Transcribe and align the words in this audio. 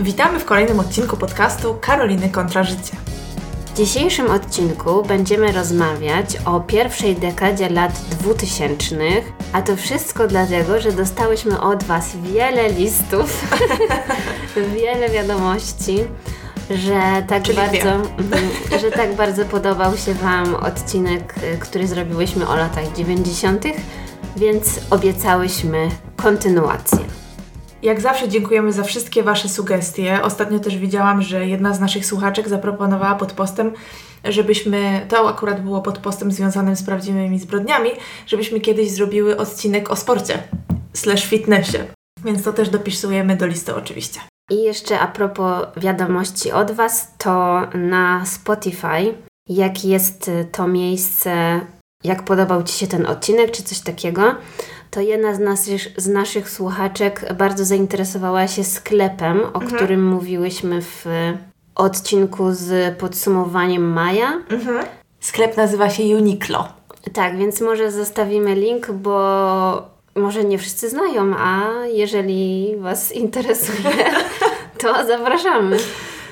Witamy 0.00 0.40
w 0.40 0.44
kolejnym 0.44 0.80
odcinku 0.80 1.16
podcastu 1.16 1.76
Karoliny 1.80 2.28
kontra 2.28 2.64
życie. 2.64 2.96
W 3.66 3.76
dzisiejszym 3.76 4.30
odcinku 4.30 5.02
będziemy 5.02 5.52
rozmawiać 5.52 6.36
o 6.44 6.60
pierwszej 6.60 7.16
dekadzie 7.16 7.68
lat 7.68 7.92
2000, 8.10 8.96
a 9.52 9.62
to 9.62 9.76
wszystko 9.76 10.26
dlatego, 10.26 10.80
że 10.80 10.92
dostałyśmy 10.92 11.60
od 11.60 11.84
Was 11.84 12.16
wiele 12.16 12.68
listów, 12.68 13.44
wiele 14.74 15.08
wiadomości, 15.08 15.98
że 16.70 17.22
tak, 17.28 17.42
bardzo, 17.54 18.02
że 18.82 18.90
tak 18.90 19.14
bardzo 19.14 19.44
podobał 19.44 19.96
się 19.96 20.14
Wam 20.14 20.54
odcinek, 20.54 21.34
który 21.60 21.86
zrobiłyśmy 21.86 22.48
o 22.48 22.56
latach 22.56 22.92
90., 22.92 23.64
więc 24.36 24.80
obiecałyśmy 24.90 25.88
kontynuację. 26.16 27.19
Jak 27.82 28.00
zawsze 28.00 28.28
dziękujemy 28.28 28.72
za 28.72 28.82
wszystkie 28.82 29.22
Wasze 29.22 29.48
sugestie. 29.48 30.22
Ostatnio 30.22 30.58
też 30.58 30.76
widziałam, 30.76 31.22
że 31.22 31.46
jedna 31.46 31.74
z 31.74 31.80
naszych 31.80 32.06
słuchaczek 32.06 32.48
zaproponowała 32.48 33.14
pod 33.14 33.32
postem, 33.32 33.72
żebyśmy, 34.24 35.06
to 35.08 35.28
akurat 35.28 35.62
było 35.62 35.82
pod 35.82 35.98
postem 35.98 36.32
związanym 36.32 36.76
z 36.76 36.82
prawdziwymi 36.82 37.38
zbrodniami, 37.38 37.90
żebyśmy 38.26 38.60
kiedyś 38.60 38.90
zrobiły 38.90 39.36
odcinek 39.36 39.90
o 39.90 39.96
sporcie 39.96 40.42
slash 40.92 41.26
fitnessie. 41.26 41.78
Więc 42.24 42.42
to 42.42 42.52
też 42.52 42.68
dopisujemy 42.68 43.36
do 43.36 43.46
listy 43.46 43.74
oczywiście. 43.74 44.20
I 44.50 44.62
jeszcze 44.62 45.00
a 45.00 45.06
propos 45.06 45.66
wiadomości 45.76 46.52
od 46.52 46.70
Was, 46.70 47.08
to 47.18 47.60
na 47.74 48.26
Spotify, 48.26 49.14
jak 49.48 49.84
jest 49.84 50.30
to 50.52 50.68
miejsce, 50.68 51.60
jak 52.04 52.22
podobał 52.22 52.62
Ci 52.62 52.78
się 52.78 52.86
ten 52.86 53.06
odcinek, 53.06 53.50
czy 53.50 53.62
coś 53.62 53.80
takiego, 53.80 54.34
to 54.90 55.00
jedna 55.00 55.34
z 55.34 55.38
naszych, 55.38 55.80
z 55.96 56.08
naszych 56.08 56.50
słuchaczek 56.50 57.34
bardzo 57.34 57.64
zainteresowała 57.64 58.48
się 58.48 58.64
sklepem, 58.64 59.40
o 59.40 59.54
mhm. 59.54 59.70
którym 59.70 60.06
mówiłyśmy 60.06 60.82
w 60.82 61.06
odcinku 61.74 62.52
z 62.52 62.98
podsumowaniem 62.98 63.92
maja. 63.92 64.32
Mhm. 64.50 64.84
Sklep 65.20 65.56
nazywa 65.56 65.90
się 65.90 66.02
Uniqlo. 66.02 66.68
Tak, 67.12 67.36
więc 67.36 67.60
może 67.60 67.90
zostawimy 67.90 68.54
link, 68.54 68.90
bo 68.90 69.90
może 70.14 70.44
nie 70.44 70.58
wszyscy 70.58 70.90
znają, 70.90 71.34
a 71.38 71.70
jeżeli 71.86 72.74
Was 72.78 73.12
interesuje, 73.12 74.04
to 74.80 75.06
zapraszamy. 75.06 75.76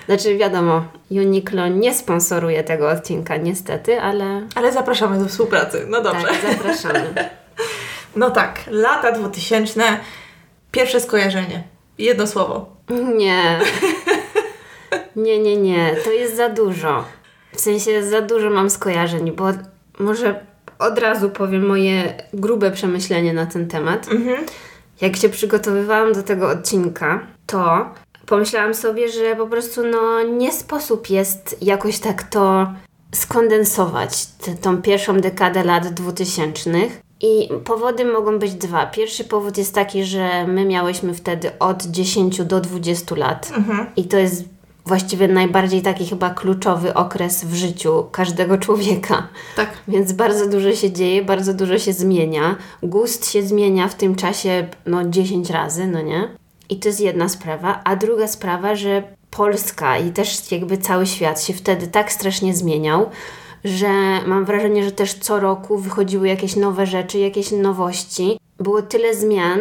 Znaczy 0.06 0.36
wiadomo, 0.36 0.84
Uniqlo 1.10 1.68
nie 1.68 1.94
sponsoruje 1.94 2.64
tego 2.64 2.90
odcinka 2.90 3.36
niestety, 3.36 4.00
ale... 4.00 4.46
Ale 4.54 4.72
zapraszamy 4.72 5.18
do 5.18 5.28
współpracy, 5.28 5.86
no 5.88 6.02
dobrze. 6.02 6.26
Tak, 6.26 6.52
zapraszamy. 6.52 7.14
No 8.16 8.30
tak, 8.30 8.60
lata 8.70 9.12
2000, 9.12 9.82
pierwsze 10.70 11.00
skojarzenie. 11.00 11.64
Jedno 11.98 12.26
słowo. 12.26 12.76
Nie. 13.16 13.60
Nie, 15.16 15.38
nie, 15.38 15.56
nie. 15.56 15.96
To 16.04 16.10
jest 16.10 16.36
za 16.36 16.48
dużo. 16.48 17.04
W 17.52 17.60
sensie 17.60 18.02
za 18.02 18.20
dużo 18.20 18.50
mam 18.50 18.70
skojarzeń, 18.70 19.32
bo 19.32 19.44
może 19.98 20.40
od 20.78 20.98
razu 20.98 21.30
powiem 21.30 21.66
moje 21.66 22.14
grube 22.32 22.70
przemyślenie 22.70 23.32
na 23.32 23.46
ten 23.46 23.68
temat. 23.68 24.08
Mhm. 24.08 24.46
Jak 25.00 25.16
się 25.16 25.28
przygotowywałam 25.28 26.12
do 26.12 26.22
tego 26.22 26.48
odcinka, 26.48 27.26
to 27.46 27.90
pomyślałam 28.26 28.74
sobie, 28.74 29.08
że 29.08 29.36
po 29.36 29.46
prostu 29.46 29.86
no 29.86 30.22
nie 30.22 30.52
sposób 30.52 31.10
jest 31.10 31.62
jakoś 31.62 31.98
tak 31.98 32.22
to 32.22 32.72
skondensować, 33.14 34.26
tę 34.26 34.54
tą 34.54 34.82
pierwszą 34.82 35.20
dekadę 35.20 35.64
lat 35.64 35.88
dwutysięcznych 35.88 37.00
i 37.20 37.48
powody 37.64 38.04
mogą 38.04 38.38
być 38.38 38.54
dwa. 38.54 38.86
Pierwszy 38.86 39.24
powód 39.24 39.58
jest 39.58 39.74
taki, 39.74 40.04
że 40.04 40.46
my 40.46 40.64
miałyśmy 40.64 41.14
wtedy 41.14 41.58
od 41.58 41.82
10 41.82 42.44
do 42.44 42.60
20 42.60 43.14
lat. 43.14 43.52
Mhm. 43.56 43.86
I 43.96 44.04
to 44.04 44.16
jest 44.16 44.44
właściwie 44.86 45.28
najbardziej 45.28 45.82
taki 45.82 46.06
chyba 46.06 46.30
kluczowy 46.30 46.94
okres 46.94 47.44
w 47.44 47.54
życiu 47.54 48.06
każdego 48.12 48.58
człowieka. 48.58 49.28
Tak. 49.56 49.70
Więc 49.88 50.12
bardzo 50.12 50.48
dużo 50.48 50.74
się 50.74 50.92
dzieje, 50.92 51.24
bardzo 51.24 51.54
dużo 51.54 51.78
się 51.78 51.92
zmienia. 51.92 52.56
Gust 52.82 53.30
się 53.30 53.42
zmienia 53.42 53.88
w 53.88 53.94
tym 53.94 54.14
czasie 54.14 54.68
no 54.86 55.04
10 55.04 55.50
razy, 55.50 55.86
no 55.86 56.02
nie? 56.02 56.28
I 56.68 56.76
to 56.76 56.88
jest 56.88 57.00
jedna 57.00 57.28
sprawa. 57.28 57.80
A 57.84 57.96
druga 57.96 58.26
sprawa, 58.28 58.74
że 58.74 59.02
Polska 59.30 59.98
i 59.98 60.10
też 60.10 60.52
jakby 60.52 60.78
cały 60.78 61.06
świat 61.06 61.42
się 61.42 61.52
wtedy 61.52 61.86
tak 61.86 62.12
strasznie 62.12 62.54
zmieniał, 62.54 63.10
że 63.64 63.88
mam 64.26 64.44
wrażenie, 64.44 64.84
że 64.84 64.92
też 64.92 65.14
co 65.14 65.40
roku 65.40 65.78
wychodziły 65.78 66.28
jakieś 66.28 66.56
nowe 66.56 66.86
rzeczy, 66.86 67.18
jakieś 67.18 67.52
nowości. 67.52 68.38
Było 68.58 68.82
tyle 68.82 69.14
zmian, 69.14 69.60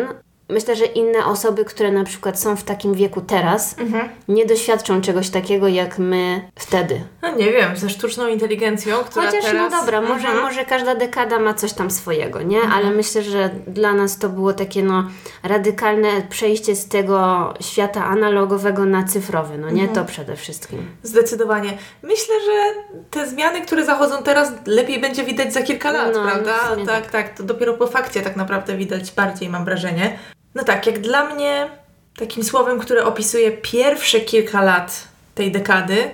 myślę, 0.49 0.75
że 0.75 0.85
inne 0.85 1.25
osoby, 1.25 1.65
które 1.65 1.91
na 1.91 2.03
przykład 2.03 2.39
są 2.39 2.55
w 2.55 2.63
takim 2.63 2.93
wieku 2.93 3.21
teraz, 3.21 3.79
mhm. 3.79 4.09
nie 4.27 4.45
doświadczą 4.45 5.01
czegoś 5.01 5.29
takiego 5.29 5.67
jak 5.67 5.99
my 5.99 6.49
wtedy. 6.55 7.01
No 7.21 7.35
nie 7.35 7.51
wiem, 7.51 7.77
ze 7.77 7.89
sztuczną 7.89 8.27
inteligencją, 8.27 8.97
która 8.97 9.25
Chociaż 9.25 9.43
no 9.43 9.49
teraz... 9.49 9.71
no 9.71 9.79
dobra, 9.79 10.01
może, 10.01 10.27
mhm. 10.27 10.41
może 10.43 10.65
każda 10.65 10.95
dekada 10.95 11.39
ma 11.39 11.53
coś 11.53 11.73
tam 11.73 11.91
swojego, 11.91 12.41
nie? 12.41 12.61
Mhm. 12.61 12.73
Ale 12.73 12.95
myślę, 12.95 13.23
że 13.23 13.49
dla 13.67 13.93
nas 13.93 14.17
to 14.17 14.29
było 14.29 14.53
takie 14.53 14.83
no 14.83 15.09
radykalne 15.43 16.09
przejście 16.29 16.75
z 16.75 16.87
tego 16.87 17.53
świata 17.59 18.05
analogowego 18.05 18.85
na 18.85 19.03
cyfrowy, 19.03 19.57
no 19.57 19.69
nie? 19.69 19.81
Mhm. 19.81 19.95
To 19.95 20.05
przede 20.05 20.35
wszystkim. 20.35 20.89
Zdecydowanie. 21.03 21.77
Myślę, 22.03 22.35
że 22.45 22.83
te 23.11 23.27
zmiany, 23.27 23.61
które 23.61 23.85
zachodzą 23.85 24.23
teraz, 24.23 24.51
lepiej 24.65 25.01
będzie 25.01 25.23
widać 25.23 25.53
za 25.53 25.61
kilka 25.61 25.91
lat, 25.91 26.11
no, 26.13 26.23
prawda? 26.23 26.53
Tak, 26.57 26.85
tak, 26.85 27.11
tak. 27.11 27.37
To 27.37 27.43
dopiero 27.43 27.73
po 27.73 27.87
fakcie 27.87 28.21
tak 28.21 28.35
naprawdę 28.35 28.77
widać 28.77 29.11
bardziej, 29.11 29.49
mam 29.49 29.65
wrażenie. 29.65 30.17
No 30.57 30.63
tak, 30.63 30.87
jak 30.87 30.99
dla 30.99 31.23
mnie 31.23 31.69
takim 32.15 32.43
słowem, 32.43 32.79
które 32.79 33.05
opisuje 33.05 33.51
pierwsze 33.51 34.19
kilka 34.19 34.61
lat 34.61 35.07
tej 35.35 35.51
dekady, 35.51 36.11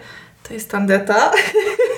to 0.48 0.54
jest 0.54 0.72
tandeta. 0.72 1.32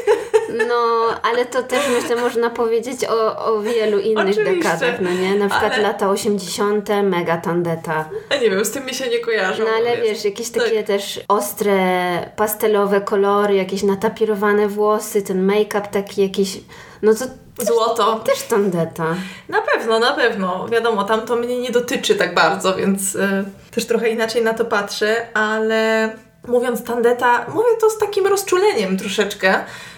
No, 0.67 1.07
ale 1.23 1.45
to 1.45 1.63
też 1.63 1.89
myślę 2.01 2.15
można 2.15 2.49
powiedzieć 2.49 3.05
o, 3.05 3.45
o 3.45 3.61
wielu 3.61 3.99
innych 3.99 4.27
Oczywiście. 4.29 4.55
dekadach, 4.55 5.01
no 5.01 5.13
nie? 5.13 5.35
Na 5.35 5.49
przykład 5.49 5.73
ale... 5.73 5.83
lata 5.83 6.09
80. 6.09 6.89
mega 7.03 7.37
tandeta. 7.37 8.09
A 8.29 8.35
nie 8.35 8.49
wiem, 8.49 8.65
z 8.65 8.71
tym 8.71 8.85
mi 8.85 8.93
się 8.93 9.09
nie 9.09 9.19
kojarzą. 9.19 9.63
No 9.63 9.69
ale 9.77 9.97
wiesz, 9.97 10.25
jakieś 10.25 10.49
takie 10.49 10.77
tak. 10.77 10.87
też 10.87 11.19
ostre, 11.27 12.31
pastelowe 12.35 13.01
kolory, 13.01 13.55
jakieś 13.55 13.83
natapirowane 13.83 14.67
włosy, 14.67 15.21
ten 15.21 15.47
make-up 15.47 15.87
taki 15.91 16.21
jakiś, 16.21 16.57
no 17.01 17.13
to 17.13 17.25
Złoto. 17.59 18.19
Też 18.19 18.41
tandeta. 18.41 19.15
Na 19.49 19.61
pewno, 19.61 19.99
na 19.99 20.11
pewno. 20.11 20.67
Wiadomo, 20.67 21.03
tam 21.03 21.21
to 21.21 21.35
mnie 21.35 21.59
nie 21.59 21.71
dotyczy 21.71 22.15
tak 22.15 22.33
bardzo, 22.33 22.75
więc 22.75 23.15
y, 23.15 23.45
też 23.71 23.85
trochę 23.85 24.09
inaczej 24.09 24.43
na 24.43 24.53
to 24.53 24.65
patrzę, 24.65 25.27
ale 25.33 26.09
mówiąc 26.47 26.83
tandeta, 26.83 27.45
mówię 27.53 27.69
to 27.81 27.89
z 27.89 27.97
takim 27.97 28.27
rozczuleniem 28.27 28.97
troszeczkę, 28.97 29.55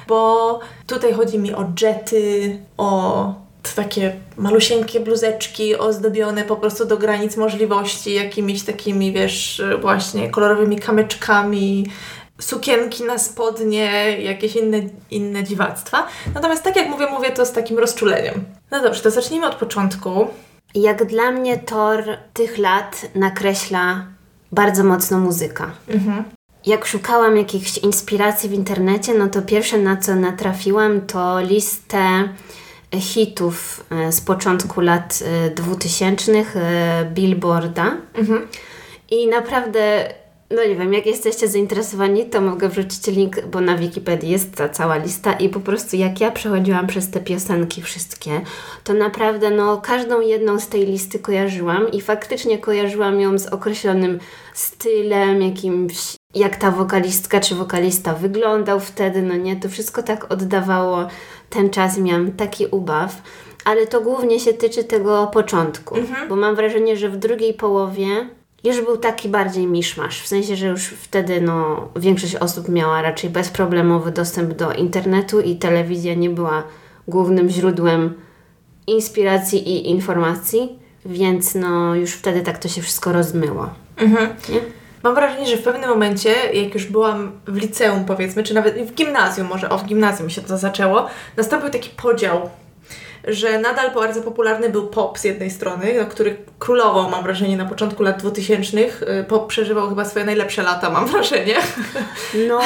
bo 0.08 0.60
tutaj 0.88 1.14
chodzi 1.14 1.40
mi 1.40 1.54
o 1.54 1.66
jety, 1.82 2.60
o 2.78 3.34
takie 3.76 4.16
malusieńkie 4.38 5.00
bluzeczki 5.00 5.76
ozdobione 5.76 6.44
po 6.44 6.56
prostu 6.56 6.86
do 6.86 6.98
granic 6.98 7.38
możliwości, 7.38 8.14
jakimiś 8.14 8.64
takimi, 8.64 9.14
wiesz, 9.14 9.62
właśnie 9.82 10.30
kolorowymi 10.30 10.80
kamyczkami, 10.80 11.86
sukienki 12.40 13.04
na 13.04 13.18
spodnie, 13.18 14.18
jakieś 14.22 14.56
inne, 14.56 14.82
inne 15.12 15.44
dziwactwa. 15.44 16.08
Natomiast 16.34 16.64
tak 16.64 16.76
jak 16.76 16.90
mówię, 16.90 17.08
mówię 17.08 17.32
to 17.32 17.46
z 17.46 17.52
takim 17.52 17.80
rozczuleniem. 17.80 18.46
No 18.72 18.82
dobrze, 18.82 19.02
to 19.02 19.12
zacznijmy 19.12 19.48
od 19.48 19.56
początku. 19.56 20.28
Jak 20.76 21.06
dla 21.06 21.32
mnie 21.32 21.58
tor 21.58 22.04
tych 22.34 22.58
lat 22.58 23.02
nakreśla 23.16 24.06
bardzo 24.52 24.84
mocno 24.84 25.20
muzyka. 25.20 25.72
Mhm. 25.88 26.24
Jak 26.68 26.86
szukałam 26.86 27.38
jakichś 27.38 27.78
inspiracji 27.78 28.50
w 28.50 28.54
internecie, 28.54 29.14
no 29.14 29.28
to 29.28 29.42
pierwsze 29.42 29.78
na 29.78 29.98
co 29.98 30.16
natrafiłam 30.16 31.02
to 31.02 31.40
listę 31.42 32.30
hitów 33.00 33.86
e, 33.90 34.12
z 34.12 34.22
początku 34.22 34.82
lat 34.82 35.20
2000 35.56 36.32
e, 36.32 36.44
e, 36.56 37.06
Billboarda. 37.14 37.98
Mhm. 38.16 38.48
I 39.12 39.28
naprawdę 39.28 40.14
no 40.52 40.64
nie 40.64 40.76
wiem, 40.76 40.94
jak 40.94 41.06
jesteście 41.06 41.48
zainteresowani, 41.48 42.26
to 42.26 42.42
mogę 42.42 42.70
wrzucić 42.70 43.08
link, 43.08 43.46
bo 43.46 43.62
na 43.62 43.78
Wikipedii 43.78 44.30
jest 44.30 44.56
ta 44.56 44.70
cała 44.70 44.98
lista 44.98 45.34
i 45.34 45.50
po 45.50 45.60
prostu 45.60 45.96
jak 45.96 46.22
ja 46.22 46.32
przechodziłam 46.32 46.88
przez 46.88 47.12
te 47.12 47.20
piosenki 47.20 47.82
wszystkie, 47.82 48.42
to 48.84 48.94
naprawdę 48.94 49.50
no 49.50 49.82
każdą 49.82 50.22
jedną 50.22 50.60
z 50.60 50.68
tej 50.68 50.86
listy 50.86 51.20
kojarzyłam 51.20 51.92
i 51.92 52.02
faktycznie 52.02 52.58
kojarzyłam 52.58 53.20
ją 53.20 53.38
z 53.38 53.48
określonym 53.48 54.20
stylem, 54.54 55.42
jakimś, 55.42 56.17
jak 56.40 56.56
ta 56.56 56.72
wokalistka 56.72 57.40
czy 57.40 57.56
wokalista 57.56 58.14
wyglądał 58.14 58.80
wtedy, 58.80 59.22
no 59.22 59.36
nie, 59.36 59.56
to 59.56 59.70
wszystko 59.70 60.04
tak 60.04 60.32
oddawało 60.32 61.08
ten 61.50 61.70
czas, 61.70 61.98
miałam 61.98 62.32
taki 62.32 62.66
ubaw 62.66 63.22
ale 63.68 63.88
to 63.88 64.02
głównie 64.02 64.40
się 64.40 64.54
tyczy 64.54 64.84
tego 64.84 65.28
początku, 65.28 65.96
mhm. 65.96 66.30
bo 66.30 66.36
mam 66.36 66.56
wrażenie, 66.56 66.98
że 66.98 67.10
w 67.10 67.18
drugiej 67.18 67.54
połowie 67.54 68.08
już 68.64 68.82
był 68.82 68.98
taki 68.98 69.30
bardziej 69.30 69.68
miszmasz, 69.68 70.22
w 70.22 70.28
sensie, 70.28 70.56
że 70.56 70.68
już 70.68 70.84
wtedy 70.84 71.42
no, 71.42 71.88
większość 71.96 72.36
osób 72.36 72.70
miała 72.70 73.02
raczej 73.02 73.30
bezproblemowy 73.30 74.12
dostęp 74.12 74.54
do 74.54 74.74
internetu 74.74 75.42
i 75.42 75.56
telewizja 75.56 76.14
nie 76.14 76.30
była 76.30 76.64
głównym 77.08 77.50
źródłem 77.50 78.14
inspiracji 78.88 79.70
i 79.70 79.90
informacji, 79.90 80.80
więc 81.06 81.56
no 81.56 81.96
już 81.96 82.14
wtedy 82.14 82.42
tak 82.42 82.58
to 82.58 82.68
się 82.68 82.82
wszystko 82.82 83.14
rozmyło. 83.14 83.70
Mhm. 83.98 84.30
Nie? 84.50 84.60
Mam 85.04 85.16
wrażenie, 85.16 85.48
że 85.48 85.58
w 85.58 85.64
pewnym 85.64 85.90
momencie, 85.90 86.34
jak 86.54 86.74
już 86.74 86.86
byłam 86.86 87.32
w 87.48 87.58
liceum 87.58 88.06
powiedzmy, 88.06 88.44
czy 88.44 88.54
nawet 88.54 88.76
w 88.76 88.94
gimnazjum 88.94 89.48
może, 89.48 89.70
o 89.70 89.78
w 89.78 89.86
gimnazjum 89.86 90.30
się 90.30 90.42
to 90.42 90.58
zaczęło, 90.58 91.08
nastąpił 91.38 91.70
taki 91.70 91.90
podział 91.90 92.50
że 93.28 93.60
nadal 93.60 93.94
bardzo 93.94 94.22
popularny 94.22 94.70
był 94.70 94.88
pop 94.88 95.20
z 95.20 95.24
jednej 95.24 95.52
strony, 95.52 95.94
no, 96.00 96.06
który 96.06 96.38
królował, 96.60 97.10
mam 97.10 97.24
wrażenie, 97.24 97.58
na 97.58 97.66
początku 97.66 98.04
lat 98.04 98.20
2000. 98.20 98.78
Y, 98.78 99.26
pop 99.28 99.48
przeżywał 99.48 99.90
chyba 99.90 100.06
swoje 100.06 100.26
najlepsze 100.26 100.64
lata, 100.64 100.90
mam 100.90 101.08
wrażenie. 101.08 101.56
No, 102.48 102.62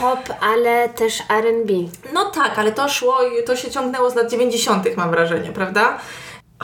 pop, 0.00 0.18
ale 0.40 0.88
też 0.88 1.18
R&B. 1.30 1.72
No 2.12 2.24
tak, 2.24 2.58
ale 2.58 2.72
to 2.72 2.88
szło 2.88 3.16
i 3.22 3.44
to 3.44 3.56
się 3.56 3.70
ciągnęło 3.70 4.10
z 4.10 4.14
lat 4.14 4.30
90., 4.30 4.96
mam 4.96 5.10
wrażenie, 5.10 5.52
prawda? 5.52 5.98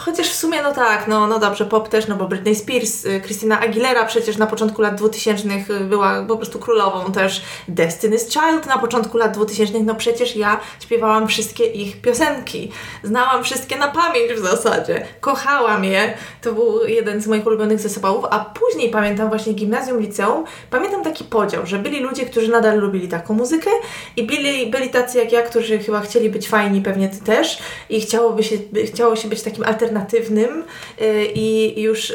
Chociaż 0.04 0.28
w 0.28 0.34
sumie, 0.34 0.62
no 0.62 0.72
tak, 0.72 1.08
no, 1.08 1.26
no 1.26 1.38
dobrze, 1.38 1.66
pop 1.66 1.88
też, 1.88 2.08
no 2.08 2.16
bo 2.16 2.28
Britney 2.28 2.56
Spears, 2.56 3.04
y, 3.04 3.20
Christina 3.20 3.60
Aguilera 3.60 4.04
przecież 4.04 4.36
na 4.36 4.46
początku 4.46 4.82
lat 4.82 4.94
2000 4.94 5.48
y, 5.48 5.80
była 5.80 6.24
po 6.24 6.36
prostu 6.36 6.58
królową 6.58 7.12
też, 7.12 7.42
Destiny's 7.68 8.30
Child 8.30 8.66
na 8.66 8.78
początku 8.78 9.18
lat 9.18 9.34
2000, 9.34 9.80
no 9.80 9.94
przecież 9.94 10.36
ja 10.36 10.60
śpiewałam 10.80 11.28
wszystkie 11.28 11.64
ich 11.64 12.00
piosenki, 12.00 12.72
znałam 13.02 13.44
wszystkie 13.44 13.76
na 13.76 13.88
pamięć 13.88 14.32
w 14.32 14.38
zasadzie, 14.38 15.06
kochałam 15.20 15.84
je, 15.84 16.14
to 16.42 16.52
był 16.52 16.86
jeden 16.86 17.20
z 17.20 17.26
moich 17.26 17.46
ulubionych 17.46 17.78
zespołów, 17.78 18.24
a 18.30 18.44
później 18.44 18.90
pamiętam 18.90 19.28
właśnie 19.28 19.52
gimnazjum, 19.52 20.00
liceum, 20.00 20.44
pamiętam 20.70 21.04
taki 21.04 21.24
podział, 21.24 21.66
że 21.66 21.78
byli 21.78 22.00
ludzie, 22.00 22.26
którzy 22.26 22.48
nadal 22.48 22.78
lubili 22.78 23.08
taką 23.08 23.34
muzykę 23.34 23.70
i 24.16 24.22
byli, 24.22 24.70
byli 24.70 24.90
tacy 24.90 25.18
jak 25.18 25.32
ja, 25.32 25.42
którzy 25.42 25.78
chyba 25.78 26.00
chcieli 26.00 26.30
być 26.30 26.48
fajni, 26.48 26.80
pewnie 26.80 27.08
ty 27.08 27.24
też. 27.24 27.58
I 27.90 28.00
chciałoby 28.00 28.42
się, 28.42 28.56
chciało 28.86 29.16
się 29.16 29.28
być 29.28 29.42
takim 29.42 29.64
alternatywnym 29.64 29.89
alternatywnym 29.90 30.64
y, 31.00 31.24
i 31.34 31.80
już 31.82 32.12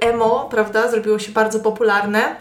emo, 0.00 0.48
prawda, 0.50 0.90
zrobiło 0.90 1.18
się 1.18 1.32
bardzo 1.32 1.60
popularne. 1.60 2.36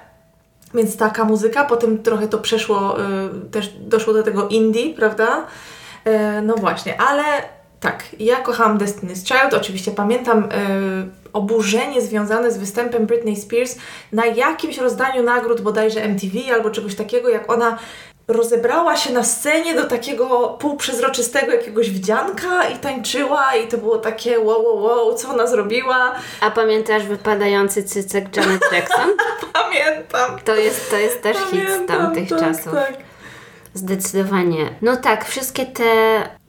Więc 0.74 0.98
taka 0.98 1.24
muzyka, 1.24 1.66
potem 1.66 2.04
trochę 2.04 2.28
to 2.28 2.38
przeszło, 2.38 3.02
y, 3.02 3.04
też 3.52 3.74
doszło 3.80 4.14
do 4.14 4.24
tego 4.24 4.48
indie, 4.48 4.94
prawda? 4.94 5.46
Y, 6.08 6.42
no 6.42 6.56
właśnie, 6.56 7.02
ale 7.02 7.24
tak, 7.80 8.04
ja 8.20 8.36
kochałam 8.36 8.78
Destiny's 8.78 9.28
Child, 9.28 9.54
oczywiście 9.54 9.92
pamiętam 9.92 10.50
oburzenie 11.34 12.02
związane 12.02 12.52
z 12.52 12.58
występem 12.58 13.06
Britney 13.06 13.36
Spears 13.36 13.76
na 14.12 14.26
jakimś 14.26 14.78
rozdaniu 14.78 15.24
nagród 15.24 15.62
bodajże 15.62 16.04
MTV 16.04 16.54
albo 16.54 16.70
czegoś 16.70 16.96
takiego, 16.96 17.30
jak 17.30 17.52
ona 17.52 17.78
rozebrała 18.28 18.98
się 18.98 19.14
na 19.14 19.24
scenie 19.24 19.76
do 19.76 19.86
takiego 19.86 20.58
półprzezroczystego 20.60 21.52
jakiegoś 21.52 21.90
wdzianka 21.90 22.68
i 22.70 22.78
tańczyła 22.80 23.56
i 23.56 23.68
to 23.68 23.78
było 23.78 23.98
takie 23.98 24.40
wow, 24.40 24.66
wow, 24.66 24.84
wow, 24.84 25.16
co 25.16 25.30
ona 25.30 25.48
zrobiła. 25.48 26.16
A 26.42 26.52
pamiętasz 26.52 27.04
wypadający 27.04 27.84
cycek 27.84 28.38
Janet 28.38 28.62
Jackson? 28.74 29.10
Pamiętam. 29.54 30.40
To 30.46 30.56
jest, 30.56 30.90
to 30.90 30.98
jest 30.98 31.22
też 31.22 31.38
Pamiętam, 31.38 31.80
hit 31.80 31.84
z 31.84 31.88
tamtych 31.88 32.30
tak, 32.30 32.40
czasów. 32.40 32.74
Tak. 32.74 32.94
Zdecydowanie. 33.74 34.70
No 34.82 34.98
tak, 34.98 35.26
wszystkie 35.26 35.66
te 35.66 35.84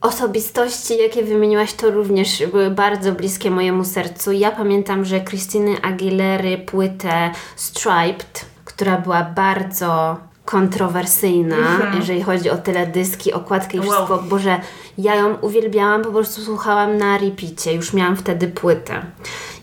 osobistości, 0.01 0.97
jakie 0.97 1.23
wymieniłaś, 1.23 1.73
to 1.73 1.91
również 1.91 2.47
były 2.47 2.69
bardzo 2.69 3.11
bliskie 3.11 3.51
mojemu 3.51 3.83
sercu. 3.83 4.31
Ja 4.31 4.51
pamiętam, 4.51 5.05
że 5.05 5.19
Krystyny 5.19 5.81
Aguilery 5.81 6.57
płytę 6.57 7.31
Striped, 7.55 8.45
która 8.65 8.97
była 8.97 9.23
bardzo 9.23 10.17
kontrowersyjna, 10.45 11.57
mhm. 11.57 11.97
jeżeli 11.97 12.23
chodzi 12.23 12.49
o 12.49 12.57
teledyski, 12.57 13.33
okładkę 13.33 13.77
i 13.77 13.81
wszystko. 13.81 14.13
Wow. 14.13 14.23
Boże, 14.23 14.59
ja 14.97 15.15
ją 15.15 15.35
uwielbiałam, 15.41 16.01
po 16.01 16.11
prostu 16.11 16.41
słuchałam 16.41 16.97
na 16.97 17.17
repicie, 17.17 17.73
już 17.73 17.93
miałam 17.93 18.17
wtedy 18.17 18.47
płytę. 18.47 19.05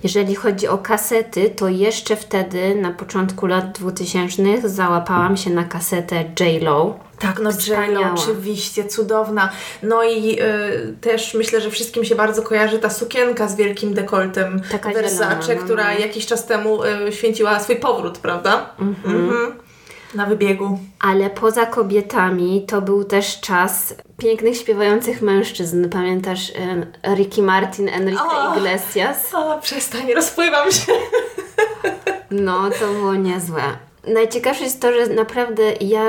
Jeżeli 0.03 0.35
chodzi 0.35 0.69
o 0.69 0.79
kasety, 0.79 1.51
to 1.51 1.69
jeszcze 1.69 2.17
wtedy, 2.17 2.75
na 2.75 2.91
początku 2.91 3.47
lat 3.47 3.79
2000 3.79 4.69
załapałam 4.69 5.37
się 5.37 5.51
na 5.51 5.65
kasetę 5.65 6.25
J-Lo. 6.41 6.99
Tak, 7.19 7.41
no 7.41 7.51
J-Lo 7.51 8.01
oczywiście, 8.15 8.85
cudowna. 8.85 9.51
No 9.83 10.05
i 10.05 10.41
y, 10.41 10.97
też 11.01 11.35
myślę, 11.35 11.61
że 11.61 11.71
wszystkim 11.71 12.05
się 12.05 12.15
bardzo 12.15 12.43
kojarzy 12.43 12.79
ta 12.79 12.91
sukienka 12.91 13.49
z 13.49 13.57
wielkim 13.57 13.95
dekoltem 13.95 14.63
Taka 14.71 14.91
Versace, 14.91 15.43
zielona, 15.43 15.61
no, 15.61 15.65
która 15.65 15.95
no. 15.95 16.01
jakiś 16.01 16.27
czas 16.27 16.47
temu 16.47 16.85
y, 16.85 17.13
święciła 17.13 17.61
swój 17.61 17.77
powrót, 17.77 18.19
prawda? 18.19 18.71
Mhm. 18.79 19.17
mhm 19.17 19.62
na 20.15 20.27
wybiegu. 20.27 20.79
Ale 21.01 21.31
poza 21.31 21.67
kobietami 21.67 22.65
to 22.69 22.83
był 22.83 23.05
też 23.05 23.41
czas 23.41 23.95
pięknych, 24.19 24.57
śpiewających 24.57 25.23
mężczyzn. 25.23 25.89
Pamiętasz 25.89 26.53
e, 27.05 27.15
Ricky 27.15 27.43
Martin, 27.43 27.89
Enrique 27.89 28.33
o, 28.33 28.57
Iglesias? 28.57 29.35
O, 29.35 29.59
przestań, 29.59 30.15
rozpływam 30.15 30.73
się. 30.73 30.93
No, 32.31 32.71
to 32.71 32.93
było 32.93 33.15
niezłe. 33.15 33.63
Najciekawsze 34.09 34.65
jest 34.65 34.81
to, 34.81 34.93
że 34.93 35.07
naprawdę 35.15 35.63
ja 35.81 36.03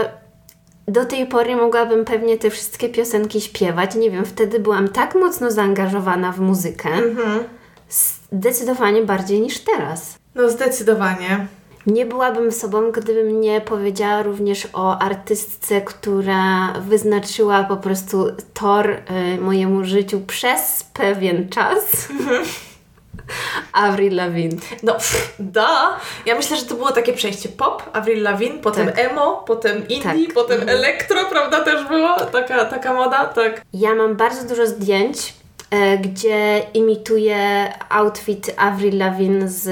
do 0.87 1.05
tej 1.05 1.25
pory 1.25 1.55
mogłabym 1.55 2.05
pewnie 2.05 2.37
te 2.37 2.49
wszystkie 2.49 2.89
piosenki 2.89 3.41
śpiewać. 3.41 3.95
Nie 3.95 4.11
wiem, 4.11 4.25
wtedy 4.25 4.59
byłam 4.59 4.87
tak 4.87 5.15
mocno 5.15 5.51
zaangażowana 5.51 6.31
w 6.31 6.39
muzykę. 6.39 6.89
Mhm. 6.89 7.43
Zdecydowanie 7.89 9.01
bardziej 9.01 9.41
niż 9.41 9.59
teraz. 9.59 10.15
No, 10.35 10.49
zdecydowanie. 10.49 11.47
Nie 11.87 12.05
byłabym 12.05 12.51
sobą, 12.51 12.91
gdybym 12.91 13.41
nie 13.41 13.61
powiedziała 13.61 14.23
również 14.23 14.67
o 14.73 14.99
artystce, 14.99 15.81
która 15.81 16.73
wyznaczyła 16.79 17.63
po 17.63 17.77
prostu 17.77 18.27
tor 18.53 18.89
y, 18.89 19.41
mojemu 19.41 19.85
życiu 19.85 20.21
przez 20.27 20.85
pewien 20.93 21.49
czas. 21.49 21.83
Avril 23.73 24.15
Lavigne. 24.15 24.61
No, 24.83 24.97
da. 25.39 25.99
Ja 26.25 26.35
myślę, 26.35 26.57
że 26.57 26.65
to 26.65 26.75
było 26.75 26.91
takie 26.91 27.13
przejście 27.13 27.49
pop, 27.49 27.83
Avril 27.93 28.23
Lavigne, 28.23 28.59
potem 28.59 28.87
tak. 28.87 28.99
emo, 28.99 29.43
potem 29.47 29.87
indie, 29.87 30.03
tak. 30.03 30.33
potem 30.33 30.59
mhm. 30.59 30.77
elektro, 30.77 31.25
prawda, 31.29 31.63
też 31.63 31.87
była 31.87 32.19
taka, 32.19 32.65
taka 32.65 32.93
moda, 32.93 33.25
tak. 33.25 33.61
Ja 33.73 33.95
mam 33.95 34.15
bardzo 34.15 34.47
dużo 34.47 34.67
zdjęć, 34.67 35.33
e, 35.71 35.97
gdzie 35.97 36.61
imituję 36.73 37.73
outfit 37.89 38.53
Avril 38.57 38.97
Lavigne 38.97 39.49
z 39.49 39.69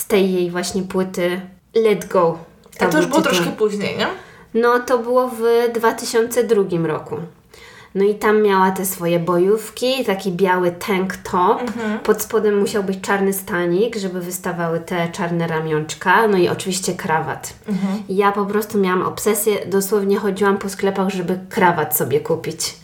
z 0.00 0.06
tej 0.06 0.32
jej 0.32 0.50
właśnie 0.50 0.82
płyty 0.82 1.40
Let 1.74 2.08
Go. 2.08 2.38
A 2.80 2.86
to 2.86 2.96
już 2.96 3.06
było 3.06 3.22
tytuł. 3.22 3.34
troszkę 3.34 3.56
później, 3.56 3.98
nie? 3.98 4.06
No 4.54 4.78
to 4.78 4.98
było 4.98 5.28
w 5.28 5.42
2002 5.74 6.86
roku. 6.86 7.16
No 7.94 8.04
i 8.04 8.14
tam 8.14 8.42
miała 8.42 8.70
te 8.70 8.86
swoje 8.86 9.18
bojówki, 9.18 10.04
taki 10.04 10.32
biały 10.32 10.70
tank 10.72 11.16
top. 11.16 11.60
Mhm. 11.60 11.98
Pod 11.98 12.22
spodem 12.22 12.58
musiał 12.58 12.82
być 12.82 13.00
czarny 13.00 13.32
stanik, 13.32 13.96
żeby 13.96 14.20
wystawały 14.20 14.80
te 14.80 15.08
czarne 15.08 15.46
ramionczka. 15.46 16.28
No 16.28 16.38
i 16.38 16.48
oczywiście 16.48 16.94
krawat. 16.94 17.52
Mhm. 17.68 18.02
Ja 18.08 18.32
po 18.32 18.46
prostu 18.46 18.78
miałam 18.78 19.02
obsesję, 19.02 19.66
dosłownie 19.66 20.18
chodziłam 20.18 20.58
po 20.58 20.68
sklepach, 20.68 21.08
żeby 21.08 21.38
krawat 21.50 21.96
sobie 21.96 22.20
kupić. 22.20 22.74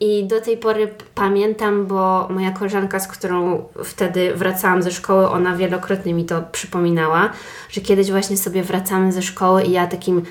I 0.00 0.26
do 0.26 0.40
tej 0.40 0.56
pory 0.56 0.94
pamiętam, 1.14 1.86
bo 1.86 2.28
moja 2.30 2.50
koleżanka, 2.50 3.00
z 3.00 3.08
którą 3.08 3.64
wtedy 3.84 4.34
wracałam 4.34 4.82
ze 4.82 4.90
szkoły, 4.90 5.28
ona 5.28 5.56
wielokrotnie 5.56 6.14
mi 6.14 6.24
to 6.24 6.42
przypominała, 6.52 7.30
że 7.70 7.80
kiedyś 7.80 8.10
właśnie 8.10 8.36
sobie 8.36 8.62
wracamy 8.62 9.12
ze 9.12 9.22
szkoły 9.22 9.62
i 9.62 9.72
ja 9.72 9.86
takim 9.86 10.22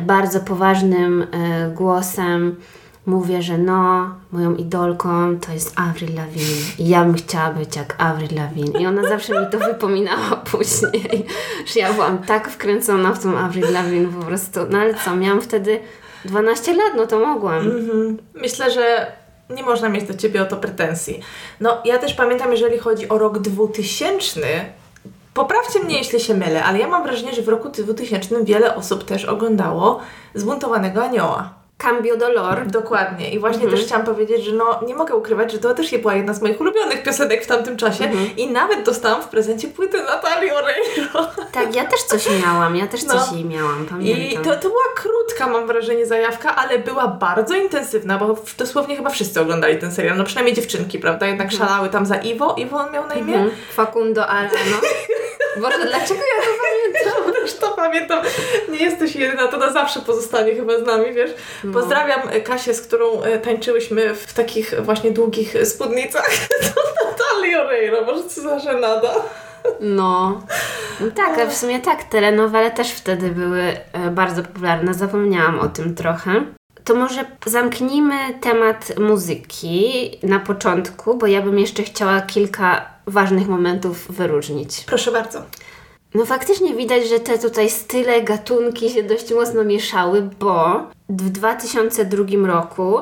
bardzo 0.00 0.40
poważnym 0.40 1.22
y, 1.22 1.26
głosem 1.74 2.56
mówię, 3.06 3.42
że 3.42 3.58
no, 3.58 4.10
moją 4.32 4.56
idolką 4.56 5.38
to 5.40 5.52
jest 5.52 5.72
Avril 5.76 6.14
Lavigne 6.14 6.64
i 6.78 6.88
ja 6.88 7.04
bym 7.04 7.14
chciała 7.14 7.50
być 7.50 7.76
jak 7.76 7.94
Avril 7.98 8.34
Lavigne. 8.34 8.80
I 8.80 8.86
ona 8.86 9.08
zawsze 9.08 9.40
mi 9.40 9.46
to 9.50 9.58
wypominała 9.58 10.36
później, 10.50 11.26
że 11.66 11.80
ja 11.80 11.92
byłam 11.92 12.18
tak 12.18 12.48
wkręcona 12.48 13.12
w 13.12 13.22
tą 13.22 13.38
Avril 13.38 13.72
Lavigne 13.72 14.08
po 14.20 14.26
prostu. 14.26 14.60
No 14.70 14.78
ale 14.78 14.94
co, 14.94 15.16
miałam 15.16 15.40
wtedy 15.40 15.80
12 16.26 16.72
lat, 16.74 16.92
no 16.96 17.06
to 17.06 17.18
mogłam. 17.18 17.66
Mhm. 17.66 18.18
Myślę, 18.34 18.70
że 18.70 19.12
nie 19.50 19.62
można 19.62 19.88
mieć 19.88 20.04
do 20.04 20.14
Ciebie 20.14 20.42
o 20.42 20.46
to 20.46 20.56
pretensji. 20.56 21.20
No, 21.60 21.82
ja 21.84 21.98
też 21.98 22.14
pamiętam, 22.14 22.52
jeżeli 22.52 22.78
chodzi 22.78 23.08
o 23.08 23.18
rok 23.18 23.38
2000, 23.38 24.40
poprawcie 25.34 25.80
mnie, 25.80 25.98
jeśli 25.98 26.20
się 26.20 26.34
mylę, 26.34 26.64
ale 26.64 26.78
ja 26.78 26.88
mam 26.88 27.02
wrażenie, 27.02 27.32
że 27.32 27.42
w 27.42 27.48
roku 27.48 27.68
2000 27.68 28.44
wiele 28.44 28.76
osób 28.76 29.04
też 29.04 29.24
oglądało 29.24 30.00
Zbuntowanego 30.34 31.04
Anioła. 31.04 31.54
Cambio 31.78 32.16
Dolor. 32.16 32.66
Dokładnie. 32.66 33.30
I 33.30 33.38
właśnie 33.38 33.62
mhm. 33.62 33.76
też 33.76 33.86
chciałam 33.86 34.06
powiedzieć, 34.06 34.44
że 34.44 34.52
no 34.52 34.80
nie 34.86 34.94
mogę 34.94 35.14
ukrywać, 35.14 35.52
że 35.52 35.58
to 35.58 35.74
też 35.74 35.92
nie 35.92 35.98
była 35.98 36.14
jedna 36.14 36.34
z 36.34 36.42
moich 36.42 36.60
ulubionych 36.60 37.02
piosenek 37.02 37.44
w 37.44 37.46
tamtym 37.46 37.76
czasie 37.76 38.04
mhm. 38.04 38.36
i 38.36 38.50
nawet 38.50 38.82
dostałam 38.82 39.22
w 39.22 39.28
prezencie 39.28 39.68
płytę 39.68 40.02
Natalii 40.02 40.50
Oreiro. 40.50 41.32
Tak, 41.52 41.74
ja 41.74 41.84
też 41.84 42.02
coś 42.02 42.28
miałam, 42.42 42.76
ja 42.76 42.86
też 42.86 43.04
no. 43.04 43.20
coś 43.20 43.32
jej 43.32 43.44
miałam, 43.44 43.86
pamiętam. 43.86 44.22
I 44.22 44.38
to, 44.44 44.56
to 44.56 44.68
była 44.68 44.84
krótka, 44.96 45.46
mam 45.46 45.66
wrażenie, 45.66 46.06
zajawka, 46.06 46.56
ale 46.56 46.78
była 46.78 47.08
bardzo 47.08 47.54
intensywna, 47.54 48.18
bo 48.18 48.36
dosłownie 48.58 48.96
chyba 48.96 49.10
wszyscy 49.10 49.40
oglądali 49.40 49.78
ten 49.78 49.92
serial, 49.92 50.16
no 50.16 50.24
przynajmniej 50.24 50.56
dziewczynki, 50.56 50.98
prawda? 50.98 51.26
Jednak 51.26 51.52
mhm. 51.52 51.68
szalały 51.68 51.88
tam 51.88 52.06
za 52.06 52.16
Iwo. 52.16 52.54
Iwo 52.58 52.76
on 52.76 52.92
miał 52.92 53.06
na 53.06 53.14
imię? 53.14 53.34
Mhm. 53.34 53.50
Facundo 53.72 54.26
Arano. 54.26 54.76
Boże, 55.60 55.86
dlaczego 55.88 56.20
ja 56.20 56.42
to 56.42 56.50
pamiętam? 56.62 57.32
Też 57.42 57.54
to 57.54 57.68
pamiętam. 57.68 58.24
Nie 58.68 58.78
jesteś 58.78 59.16
jedyna, 59.16 59.48
to 59.48 59.56
na 59.56 59.72
zawsze 59.72 60.00
pozostanie 60.00 60.54
chyba 60.54 60.78
z 60.78 60.82
nami, 60.82 61.14
wiesz? 61.14 61.30
No. 61.66 61.72
Pozdrawiam 61.72 62.20
Kasię, 62.44 62.74
z 62.74 62.80
którą 62.80 63.22
e, 63.22 63.38
tańczyłyśmy 63.38 64.14
w 64.14 64.34
takich 64.34 64.74
właśnie 64.82 65.10
długich 65.10 65.66
spódnicach. 65.66 66.30
To 66.74 66.80
Natalia 67.04 67.62
Oreiro, 67.64 68.04
może 68.04 68.28
co 68.28 68.40
za 68.40 68.58
żenada. 68.58 69.14
No. 69.80 70.42
No 71.00 71.06
tak, 71.14 71.38
a 71.38 71.46
w 71.46 71.56
sumie 71.56 71.80
tak, 71.80 72.04
telenowele 72.04 72.70
też 72.70 72.90
wtedy 72.92 73.30
były 73.30 73.62
e, 73.92 74.10
bardzo 74.10 74.42
popularne, 74.42 74.94
zapomniałam 74.94 75.60
o 75.60 75.68
tym 75.68 75.94
trochę. 75.94 76.44
To 76.84 76.94
może 76.94 77.24
zamknijmy 77.46 78.14
temat 78.40 78.98
muzyki 78.98 80.10
na 80.22 80.38
początku, 80.38 81.18
bo 81.18 81.26
ja 81.26 81.42
bym 81.42 81.58
jeszcze 81.58 81.82
chciała 81.82 82.20
kilka 82.20 82.88
ważnych 83.06 83.48
momentów 83.48 84.12
wyróżnić. 84.12 84.84
Proszę 84.86 85.12
bardzo. 85.12 85.42
No 86.16 86.26
faktycznie 86.26 86.74
widać, 86.74 87.08
że 87.08 87.20
te 87.20 87.38
tutaj 87.38 87.70
style, 87.70 88.22
gatunki 88.22 88.90
się 88.90 89.02
dość 89.02 89.32
mocno 89.32 89.64
mieszały, 89.64 90.22
bo 90.40 90.86
w 91.08 91.30
2002 91.30 92.46
roku 92.46 92.98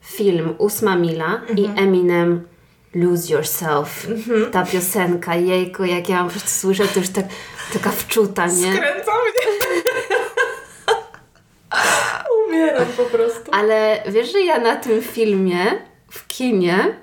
film 0.00 0.54
Ósma 0.58 0.96
Mila 0.96 1.40
i 1.56 1.68
Eminem 1.76 2.48
Lose 2.94 3.34
Yourself. 3.34 4.06
Ta 4.52 4.64
piosenka, 4.64 5.34
jejku, 5.34 5.84
jak 5.84 6.08
ja 6.08 6.24
po 6.24 6.30
prostu 6.30 6.48
słyszę, 6.50 6.88
to 6.88 7.00
już 7.00 7.08
tak, 7.08 7.24
taka 7.72 7.90
wczuta, 7.90 8.46
nie? 8.46 8.52
Skręca 8.74 9.12
mnie. 9.12 9.52
Umieram 12.46 12.86
po 12.96 13.04
prostu. 13.04 13.50
Ale 13.52 14.02
wiesz, 14.08 14.32
że 14.32 14.40
ja 14.40 14.60
na 14.60 14.76
tym 14.76 15.02
filmie 15.02 15.58
w 16.10 16.26
kinie 16.26 16.96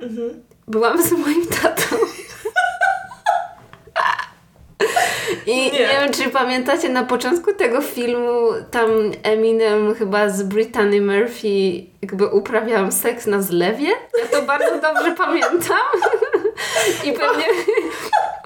byłam 0.68 1.04
z 1.04 1.12
moim 1.12 1.48
tatą. 1.48 1.96
I 5.46 5.56
nie. 5.56 5.72
Nie. 5.72 5.88
wiem, 5.88 6.14
czy 6.14 6.30
pamiętacie, 6.30 6.90
na 6.90 7.04
początku 7.04 7.54
tego 7.54 7.82
filmu 7.82 8.40
tam 8.72 8.90
Eminem 9.24 9.96
chyba 9.96 10.30
z 10.30 10.44
Brittany 10.44 11.02
Murphy 11.02 11.84
jakby 12.02 12.28
uprawiałam 12.28 12.92
seks 12.92 13.26
na 13.26 13.42
zlewie. 13.42 13.88
Ja 14.20 14.26
to 14.32 14.42
bardzo 14.42 14.80
dobrze 14.82 15.12
pamiętam. 15.26 15.78
I 17.04 17.12
pewnie, 17.12 17.46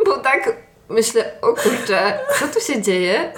bo 0.06 0.18
tak 0.18 0.54
myślę, 0.90 1.32
o 1.42 1.48
kurczę, 1.48 2.20
co 2.40 2.48
tu 2.48 2.60
się 2.60 2.82
dzieje? 2.82 3.34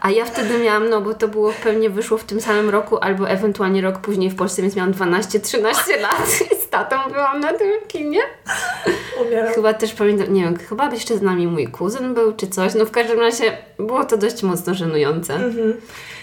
A 0.00 0.10
ja 0.10 0.24
wtedy 0.24 0.58
miałam, 0.58 0.88
no 0.88 1.00
bo 1.00 1.14
to 1.14 1.28
było 1.28 1.52
pewnie 1.62 1.90
wyszło 1.90 2.18
w 2.18 2.24
tym 2.24 2.40
samym 2.40 2.70
roku, 2.70 2.98
albo 2.98 3.28
ewentualnie 3.28 3.80
rok 3.80 3.98
później 3.98 4.30
w 4.30 4.36
Polsce, 4.36 4.62
więc 4.62 4.76
miałam 4.76 4.92
12-13 4.92 5.62
lat 6.00 6.28
i 6.52 6.56
z 6.56 6.68
tatą 6.68 6.96
byłam 7.12 7.40
na 7.40 7.52
tym 7.52 7.72
kinie. 7.88 8.20
Umieram. 9.26 9.54
Chyba 9.54 9.74
też 9.74 9.94
pamiętam, 9.94 10.32
nie 10.32 10.42
wiem, 10.42 10.56
chyba 10.56 10.90
jeszcze 10.90 11.16
z 11.16 11.22
nami 11.22 11.46
mój 11.46 11.66
kuzyn 11.66 12.14
był 12.14 12.32
czy 12.32 12.46
coś. 12.46 12.74
No 12.74 12.86
w 12.86 12.90
każdym 12.90 13.20
razie 13.20 13.58
było 13.78 14.04
to 14.04 14.16
dość 14.16 14.42
mocno 14.42 14.74
żenujące. 14.74 15.38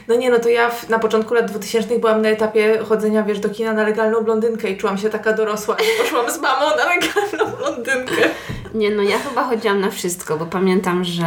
No 0.07 0.15
nie, 0.15 0.29
no 0.29 0.39
to 0.39 0.49
ja 0.49 0.69
w, 0.69 0.89
na 0.89 0.99
początku 0.99 1.33
lat 1.33 1.51
2000 1.51 1.99
byłam 1.99 2.21
na 2.21 2.29
etapie 2.29 2.79
chodzenia, 2.89 3.23
wiesz, 3.23 3.39
do 3.39 3.49
kina 3.49 3.73
na 3.73 3.83
legalną 3.83 4.21
blondynkę 4.21 4.69
i 4.69 4.77
czułam 4.77 4.97
się 4.97 5.09
taka 5.09 5.33
dorosła 5.33 5.75
i 5.75 6.01
poszłam 6.03 6.31
z 6.31 6.41
mamą 6.41 6.65
na 6.77 6.85
legalną 6.85 7.57
blondynkę. 7.57 8.29
Nie, 8.73 8.89
no 8.89 9.03
ja 9.03 9.19
chyba 9.19 9.43
chodziłam 9.43 9.81
na 9.81 9.91
wszystko, 9.91 10.37
bo 10.37 10.45
pamiętam, 10.45 11.03
że, 11.03 11.25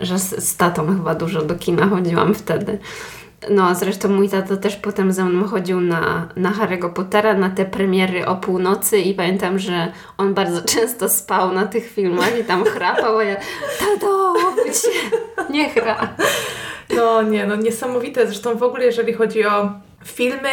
że 0.00 0.18
z, 0.18 0.48
z 0.48 0.56
tatą 0.56 0.86
chyba 0.86 1.14
dużo 1.14 1.42
do 1.42 1.54
kina 1.54 1.86
chodziłam 1.86 2.34
wtedy. 2.34 2.78
No, 3.50 3.74
zresztą 3.74 4.08
mój 4.08 4.28
tato 4.28 4.56
też 4.56 4.76
potem 4.76 5.12
ze 5.12 5.24
mną 5.24 5.48
chodził 5.48 5.80
na, 5.80 6.28
na 6.36 6.52
Harry'ego 6.52 6.92
Pottera, 6.92 7.34
na 7.34 7.50
te 7.50 7.64
premiery 7.64 8.26
o 8.26 8.36
północy 8.36 8.98
i 8.98 9.14
pamiętam, 9.14 9.58
że 9.58 9.92
on 10.18 10.34
bardzo 10.34 10.62
często 10.74 11.08
spał 11.08 11.52
na 11.52 11.66
tych 11.66 11.90
filmach 11.90 12.38
i 12.40 12.44
tam 12.44 12.64
chrapał, 12.64 13.18
a 13.18 13.24
ja 13.24 13.36
tato, 13.78 14.34
obudź 14.48 14.76
się, 14.76 15.16
nie 15.50 15.70
chra. 15.70 16.08
No 16.96 17.22
nie, 17.22 17.46
no 17.46 17.56
niesamowite. 17.56 18.26
Zresztą 18.26 18.56
w 18.56 18.62
ogóle 18.62 18.84
jeżeli 18.84 19.12
chodzi 19.12 19.46
o 19.46 19.72
filmy, 20.04 20.50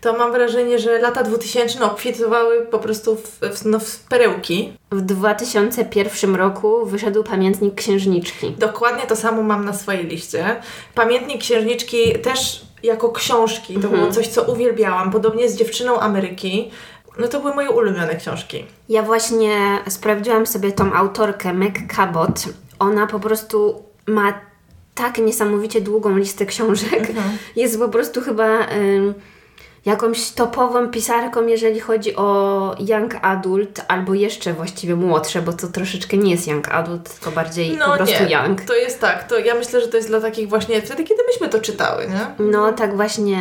to 0.00 0.12
mam 0.12 0.32
wrażenie, 0.32 0.78
że 0.78 0.98
lata 0.98 1.22
2000 1.22 1.80
no, 1.80 1.92
obfitowały 1.92 2.66
po 2.66 2.78
prostu 2.78 3.16
w, 3.16 3.40
w, 3.40 3.64
no, 3.64 3.78
w 3.78 4.00
perełki. 4.00 4.72
W 4.90 5.00
2001 5.00 6.34
roku 6.34 6.86
wyszedł 6.86 7.24
Pamiętnik 7.24 7.74
Księżniczki. 7.74 8.50
Dokładnie 8.58 9.06
to 9.06 9.16
samo 9.16 9.42
mam 9.42 9.64
na 9.64 9.72
swojej 9.72 10.06
liście. 10.06 10.56
Pamiętnik 10.94 11.40
Księżniczki 11.40 12.18
też 12.22 12.68
jako 12.82 13.12
książki, 13.12 13.78
to 13.78 13.88
było 13.88 14.12
coś, 14.12 14.28
co 14.28 14.42
uwielbiałam. 14.42 15.10
Podobnie 15.10 15.48
z 15.48 15.56
Dziewczyną 15.56 16.00
Ameryki. 16.00 16.70
No 17.18 17.28
to 17.28 17.40
były 17.40 17.54
moje 17.54 17.70
ulubione 17.70 18.16
książki. 18.16 18.64
Ja 18.88 19.02
właśnie 19.02 19.78
sprawdziłam 19.88 20.46
sobie 20.46 20.72
tą 20.72 20.92
autorkę 20.92 21.52
Meg 21.52 21.94
Cabot. 21.96 22.44
Ona 22.78 23.06
po 23.06 23.20
prostu 23.20 23.82
ma 24.06 24.40
tak 24.94 25.18
niesamowicie 25.18 25.80
długą 25.80 26.16
listę 26.16 26.46
książek. 26.46 27.08
Jest 27.56 27.78
po 27.78 27.88
prostu 27.88 28.20
chyba 28.20 28.66
ym, 28.68 29.14
jakąś 29.88 30.30
topową 30.30 30.88
pisarką, 30.88 31.46
jeżeli 31.46 31.80
chodzi 31.80 32.16
o 32.16 32.74
young 32.78 33.14
adult, 33.22 33.80
albo 33.88 34.14
jeszcze 34.14 34.52
właściwie 34.52 34.96
młodsze, 34.96 35.42
bo 35.42 35.52
to 35.52 35.66
troszeczkę 35.68 36.16
nie 36.16 36.30
jest 36.30 36.48
young 36.48 36.68
adult, 36.68 37.14
tylko 37.14 37.30
bardziej 37.30 37.70
po 37.78 37.84
prostu 37.96 38.14
No 38.22 38.28
nie, 38.28 38.34
young. 38.34 38.60
to 38.62 38.74
jest 38.74 39.00
tak. 39.00 39.28
To 39.28 39.38
ja 39.38 39.54
myślę, 39.54 39.80
że 39.80 39.88
to 39.88 39.96
jest 39.96 40.08
dla 40.08 40.20
takich 40.20 40.48
właśnie 40.48 40.82
wtedy, 40.82 41.04
kiedy 41.04 41.22
myśmy 41.26 41.48
to 41.48 41.60
czytały, 41.60 42.06
nie? 42.06 42.44
No 42.44 42.72
tak 42.72 42.96
właśnie 42.96 43.36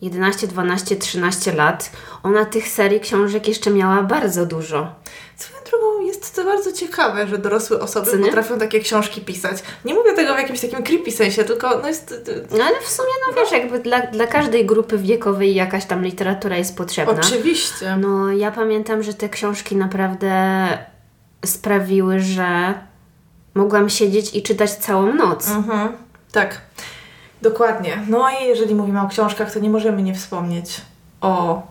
11, 0.00 0.46
12, 0.46 0.96
13 0.96 1.52
lat. 1.52 1.90
Ona 2.22 2.44
tych 2.44 2.68
serii 2.68 3.00
książek 3.00 3.48
jeszcze 3.48 3.70
miała 3.70 4.02
bardzo 4.02 4.46
dużo. 4.46 4.92
Swoją 5.36 5.64
drogą 5.70 6.00
jest 6.00 6.36
to 6.36 6.44
bardzo 6.44 6.72
ciekawe, 6.72 7.26
że 7.26 7.38
dorosłe 7.38 7.80
osoby 7.80 8.10
Co 8.10 8.16
nie? 8.16 8.24
potrafią 8.24 8.58
takie 8.58 8.80
książki 8.80 9.20
pisać. 9.20 9.58
Nie 9.84 9.94
mówię 9.94 10.12
tego 10.12 10.34
w 10.34 10.38
jakimś 10.38 10.60
takim 10.60 10.82
creepy 10.82 11.10
sensie, 11.12 11.44
tylko 11.44 11.78
no 11.78 11.88
jest... 11.88 12.30
No 12.58 12.64
ale 12.64 12.80
w 12.80 12.88
sumie, 12.88 13.08
no 13.26 13.42
wiesz, 13.42 13.52
jakby 13.52 13.78
dla, 13.78 14.00
dla 14.00 14.26
każdej 14.26 14.66
grupy 14.66 14.98
wiekowej 14.98 15.54
jakaś 15.54 15.84
tam 15.86 16.04
literatura 16.04 16.56
jest 16.56 16.76
potrzebna. 16.76 17.14
Oczywiście. 17.14 17.96
No 17.96 18.32
ja 18.32 18.50
pamiętam, 18.50 19.02
że 19.02 19.14
te 19.14 19.28
książki 19.28 19.76
naprawdę 19.76 20.32
sprawiły, 21.46 22.20
że 22.20 22.74
mogłam 23.54 23.88
siedzieć 23.88 24.34
i 24.34 24.42
czytać 24.42 24.70
całą 24.70 25.14
noc. 25.14 25.48
Mhm, 25.48 25.92
tak, 26.32 26.60
dokładnie. 27.42 27.98
No 28.08 28.30
i 28.30 28.46
jeżeli 28.46 28.74
mówimy 28.74 29.00
o 29.00 29.08
książkach, 29.08 29.52
to 29.52 29.58
nie 29.58 29.70
możemy 29.70 30.02
nie 30.02 30.14
wspomnieć 30.14 30.80
o 31.20 31.62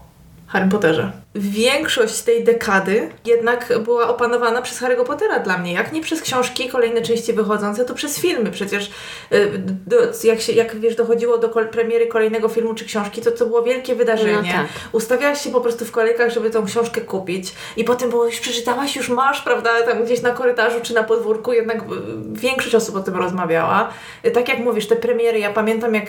Harry 0.48 0.70
Potterze. 0.70 1.12
Większość 1.38 2.22
tej 2.22 2.44
dekady 2.44 3.10
jednak 3.26 3.74
była 3.84 4.08
opanowana 4.08 4.62
przez 4.62 4.82
Harry'ego 4.82 5.04
Pottera 5.04 5.40
dla 5.40 5.58
mnie. 5.58 5.74
Jak 5.74 5.92
nie 5.92 6.02
przez 6.02 6.22
książki, 6.22 6.70
kolejne 6.70 7.02
części 7.02 7.34
wychodzące, 7.34 7.86
to 7.86 7.94
przez 7.94 8.20
filmy. 8.20 8.52
Przecież 8.52 8.92
y, 9.32 9.52
do, 9.88 9.96
jak, 10.24 10.42
się, 10.42 10.54
jak 10.54 10.76
wiesz, 10.80 10.96
dochodziło 10.96 11.38
do 11.38 11.50
kol- 11.50 11.68
premiery 11.70 12.08
kolejnego 12.08 12.50
filmu 12.50 12.74
czy 12.74 12.86
książki, 12.86 13.22
to 13.22 13.32
to 13.32 13.46
było 13.46 13.64
wielkie 13.64 13.96
wydarzenie. 13.96 14.34
No 14.34 14.42
tak. 14.42 14.68
Ustawiałaś 14.92 15.42
się 15.44 15.52
po 15.52 15.62
prostu 15.62 15.86
w 15.86 15.92
kolejkach, 15.92 16.30
żeby 16.32 16.50
tą 16.50 16.66
książkę 16.66 17.02
kupić 17.02 17.54
i 17.78 17.84
potem 17.84 18.10
było 18.10 18.26
już 18.26 18.40
przeczytałaś, 18.40 18.96
już 18.96 19.10
masz, 19.10 19.42
prawda, 19.42 19.70
tam 19.86 20.04
gdzieś 20.06 20.22
na 20.22 20.32
korytarzu 20.32 20.80
czy 20.82 20.94
na 20.94 21.04
podwórku, 21.04 21.54
jednak 21.54 21.78
y, 21.78 21.84
większość 22.32 22.76
osób 22.76 22.96
o 22.96 23.00
tym 23.00 23.16
rozmawiała. 23.16 23.90
Y, 24.26 24.32
Tak 24.32 24.50
jak 24.50 24.60
mówisz, 24.60 24.88
te 24.88 24.96
premiery, 24.96 25.40
ja 25.40 25.54
pamiętam 25.54 25.94
jak 25.96 26.06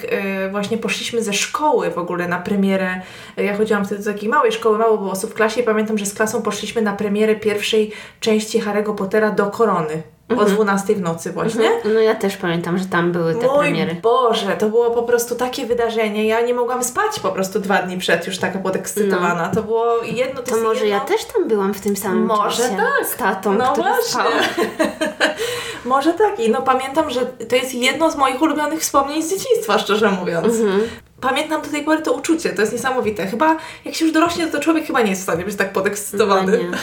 właśnie 0.50 0.78
poszliśmy 0.78 1.22
ze 1.22 1.32
szkoły 1.32 1.90
w 1.90 1.98
ogóle 1.98 2.28
na 2.28 2.38
premierę, 2.38 3.00
ja 3.36 3.56
chodziłam 3.56 3.84
wtedy 3.86 4.04
do 4.04 4.12
takiej 4.12 4.28
małej 4.28 4.52
szkoły, 4.52 4.78
mało 4.78 4.98
było 4.98 5.16
osób 5.18 5.30
w 5.30 5.34
klasie 5.34 5.62
pamiętam, 5.62 5.98
że 5.98 6.06
z 6.06 6.14
klasą 6.14 6.42
poszliśmy 6.42 6.82
na 6.82 6.92
premierę 6.92 7.36
pierwszej 7.36 7.92
części 8.20 8.62
Harry'ego 8.62 8.94
Pottera 8.94 9.30
do 9.30 9.46
Korony. 9.46 10.02
O 10.36 10.44
12 10.44 10.94
w 10.94 11.00
nocy 11.00 11.32
właśnie. 11.32 11.70
No 11.84 12.00
ja 12.00 12.14
też 12.14 12.36
pamiętam, 12.36 12.78
że 12.78 12.84
tam 12.84 13.12
były 13.12 13.34
te 13.34 13.46
Mój 13.46 13.58
premiery. 13.58 13.94
Boże, 13.94 14.56
to 14.58 14.68
było 14.68 14.90
po 14.90 15.02
prostu 15.02 15.34
takie 15.34 15.66
wydarzenie. 15.66 16.26
Ja 16.26 16.40
nie 16.40 16.54
mogłam 16.54 16.84
spać 16.84 17.20
po 17.20 17.28
prostu 17.30 17.60
dwa 17.60 17.82
dni 17.82 17.98
przed, 17.98 18.26
już 18.26 18.38
taka 18.38 18.58
podekscytowana. 18.58 19.48
To 19.48 19.62
było 19.62 20.02
jedno, 20.02 20.42
to, 20.42 20.50
To 20.50 20.56
może 20.56 20.86
jedno... 20.86 20.98
ja 20.98 21.00
też 21.00 21.24
tam 21.24 21.48
byłam 21.48 21.74
w 21.74 21.80
tym 21.80 21.96
samym 21.96 22.26
Może 22.26 22.62
czasie. 22.62 22.76
tak. 22.76 23.06
Z 23.06 23.16
tatą, 23.16 23.54
No 23.54 23.74
właśnie. 23.74 24.20
Może 25.84 26.12
tak. 26.14 26.40
I 26.40 26.50
no 26.50 26.62
pamiętam, 26.62 27.10
że 27.10 27.26
to 27.26 27.56
jest 27.56 27.74
jedno 27.74 28.10
z 28.10 28.16
moich 28.16 28.42
ulubionych 28.42 28.80
wspomnień 28.80 29.22
z 29.22 29.30
dzieciństwa, 29.30 29.78
szczerze 29.78 30.10
mówiąc. 30.10 30.46
Mhm. 30.46 30.80
Pamiętam 31.20 31.62
do 31.62 31.68
tej 31.68 31.84
pory 31.84 32.02
to 32.02 32.12
uczucie, 32.12 32.50
to 32.50 32.60
jest 32.60 32.72
niesamowite. 32.72 33.26
Chyba 33.26 33.56
jak 33.84 33.94
się 33.94 34.04
już 34.04 34.14
dorośnie, 34.14 34.46
to 34.46 34.60
człowiek 34.60 34.86
chyba 34.86 35.02
nie 35.02 35.10
jest 35.10 35.20
w 35.20 35.24
stanie 35.24 35.44
być 35.44 35.56
tak 35.56 35.72
podekscytowany. 35.72 36.58
No. 36.70 36.76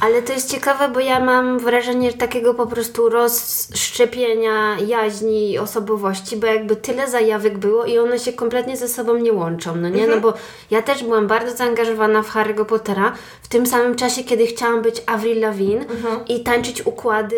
Ale 0.00 0.22
to 0.22 0.32
jest 0.32 0.50
ciekawe, 0.50 0.88
bo 0.88 1.00
ja 1.00 1.20
mam 1.20 1.58
wrażenie 1.58 2.12
takiego 2.12 2.54
po 2.54 2.66
prostu 2.66 3.08
rozszczepienia 3.08 4.76
jaźni 4.86 5.52
i 5.52 5.58
osobowości, 5.58 6.36
bo 6.36 6.46
jakby 6.46 6.76
tyle 6.76 7.10
zajawek 7.10 7.58
było 7.58 7.84
i 7.84 7.98
one 7.98 8.18
się 8.18 8.32
kompletnie 8.32 8.76
ze 8.76 8.88
sobą 8.88 9.14
nie 9.14 9.32
łączą, 9.32 9.76
no 9.76 9.88
nie? 9.88 10.06
No 10.06 10.20
bo 10.20 10.34
ja 10.70 10.82
też 10.82 11.04
byłam 11.04 11.26
bardzo 11.26 11.56
zaangażowana 11.56 12.22
w 12.22 12.34
Harry'ego 12.34 12.64
Pottera 12.64 13.12
w 13.42 13.48
tym 13.48 13.66
samym 13.66 13.94
czasie, 13.94 14.24
kiedy 14.24 14.46
chciałam 14.46 14.82
być 14.82 15.02
Avril 15.06 15.40
Lavigne 15.40 15.84
i 16.28 16.42
tańczyć 16.42 16.86
układy 16.86 17.36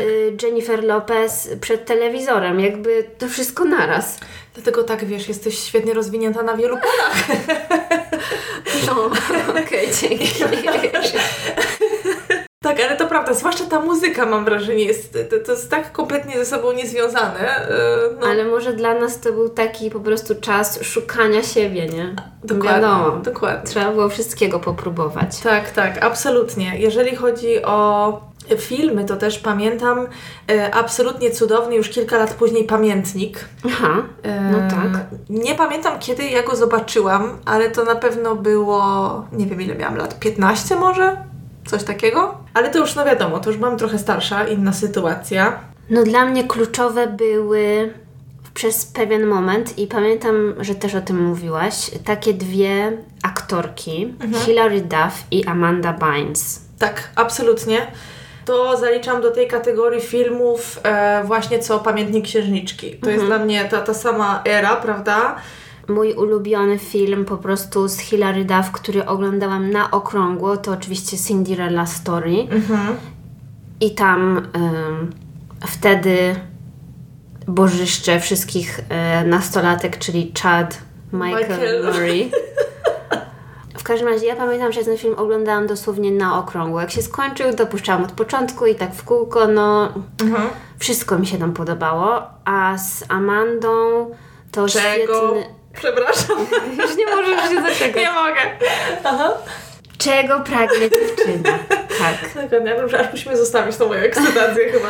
y, 0.00 0.36
Jennifer 0.42 0.84
Lopez 0.84 1.48
przed 1.60 1.84
telewizorem, 1.84 2.60
jakby 2.60 3.04
to 3.18 3.28
wszystko 3.28 3.64
naraz. 3.64 4.18
Dlatego 4.54 4.84
tak, 4.84 5.04
wiesz, 5.04 5.28
jesteś 5.28 5.58
świetnie 5.58 5.94
rozwinięta 5.94 6.42
na 6.42 6.56
wielu 6.56 6.76
polach. 6.76 7.26
No, 8.86 9.10
okej, 9.62 9.88
dzięki. 10.00 10.28
Tak, 12.62 12.80
ale 12.80 12.96
to 12.96 13.06
prawda, 13.06 13.34
zwłaszcza 13.34 13.64
ta 13.64 13.80
muzyka 13.80 14.26
mam 14.26 14.44
wrażenie, 14.44 14.84
jest, 14.84 15.12
to, 15.30 15.36
to 15.46 15.52
jest 15.52 15.70
tak 15.70 15.92
kompletnie 15.92 16.38
ze 16.38 16.46
sobą 16.46 16.72
niezwiązane. 16.72 17.66
yy, 18.10 18.16
No, 18.20 18.26
Ale 18.26 18.44
może 18.44 18.72
dla 18.72 18.94
nas 18.94 19.20
to 19.20 19.32
był 19.32 19.48
taki 19.48 19.90
po 19.90 20.00
prostu 20.00 20.34
czas 20.40 20.82
szukania 20.82 21.42
siebie, 21.42 21.86
nie? 21.86 22.14
dokładnie, 22.44 22.70
Wiadomo. 22.80 23.10
dokładnie. 23.16 23.70
Trzeba 23.70 23.92
było 23.92 24.08
wszystkiego 24.08 24.60
popróbować. 24.60 25.38
Tak, 25.40 25.70
tak, 25.70 26.04
absolutnie. 26.04 26.72
Jeżeli 26.78 27.16
chodzi 27.16 27.62
o 27.64 28.20
filmy, 28.58 29.04
to 29.04 29.16
też 29.16 29.38
pamiętam 29.38 30.06
e, 30.50 30.74
absolutnie 30.74 31.30
cudowny 31.30 31.76
już 31.76 31.88
kilka 31.88 32.18
lat 32.18 32.34
później 32.34 32.64
pamiętnik. 32.64 33.44
Aha, 33.66 34.02
no 34.52 34.58
E, 34.58 34.68
tak. 34.70 35.06
Nie 35.30 35.54
pamiętam 35.54 35.98
kiedy 35.98 36.24
ja 36.24 36.42
go 36.42 36.56
zobaczyłam, 36.56 37.38
ale 37.44 37.70
to 37.70 37.84
na 37.84 37.94
pewno 37.94 38.36
było, 38.36 39.24
nie 39.32 39.46
wiem 39.46 39.60
ile 39.60 39.74
miałam 39.74 39.96
lat, 39.96 40.18
15 40.18 40.76
może? 40.76 41.16
Coś 41.66 41.84
takiego? 41.84 42.34
Ale 42.54 42.70
to 42.70 42.78
już 42.78 42.94
no 42.94 43.04
wiadomo, 43.04 43.40
to 43.40 43.50
już 43.50 43.58
byłam 43.58 43.76
trochę 43.78 43.98
starsza, 43.98 44.44
inna 44.48 44.72
sytuacja. 44.72 45.60
No 45.90 46.02
dla 46.02 46.24
mnie 46.24 46.44
kluczowe 46.44 47.06
były 47.06 47.94
przez 48.54 48.86
pewien 48.86 49.26
moment 49.26 49.78
i 49.78 49.86
pamiętam, 49.86 50.54
że 50.60 50.74
też 50.74 50.94
o 50.94 51.00
tym 51.00 51.26
mówiłaś, 51.26 51.90
takie 52.04 52.34
dwie 52.34 52.92
aktorki, 53.22 54.14
Hilary 54.44 54.80
Duff 54.80 55.24
i 55.30 55.44
Amanda 55.44 55.92
Bynes. 55.92 56.60
Tak, 56.78 57.08
absolutnie. 57.16 57.86
To 58.44 58.76
zaliczam 58.76 59.22
do 59.22 59.30
tej 59.30 59.48
kategorii 59.48 60.00
filmów 60.00 60.80
e, 60.82 61.24
właśnie 61.24 61.58
co 61.58 61.78
Pamiętnik 61.78 62.24
Księżniczki. 62.24 62.96
To 62.96 63.10
jest 63.10 63.24
dla 63.24 63.38
mnie 63.38 63.64
ta, 63.64 63.80
ta 63.80 63.94
sama 63.94 64.42
era, 64.44 64.76
prawda? 64.76 65.36
Mój 65.88 66.12
ulubiony 66.12 66.78
film 66.78 67.24
po 67.24 67.36
prostu 67.36 67.88
z 67.88 67.98
Hilary 67.98 68.44
Duff, 68.44 68.70
który 68.70 69.06
oglądałam 69.06 69.70
na 69.70 69.90
okrągło, 69.90 70.56
to 70.56 70.72
oczywiście 70.72 71.18
Cinderella 71.18 71.86
Story. 71.86 72.34
I 73.80 73.90
tam 73.90 74.48
wtedy 75.66 76.36
bożyszcze 77.46 78.20
wszystkich 78.20 78.80
e, 78.88 79.24
nastolatek, 79.24 79.98
czyli 79.98 80.32
Chad, 80.42 80.78
Michael, 81.12 81.40
Michael. 81.40 81.84
Murray. 81.84 82.30
W 83.78 83.82
każdym 83.82 84.08
razie 84.08 84.26
ja 84.26 84.36
pamiętam, 84.36 84.72
że 84.72 84.84
ten 84.84 84.98
film 84.98 85.14
oglądałam 85.18 85.66
dosłownie 85.66 86.10
na 86.10 86.38
okrągło. 86.38 86.80
Jak 86.80 86.90
się 86.90 87.02
skończył, 87.02 87.54
to 87.54 87.66
puszczałam 87.66 88.04
od 88.04 88.12
początku 88.12 88.66
i 88.66 88.74
tak 88.74 88.94
w 88.94 89.04
kółko, 89.04 89.46
no 89.46 89.92
wszystko 90.78 91.18
mi 91.18 91.26
się 91.26 91.38
tam 91.38 91.52
podobało. 91.52 92.22
A 92.44 92.78
z 92.78 93.04
Amandą 93.08 94.10
to 94.52 94.68
Czego? 94.68 95.14
świetny... 95.14 95.54
Przepraszam. 95.74 96.36
Już 96.80 96.96
nie 96.96 97.06
możesz 97.06 97.50
się 97.50 97.62
zaczekać. 97.62 97.96
Nie 98.02 98.12
mogę. 98.12 98.40
Aha. 99.04 99.32
Czego 99.98 100.40
pragnie 100.40 100.90
dziewczyna? 100.90 101.58
Tak. 101.68 102.48
Dokładnie, 102.50 102.88
że 102.88 103.00
aż 103.00 103.12
musimy 103.12 103.36
zostawić 103.36 103.76
tą 103.76 103.88
moją 103.88 104.00
ekscytację 104.00 104.72
chyba. 104.72 104.88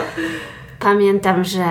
Pamiętam, 0.80 1.44
że 1.44 1.64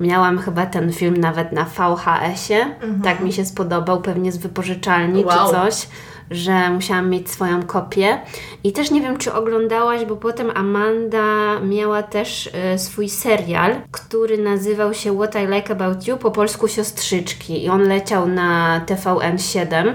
miałam 0.00 0.38
chyba 0.38 0.66
ten 0.66 0.92
film 0.92 1.16
nawet 1.16 1.52
na 1.52 1.64
VHS-ie. 1.64 2.74
Tak 3.04 3.20
mi 3.20 3.32
się 3.32 3.44
spodobał, 3.44 4.00
pewnie 4.02 4.32
z 4.32 4.36
wypożyczalni 4.36 5.24
Wow. 5.24 5.46
czy 5.46 5.52
coś, 5.54 5.88
że 6.30 6.70
musiałam 6.70 7.10
mieć 7.10 7.30
swoją 7.30 7.62
kopię. 7.62 8.18
I 8.64 8.72
też 8.72 8.90
nie 8.90 9.00
wiem, 9.00 9.18
czy 9.18 9.32
oglądałaś, 9.32 10.04
bo 10.04 10.16
potem 10.16 10.50
Amanda 10.54 11.60
miała 11.60 12.02
też 12.02 12.50
e, 12.52 12.78
swój 12.78 13.08
serial, 13.08 13.76
który 13.90 14.38
nazywał 14.38 14.94
się 14.94 15.16
What 15.16 15.34
I 15.34 15.46
Like 15.54 15.72
About 15.72 16.06
You, 16.06 16.16
po 16.16 16.30
polsku 16.30 16.68
Siostrzyczki. 16.68 17.64
I 17.64 17.68
on 17.68 17.88
leciał 17.88 18.28
na 18.28 18.80
TVN7. 18.86 19.94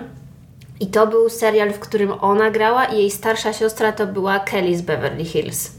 I 0.80 0.88
to 0.88 1.08
był 1.08 1.30
serial, 1.30 1.74
w 1.74 1.80
którym 1.80 2.12
ona 2.22 2.52
grała 2.52 2.86
i 2.86 2.98
jej 2.98 3.12
starsza 3.12 3.54
siostra 3.54 3.92
to 3.92 4.08
była 4.08 4.40
Kelly 4.40 4.78
z 4.78 4.82
Beverly 4.82 5.26
Hills. 5.26 5.72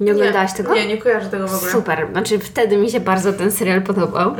Nie 0.00 0.12
oglądałaś 0.12 0.52
tego? 0.52 0.74
Nie, 0.74 0.86
nie 0.86 0.98
kojarzę 0.98 1.30
tego 1.30 1.48
w 1.48 1.54
ogóle. 1.54 1.72
Super, 1.72 2.08
znaczy 2.12 2.38
wtedy 2.38 2.76
mi 2.76 2.90
się 2.90 3.00
bardzo 3.00 3.32
ten 3.32 3.52
serial 3.52 3.82
podobał. 3.82 4.34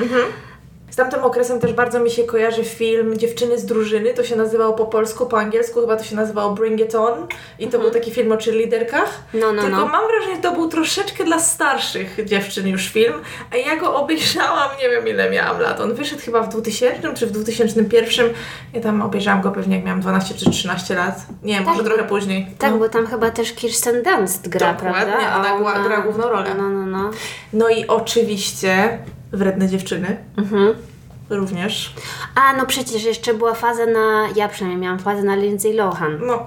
Z 0.93 0.97
tamtym 0.97 1.25
okresem 1.25 1.61
też 1.61 1.73
bardzo 1.73 2.01
mi 2.01 2.11
się 2.11 2.25
kojarzy 2.25 2.65
film 2.65 3.19
Dziewczyny 3.19 3.59
z 3.59 3.67
drużyny. 3.67 4.15
To 4.15 4.25
się 4.25 4.37
nazywało 4.37 4.73
po 4.73 4.87
polsku, 4.87 5.27
po 5.27 5.39
angielsku 5.39 5.81
chyba 5.81 5.97
to 5.97 6.05
się 6.05 6.17
nazywało 6.17 6.55
Bring 6.55 6.81
It 6.81 6.95
On. 6.95 7.27
I 7.59 7.69
to 7.69 7.79
był 7.79 7.91
taki 7.91 8.11
film 8.11 8.33
o 8.33 8.37
cheerleaderkach. 8.37 9.21
No, 9.35 9.53
no, 9.53 9.63
Tylko 9.63 9.77
no. 9.77 9.87
mam 9.87 10.07
wrażenie, 10.07 10.37
że 10.37 10.43
to 10.43 10.53
był 10.53 10.69
troszeczkę 10.69 11.25
dla 11.25 11.39
starszych 11.41 12.17
dziewczyn 12.25 12.69
już 12.69 12.89
film. 12.89 13.13
A 13.53 13.57
ja 13.57 13.77
go 13.77 13.95
obejrzałam, 13.97 14.71
nie 14.83 14.89
wiem 14.91 15.09
ile 15.09 15.31
miałam 15.31 15.61
lat. 15.61 15.81
On 15.81 15.95
wyszedł 15.95 16.23
chyba 16.23 16.43
w 16.43 16.49
2000 16.49 17.15
czy 17.15 17.27
w 17.27 17.31
2001. 17.31 18.31
Ja 18.73 18.81
tam 18.81 19.03
obejrzałam 19.03 19.41
go 19.41 19.51
pewnie 19.51 19.77
jak 19.77 19.85
miałam 19.85 20.01
12 20.01 20.35
czy 20.35 20.51
13 20.51 20.95
lat. 20.95 21.17
Nie 21.43 21.55
wiem, 21.55 21.65
Tak, 21.65 21.75
może 21.75 21.85
trochę 21.89 22.05
później. 22.05 22.47
Tak, 22.59 22.73
No. 22.73 22.79
bo 22.79 22.89
tam 22.89 23.07
chyba 23.07 23.31
też 23.31 23.53
Kirsten 23.53 24.03
Dunst 24.03 24.49
gra, 24.49 24.73
Dokładnie, 24.73 25.03
prawda? 25.13 25.37
ona 25.37 25.49
A 25.49 25.61
gra- 25.79 25.85
gra 25.85 26.01
główną 26.01 26.29
rolę. 26.29 26.55
No, 26.59 26.69
no, 26.69 26.87
no. 26.87 27.11
no 27.53 27.69
i 27.69 27.87
oczywiście 27.87 28.99
Wredne 29.33 29.69
dziewczyny. 29.69 30.17
Mhm. 30.37 30.75
Również. 31.31 31.95
A, 32.35 32.57
no 32.57 32.67
przecież 32.67 33.05
jeszcze 33.05 33.35
była 33.35 33.55
faza 33.55 33.87
na, 33.87 34.29
ja 34.37 34.49
przynajmniej 34.49 34.83
miałam 34.83 34.99
fazę 34.99 35.23
na 35.23 35.37
Lindsay 35.37 35.73
Lohan. 35.73 36.19
No, 36.27 36.47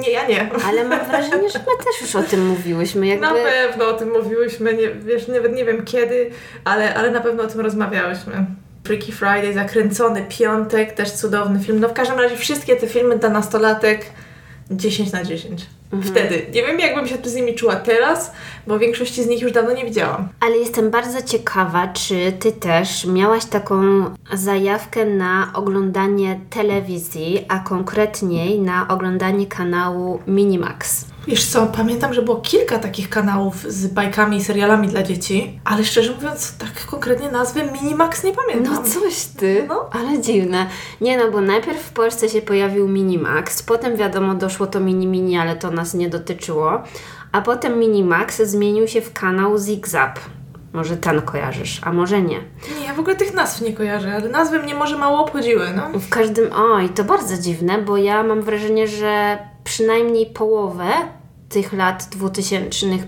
nie, 0.00 0.10
ja 0.10 0.26
nie. 0.26 0.50
Ale 0.66 0.84
mam 0.84 1.06
wrażenie, 1.06 1.50
że 1.50 1.58
my 1.58 1.84
też 1.84 2.00
już 2.00 2.16
o 2.16 2.22
tym 2.22 2.46
mówiłyśmy. 2.46 3.06
Jakby... 3.06 3.26
Na 3.26 3.34
pewno 3.34 3.88
o 3.88 3.92
tym 3.92 4.10
mówiłyśmy, 4.10 4.74
nie, 4.74 4.90
wiesz, 4.90 5.28
nawet 5.28 5.54
nie 5.54 5.64
wiem 5.64 5.84
kiedy, 5.84 6.30
ale, 6.64 6.94
ale 6.94 7.10
na 7.10 7.20
pewno 7.20 7.42
o 7.42 7.46
tym 7.46 7.60
rozmawiałyśmy. 7.60 8.46
Freaky 8.84 9.12
Friday, 9.12 9.52
Zakręcony 9.54 10.26
Piątek, 10.28 10.92
też 10.92 11.10
cudowny 11.10 11.60
film. 11.60 11.80
No 11.80 11.88
w 11.88 11.92
każdym 11.92 12.18
razie 12.18 12.36
wszystkie 12.36 12.76
te 12.76 12.86
filmy 12.86 13.18
dla 13.18 13.28
nastolatek 13.28 14.06
10 14.70 15.12
na 15.12 15.24
10. 15.24 15.66
Wtedy. 16.00 16.46
Nie 16.54 16.62
wiem 16.62 16.80
jakbym 16.80 17.06
się 17.08 17.16
z 17.24 17.34
nimi 17.34 17.54
czuła 17.54 17.76
teraz, 17.76 18.32
bo 18.66 18.78
większości 18.78 19.22
z 19.22 19.26
nich 19.26 19.42
już 19.42 19.52
dawno 19.52 19.72
nie 19.72 19.84
widziałam. 19.84 20.28
Ale 20.40 20.56
jestem 20.56 20.90
bardzo 20.90 21.22
ciekawa, 21.22 21.88
czy 21.88 22.32
ty 22.32 22.52
też 22.52 23.04
miałaś 23.04 23.44
taką 23.44 24.04
zajawkę 24.32 25.04
na 25.04 25.50
oglądanie 25.54 26.40
telewizji, 26.50 27.46
a 27.48 27.58
konkretniej 27.58 28.60
na 28.60 28.88
oglądanie 28.88 29.46
kanału 29.46 30.20
Minimax. 30.26 31.11
Wiesz 31.26 31.44
co, 31.46 31.66
pamiętam, 31.66 32.14
że 32.14 32.22
było 32.22 32.36
kilka 32.36 32.78
takich 32.78 33.08
kanałów 33.08 33.62
z 33.72 33.86
bajkami 33.86 34.36
i 34.36 34.44
serialami 34.44 34.88
dla 34.88 35.02
dzieci, 35.02 35.60
ale 35.64 35.84
szczerze 35.84 36.14
mówiąc, 36.14 36.56
tak 36.58 36.86
konkretnie 36.86 37.30
nazwy 37.30 37.60
Minimax 37.72 38.24
nie 38.24 38.32
pamiętam. 38.32 38.74
No 38.74 38.82
coś 38.82 39.24
ty, 39.24 39.64
No. 39.68 39.90
ale 39.92 40.20
dziwne. 40.20 40.66
Nie 41.00 41.18
no, 41.18 41.30
bo 41.30 41.40
najpierw 41.40 41.82
w 41.82 41.92
Polsce 41.92 42.28
się 42.28 42.42
pojawił 42.42 42.88
Minimax, 42.88 43.62
potem 43.62 43.96
wiadomo 43.96 44.34
doszło 44.34 44.66
to 44.66 44.80
Mini 44.80 45.06
Mini, 45.06 45.36
ale 45.38 45.56
to 45.56 45.70
nas 45.70 45.94
nie 45.94 46.08
dotyczyło, 46.10 46.82
a 47.32 47.40
potem 47.42 47.78
Minimax 47.78 48.42
zmienił 48.42 48.88
się 48.88 49.00
w 49.00 49.12
kanał 49.12 49.58
Zigzag. 49.58 50.20
Może 50.72 50.96
ten 50.96 51.22
kojarzysz, 51.22 51.80
a 51.84 51.92
może 51.92 52.22
nie. 52.22 52.38
Nie, 52.80 52.86
ja 52.86 52.94
w 52.94 53.00
ogóle 53.00 53.16
tych 53.16 53.34
nazw 53.34 53.60
nie 53.60 53.72
kojarzę, 53.72 54.12
ale 54.14 54.28
nazwy 54.28 54.58
mnie 54.62 54.74
może 54.74 54.98
mało 54.98 55.20
obchodziły, 55.24 55.66
no. 55.76 55.98
W 55.98 56.08
każdym, 56.08 56.50
oj, 56.72 56.88
to 56.88 57.04
bardzo 57.04 57.38
dziwne, 57.42 57.78
bo 57.78 57.96
ja 57.96 58.22
mam 58.22 58.42
wrażenie, 58.42 58.88
że 58.88 59.38
przynajmniej 59.64 60.26
połowę 60.26 60.88
tych 61.48 61.72
lat 61.72 62.08
dwutysięcznych, 62.10 63.02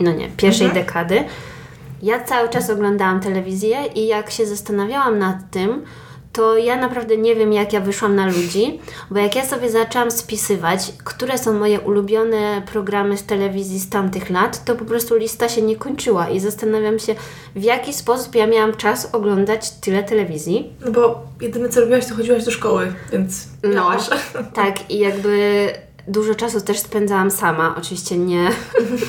no 0.00 0.12
nie, 0.12 0.28
pierwszej 0.28 0.72
dekady, 0.72 1.24
ja 2.02 2.24
cały 2.24 2.48
czas 2.48 2.70
oglądałam 2.70 3.20
telewizję 3.20 3.76
i 3.94 4.06
jak 4.06 4.30
się 4.30 4.46
zastanawiałam 4.46 5.18
nad 5.18 5.36
tym, 5.50 5.84
to 6.32 6.56
ja 6.58 6.76
naprawdę 6.76 7.16
nie 7.16 7.36
wiem, 7.36 7.52
jak 7.52 7.72
ja 7.72 7.80
wyszłam 7.80 8.16
na 8.16 8.26
ludzi, 8.26 8.80
bo 9.10 9.18
jak 9.18 9.36
ja 9.36 9.44
sobie 9.44 9.70
zaczęłam 9.70 10.10
spisywać, 10.10 10.92
które 11.04 11.38
są 11.38 11.58
moje 11.58 11.80
ulubione 11.80 12.62
programy 12.72 13.16
z 13.16 13.24
telewizji 13.26 13.78
z 13.80 13.88
tamtych 13.90 14.30
lat, 14.30 14.64
to 14.64 14.74
po 14.76 14.84
prostu 14.84 15.16
lista 15.16 15.48
się 15.48 15.62
nie 15.62 15.76
kończyła 15.76 16.28
i 16.30 16.40
zastanawiam 16.40 16.98
się, 16.98 17.14
w 17.56 17.62
jaki 17.62 17.92
sposób 17.92 18.34
ja 18.34 18.46
miałam 18.46 18.76
czas 18.76 19.08
oglądać 19.14 19.70
tyle 19.70 20.02
telewizji. 20.02 20.72
No 20.84 20.90
bo 20.92 21.22
jedyne 21.40 21.68
co 21.68 21.80
robiłaś, 21.80 22.06
to 22.06 22.14
chodziłaś 22.14 22.44
do 22.44 22.50
szkoły, 22.50 22.92
więc 23.12 23.46
No, 23.62 23.68
miałaś. 23.70 24.02
tak 24.54 24.90
i 24.90 24.98
jakby 24.98 25.68
dużo 26.08 26.34
czasu 26.34 26.60
też 26.60 26.78
spędzałam 26.78 27.30
sama, 27.30 27.74
oczywiście 27.78 28.18
nie, 28.18 28.50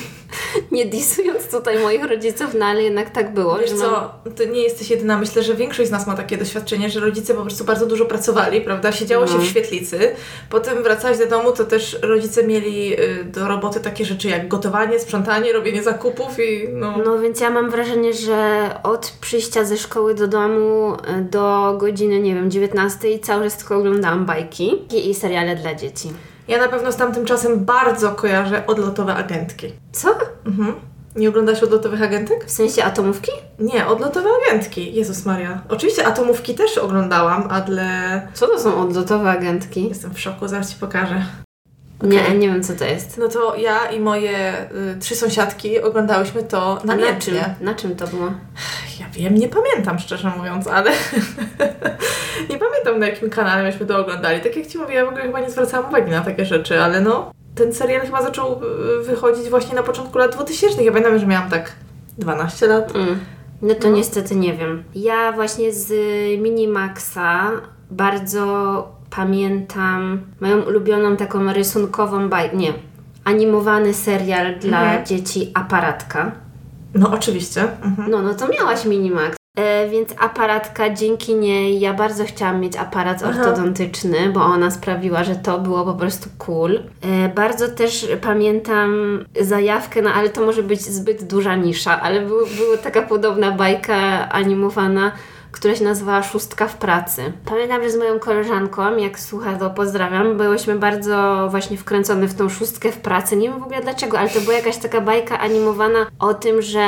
nie 0.72 0.86
disując 0.86 1.50
tutaj 1.50 1.78
moich 1.82 2.04
rodziców, 2.04 2.46
no 2.58 2.66
ale 2.66 2.82
jednak 2.82 3.10
tak 3.10 3.34
było. 3.34 3.58
Wiesz 3.58 3.70
co, 3.72 4.14
to 4.36 4.44
nie 4.44 4.62
jesteś 4.62 4.90
jedyna. 4.90 5.18
Myślę, 5.18 5.42
że 5.42 5.54
większość 5.54 5.88
z 5.88 5.92
nas 5.92 6.06
ma 6.06 6.14
takie 6.14 6.36
doświadczenie, 6.36 6.90
że 6.90 7.00
rodzice 7.00 7.34
po 7.34 7.42
prostu 7.42 7.64
bardzo 7.64 7.86
dużo 7.86 8.04
pracowali, 8.04 8.60
prawda? 8.60 8.92
Siedziało 8.92 9.26
się 9.26 9.34
No. 9.34 9.40
w 9.40 9.44
świetlicy, 9.44 10.10
potem 10.50 10.82
wracałeś 10.82 11.18
do 11.18 11.26
domu, 11.26 11.52
to 11.52 11.64
też 11.64 11.98
rodzice 12.02 12.46
mieli 12.46 13.00
y, 13.00 13.24
do 13.24 13.48
roboty 13.48 13.80
takie 13.80 14.04
rzeczy 14.04 14.28
jak 14.28 14.48
gotowanie, 14.48 14.98
sprzątanie, 14.98 15.52
robienie 15.52 15.82
zakupów 15.82 16.38
i 16.40 16.68
no... 16.72 16.94
No 17.04 17.18
więc 17.18 17.40
ja 17.40 17.50
mam 17.50 17.70
wrażenie, 17.70 18.12
że 18.12 18.70
od 18.82 19.12
przyjścia 19.20 19.64
ze 19.64 19.76
szkoły 19.76 20.14
do 20.14 20.28
domu 20.28 20.96
e, 21.06 21.20
do 21.20 21.74
godziny, 21.80 22.20
nie 22.20 22.34
wiem, 22.34 22.50
19 22.50 23.18
cały 23.18 23.44
czas 23.44 23.56
tylko 23.56 23.76
oglądałam 23.76 24.26
bajki 24.26 24.70
i 25.10 25.14
seriale 25.14 25.56
dla 25.56 25.74
dzieci. 25.74 26.08
Ja 26.48 26.58
na 26.58 26.68
pewno 26.68 26.92
z 26.92 26.96
tamtym 26.96 27.24
czasem 27.24 27.64
bardzo 27.64 28.10
kojarzę 28.12 28.66
odlotowe 28.66 29.14
agentki. 29.14 29.72
Co? 29.92 30.08
Mhm. 30.46 30.72
Nie 31.16 31.28
oglądasz 31.28 31.62
odlotowych 31.62 32.02
agentek? 32.02 32.44
W 32.44 32.50
sensie 32.50 32.84
atomówki? 32.84 33.30
Nie, 33.58 33.86
odlotowe 33.86 34.28
agentki. 34.46 34.94
Jezus 34.94 35.24
Maria. 35.26 35.62
Oczywiście 35.68 36.06
atomówki 36.06 36.54
też 36.54 36.78
oglądałam, 36.78 37.48
ale 37.50 37.88
Co 38.34 38.46
to 38.46 38.58
są 38.60 38.82
odlotowe 38.82 39.30
agentki? 39.30 39.88
jestem 39.88 40.14
w 40.14 40.20
szoku, 40.20 40.48
zaraz 40.48 40.70
Ci 40.72 40.76
pokażę. 40.80 41.22
Nie, 42.02 42.22
Okej. 42.22 42.38
nie 42.38 42.48
wiem 42.48 42.62
co 42.62 42.74
to 42.74 42.84
jest. 42.84 43.18
No 43.18 43.28
to 43.28 43.56
ja 43.56 43.86
i 43.90 44.00
moje 44.00 44.54
y, 44.70 44.96
trzy 45.00 45.16
sąsiadki 45.16 45.80
oglądałyśmy 45.80 46.42
to 46.42 46.78
A 46.82 46.96
na 46.96 47.16
czym? 47.18 47.34
Na 47.60 47.74
czym 47.74 47.96
to 47.96 48.06
było? 48.06 48.32
Ja 49.00 49.06
wiem, 49.12 49.34
nie 49.34 49.48
pamiętam 49.48 49.98
szczerze 49.98 50.32
mówiąc, 50.36 50.66
ale 50.66 50.90
nie 52.50 52.58
pamiętam 52.58 52.98
na 52.98 53.06
jakim 53.06 53.30
kanale 53.30 53.62
myśmy 53.62 53.86
to 53.86 53.98
oglądali. 53.98 54.40
Tak 54.40 54.56
jak 54.56 54.66
Ci 54.66 54.78
mówię, 54.78 54.94
ja 54.94 55.04
w 55.04 55.08
ogóle 55.08 55.22
chyba 55.22 55.40
nie 55.40 55.50
zwracałam 55.50 55.88
uwagi 55.88 56.10
na 56.10 56.20
takie 56.20 56.44
rzeczy, 56.44 56.80
ale 56.80 57.00
no 57.00 57.32
ten 57.54 57.74
serial 57.74 58.00
chyba 58.00 58.22
zaczął 58.22 58.60
y, 59.00 59.04
wychodzić 59.04 59.48
właśnie 59.50 59.74
na 59.74 59.82
początku 59.82 60.18
lat 60.18 60.32
2000. 60.32 60.84
Ja 60.84 60.92
pamiętam, 60.92 61.18
że 61.18 61.26
miałam 61.26 61.50
tak 61.50 61.72
12 62.18 62.66
lat. 62.66 62.96
Mm. 62.96 63.20
No 63.62 63.74
to 63.74 63.90
no. 63.90 63.96
niestety 63.96 64.36
nie 64.36 64.54
wiem. 64.54 64.84
Ja 64.94 65.32
właśnie 65.32 65.72
z 65.72 65.92
Minimaxa 66.40 67.50
bardzo 67.90 68.95
pamiętam 69.10 70.20
moją 70.40 70.62
ulubioną 70.62 71.16
taką 71.16 71.52
rysunkową 71.52 72.28
bajkę, 72.28 72.56
nie, 72.56 72.72
animowany 73.24 73.94
serial 73.94 74.58
dla 74.58 74.82
mhm. 74.82 75.06
dzieci 75.06 75.50
Aparatka. 75.54 76.32
No 76.94 77.12
oczywiście. 77.12 77.62
Mhm. 77.82 78.10
No, 78.10 78.22
no 78.22 78.34
to 78.34 78.48
miałaś 78.48 78.84
Minimax. 78.84 79.36
E, 79.56 79.88
więc 79.88 80.14
aparatka, 80.18 80.90
dzięki 80.90 81.34
niej 81.34 81.80
ja 81.80 81.94
bardzo 81.94 82.24
chciałam 82.24 82.60
mieć 82.60 82.76
aparat 82.76 83.22
Aha. 83.24 83.40
ortodontyczny, 83.40 84.32
bo 84.32 84.40
ona 84.40 84.70
sprawiła, 84.70 85.24
że 85.24 85.34
to 85.34 85.58
było 85.58 85.84
po 85.84 85.94
prostu 85.94 86.28
cool. 86.38 86.80
E, 87.02 87.28
bardzo 87.28 87.68
też 87.68 88.08
pamiętam 88.20 89.18
zajawkę, 89.40 90.02
no 90.02 90.10
ale 90.10 90.28
to 90.28 90.46
może 90.46 90.62
być 90.62 90.80
zbyt 90.80 91.24
duża 91.24 91.56
nisza, 91.56 92.00
ale 92.00 92.20
była 92.20 92.76
taka 92.82 93.02
podobna 93.02 93.52
bajka 93.52 94.28
animowana 94.28 95.12
która 95.56 95.74
się 95.74 95.84
nazywała 95.84 96.22
Szóstka 96.22 96.68
w 96.68 96.76
pracy. 96.76 97.32
Pamiętam, 97.44 97.82
że 97.82 97.90
z 97.90 97.96
moją 97.96 98.18
koleżanką, 98.18 98.96
jak 98.96 99.20
słucha, 99.20 99.56
to 99.56 99.70
pozdrawiam, 99.70 100.36
byłyśmy 100.36 100.78
bardzo 100.78 101.48
właśnie 101.50 101.76
wkręcone 101.76 102.26
w 102.26 102.34
tą 102.34 102.48
szóstkę 102.48 102.92
w 102.92 102.98
pracy. 102.98 103.36
Nie 103.36 103.48
wiem 103.48 103.60
w 103.60 103.62
ogóle 103.62 103.82
dlaczego, 103.82 104.18
ale 104.18 104.28
to 104.28 104.40
była 104.40 104.54
jakaś 104.54 104.76
taka 104.76 105.00
bajka 105.00 105.38
animowana 105.38 106.06
o 106.18 106.34
tym, 106.34 106.62
że 106.62 106.86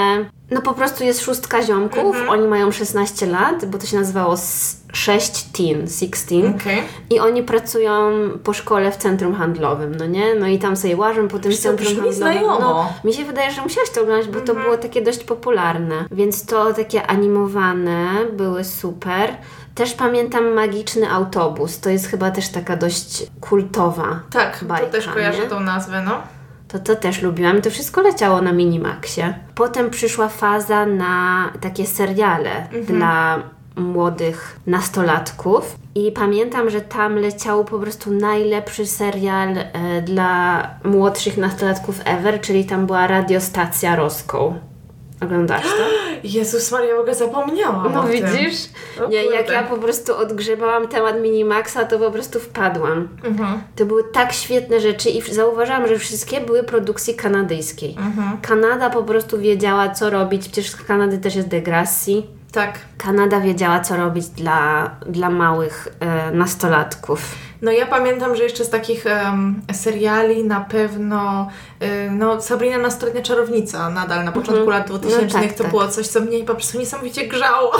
no 0.50 0.62
po 0.62 0.74
prostu 0.74 1.04
jest 1.04 1.20
szóstka 1.20 1.62
ziomków, 1.62 2.16
mhm. 2.16 2.28
oni 2.28 2.48
mają 2.48 2.72
16 2.72 3.26
lat, 3.26 3.64
bo 3.64 3.78
to 3.78 3.86
się 3.86 3.96
nazywało 3.96 4.36
6 4.92 5.44
teen, 5.52 5.86
16 5.88 6.54
okay. 6.56 6.76
i 7.10 7.20
oni 7.20 7.42
pracują 7.42 8.10
po 8.44 8.52
szkole 8.52 8.92
w 8.92 8.96
centrum 8.96 9.34
handlowym, 9.34 9.94
no 9.94 10.06
nie? 10.06 10.34
No 10.34 10.46
i 10.46 10.58
tam 10.58 10.76
sobie 10.76 10.96
łażą 10.96 11.28
po 11.28 11.38
tym 11.38 11.50
Wiesz, 11.50 11.60
centrum 11.60 11.86
handlowym. 11.86 12.14
Znajomo. 12.14 12.58
No, 12.60 12.92
mi 13.04 13.14
się 13.14 13.24
wydaje, 13.24 13.50
że 13.50 13.62
musiałaś 13.62 13.90
to 13.90 14.02
oglądać, 14.02 14.28
bo 14.28 14.40
to 14.40 14.52
mhm. 14.52 14.62
było 14.62 14.76
takie 14.76 15.02
dość 15.02 15.24
popularne. 15.24 15.94
Więc 16.10 16.46
to 16.46 16.72
takie 16.72 17.06
animowane 17.06 18.08
były 18.32 18.64
super. 18.64 19.30
Też 19.74 19.94
pamiętam 19.94 20.52
Magiczny 20.52 21.10
Autobus. 21.10 21.80
To 21.80 21.90
jest 21.90 22.06
chyba 22.06 22.30
też 22.30 22.48
taka 22.48 22.76
dość 22.76 23.26
kultowa 23.40 24.20
Tak, 24.30 24.64
bajka, 24.68 24.86
to 24.86 24.92
też 24.92 25.08
kojarzę 25.08 25.42
nie? 25.42 25.48
tą 25.48 25.60
nazwę, 25.60 26.02
no 26.06 26.22
to 26.68 26.78
to 26.78 26.96
też 26.96 27.22
lubiłam. 27.22 27.62
To 27.62 27.70
wszystko 27.70 28.02
leciało 28.02 28.42
na 28.42 28.52
Minimaxie. 28.52 29.34
Potem 29.54 29.90
przyszła 29.90 30.28
faza 30.28 30.86
na 30.86 31.44
takie 31.60 31.86
seriale 31.86 32.50
mhm. 32.56 32.84
dla 32.84 33.42
młodych 33.78 34.60
nastolatków 34.66 35.76
i 35.94 36.12
pamiętam, 36.12 36.70
że 36.70 36.80
tam 36.80 37.16
leciał 37.16 37.64
po 37.64 37.78
prostu 37.78 38.10
najlepszy 38.10 38.86
serial 38.86 39.48
e, 39.58 40.02
dla 40.02 40.62
młodszych 40.84 41.36
nastolatków 41.36 42.00
ever, 42.04 42.40
czyli 42.40 42.64
tam 42.64 42.86
była 42.86 43.06
radiostacja 43.06 43.96
Roską. 43.96 44.54
Oglądasz 45.22 45.62
to? 45.62 45.84
Jezus 46.24 46.72
Maria, 46.72 46.96
w 46.96 46.98
ogóle 46.98 47.14
zapomniałam 47.14 47.92
No 47.92 48.02
widzisz? 48.02 48.56
Nie, 49.08 49.24
jak 49.24 49.50
ja 49.50 49.62
po 49.62 49.76
prostu 49.76 50.16
odgrzebałam 50.16 50.88
temat 50.88 51.20
Minimaxa, 51.20 51.84
to 51.88 51.98
po 51.98 52.10
prostu 52.10 52.40
wpadłam. 52.40 53.08
Mhm. 53.24 53.62
To 53.76 53.86
były 53.86 54.04
tak 54.12 54.32
świetne 54.32 54.80
rzeczy 54.80 55.10
i 55.10 55.22
zauważyłam, 55.22 55.88
że 55.88 55.98
wszystkie 55.98 56.40
były 56.40 56.62
produkcji 56.62 57.14
kanadyjskiej. 57.14 57.96
Mhm. 57.98 58.38
Kanada 58.42 58.90
po 58.90 59.02
prostu 59.02 59.38
wiedziała, 59.38 59.88
co 59.88 60.10
robić. 60.10 60.42
Przecież 60.42 60.70
z 60.70 60.76
Kanady 60.76 61.18
też 61.18 61.34
jest 61.34 61.48
Degrassi. 61.48 62.37
Tak. 62.52 62.78
Kanada 62.98 63.40
wiedziała, 63.40 63.80
co 63.80 63.96
robić 63.96 64.28
dla, 64.28 64.90
dla 65.06 65.30
małych 65.30 65.88
e, 66.00 66.30
nastolatków. 66.30 67.34
No 67.62 67.70
ja 67.70 67.86
pamiętam, 67.86 68.36
że 68.36 68.42
jeszcze 68.42 68.64
z 68.64 68.70
takich 68.70 69.04
um, 69.04 69.62
seriali 69.72 70.44
na 70.44 70.60
pewno 70.60 71.48
no 72.10 72.40
Sabrina 72.40 72.78
Nastoletnia 72.78 73.22
Czarownica 73.22 73.90
nadal 73.90 74.24
na 74.24 74.32
początku 74.32 74.62
mhm. 74.62 74.78
lat 74.78 74.86
2000 74.86 75.26
no 75.26 75.32
tak, 75.32 75.52
to 75.52 75.62
tak. 75.62 75.70
było 75.70 75.88
coś, 75.88 76.06
co 76.06 76.20
mnie 76.20 76.44
po 76.44 76.54
prostu 76.54 76.78
niesamowicie 76.78 77.28
grzało. 77.28 77.72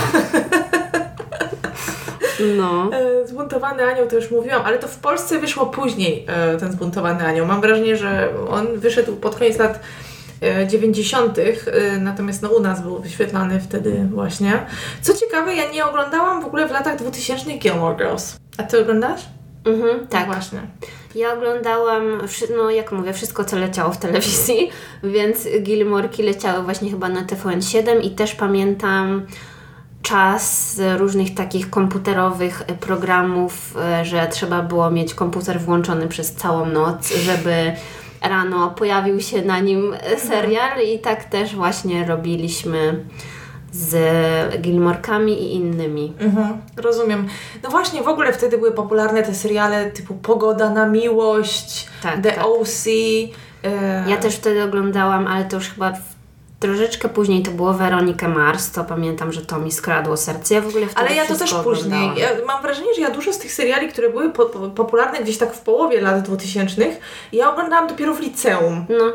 No. 2.56 2.90
E, 2.92 3.26
zbuntowany 3.26 3.84
Anioł 3.84 4.06
to 4.06 4.16
już 4.16 4.30
mówiłam, 4.30 4.62
ale 4.64 4.78
to 4.78 4.88
w 4.88 4.96
Polsce 4.96 5.38
wyszło 5.38 5.66
później 5.66 6.26
e, 6.28 6.56
ten 6.56 6.72
Zbuntowany 6.72 7.26
Anioł. 7.26 7.46
Mam 7.46 7.60
wrażenie, 7.60 7.96
że 7.96 8.28
on 8.50 8.78
wyszedł 8.78 9.16
pod 9.16 9.34
koniec 9.34 9.58
lat 9.58 9.80
90., 10.66 11.38
natomiast 12.00 12.42
no, 12.42 12.48
u 12.48 12.60
nas 12.60 12.82
był 12.82 12.98
wyświetlany 12.98 13.60
wtedy 13.60 14.08
właśnie. 14.12 14.66
Co 15.02 15.14
ciekawe, 15.14 15.54
ja 15.54 15.72
nie 15.72 15.86
oglądałam 15.86 16.42
w 16.42 16.46
ogóle 16.46 16.68
w 16.68 16.70
latach 16.70 16.96
2000 16.96 17.50
Gilmore 17.52 17.96
Girls. 17.96 18.36
A 18.58 18.62
ty 18.62 18.80
oglądasz? 18.80 19.20
Mhm, 19.64 20.06
tak. 20.06 20.26
No 20.26 20.32
właśnie. 20.32 20.60
Ja 21.14 21.32
oglądałam, 21.32 22.02
no 22.56 22.70
jak 22.70 22.92
mówię, 22.92 23.12
wszystko 23.12 23.44
co 23.44 23.58
leciało 23.58 23.92
w 23.92 23.98
telewizji, 23.98 24.70
więc 25.14 25.48
Gilmorki 25.62 26.22
leciały 26.22 26.62
właśnie 26.62 26.90
chyba 26.90 27.08
na 27.08 27.24
TVN7 27.24 28.04
i 28.04 28.10
też 28.10 28.34
pamiętam 28.34 29.26
czas 30.02 30.80
różnych 30.96 31.34
takich 31.34 31.70
komputerowych 31.70 32.62
programów, 32.80 33.76
e, 33.76 34.04
że 34.04 34.28
trzeba 34.30 34.62
było 34.62 34.90
mieć 34.90 35.14
komputer 35.14 35.60
włączony 35.60 36.08
przez 36.08 36.32
całą 36.32 36.66
noc, 36.66 37.12
żeby 37.14 37.72
rano 38.22 38.70
pojawił 38.70 39.20
się 39.20 39.42
na 39.42 39.60
nim 39.60 39.94
serial 40.16 40.82
i 40.94 40.98
tak 40.98 41.24
też 41.24 41.56
właśnie 41.56 42.04
robiliśmy 42.04 43.04
z 43.72 44.60
Gilmorkami 44.60 45.32
i 45.42 45.54
innymi. 45.54 46.14
Mhm, 46.18 46.60
rozumiem. 46.76 47.28
No 47.62 47.70
właśnie, 47.70 48.02
w 48.02 48.08
ogóle 48.08 48.32
wtedy 48.32 48.58
były 48.58 48.72
popularne 48.72 49.22
te 49.22 49.34
seriale 49.34 49.90
typu 49.90 50.14
Pogoda 50.14 50.70
na 50.70 50.86
miłość, 50.86 51.88
tak, 52.02 52.22
The 52.22 52.32
tak. 52.32 52.46
OC. 52.46 52.86
E... 53.64 54.10
Ja 54.10 54.16
też 54.16 54.34
wtedy 54.34 54.62
oglądałam, 54.62 55.26
ale 55.26 55.44
to 55.44 55.56
już 55.56 55.68
chyba 55.68 55.92
Troszeczkę 56.60 57.08
później 57.08 57.42
to 57.42 57.50
było 57.50 57.74
Weronika 57.74 58.28
Mars, 58.28 58.70
to 58.70 58.84
pamiętam, 58.84 59.32
że 59.32 59.46
to 59.46 59.58
mi 59.58 59.72
skradło 59.72 60.16
serce. 60.16 60.54
Ja 60.54 60.60
w 60.60 60.68
ogóle 60.68 60.86
wtedy 60.86 61.06
Ale 61.06 61.16
ja 61.16 61.26
to 61.26 61.36
też 61.36 61.54
później. 61.54 62.10
Ja 62.16 62.28
mam 62.46 62.62
wrażenie, 62.62 62.94
że 62.94 63.00
ja 63.00 63.10
dużo 63.10 63.32
z 63.32 63.38
tych 63.38 63.52
seriali, 63.52 63.88
które 63.88 64.10
były 64.10 64.30
po, 64.30 64.46
popularne 64.46 65.20
gdzieś 65.20 65.38
tak 65.38 65.54
w 65.54 65.60
połowie 65.60 66.00
lat 66.00 66.22
2000, 66.22 66.96
ja 67.32 67.52
oglądałam 67.52 67.88
dopiero 67.88 68.14
w 68.14 68.20
liceum. 68.20 68.86
No. 68.88 69.12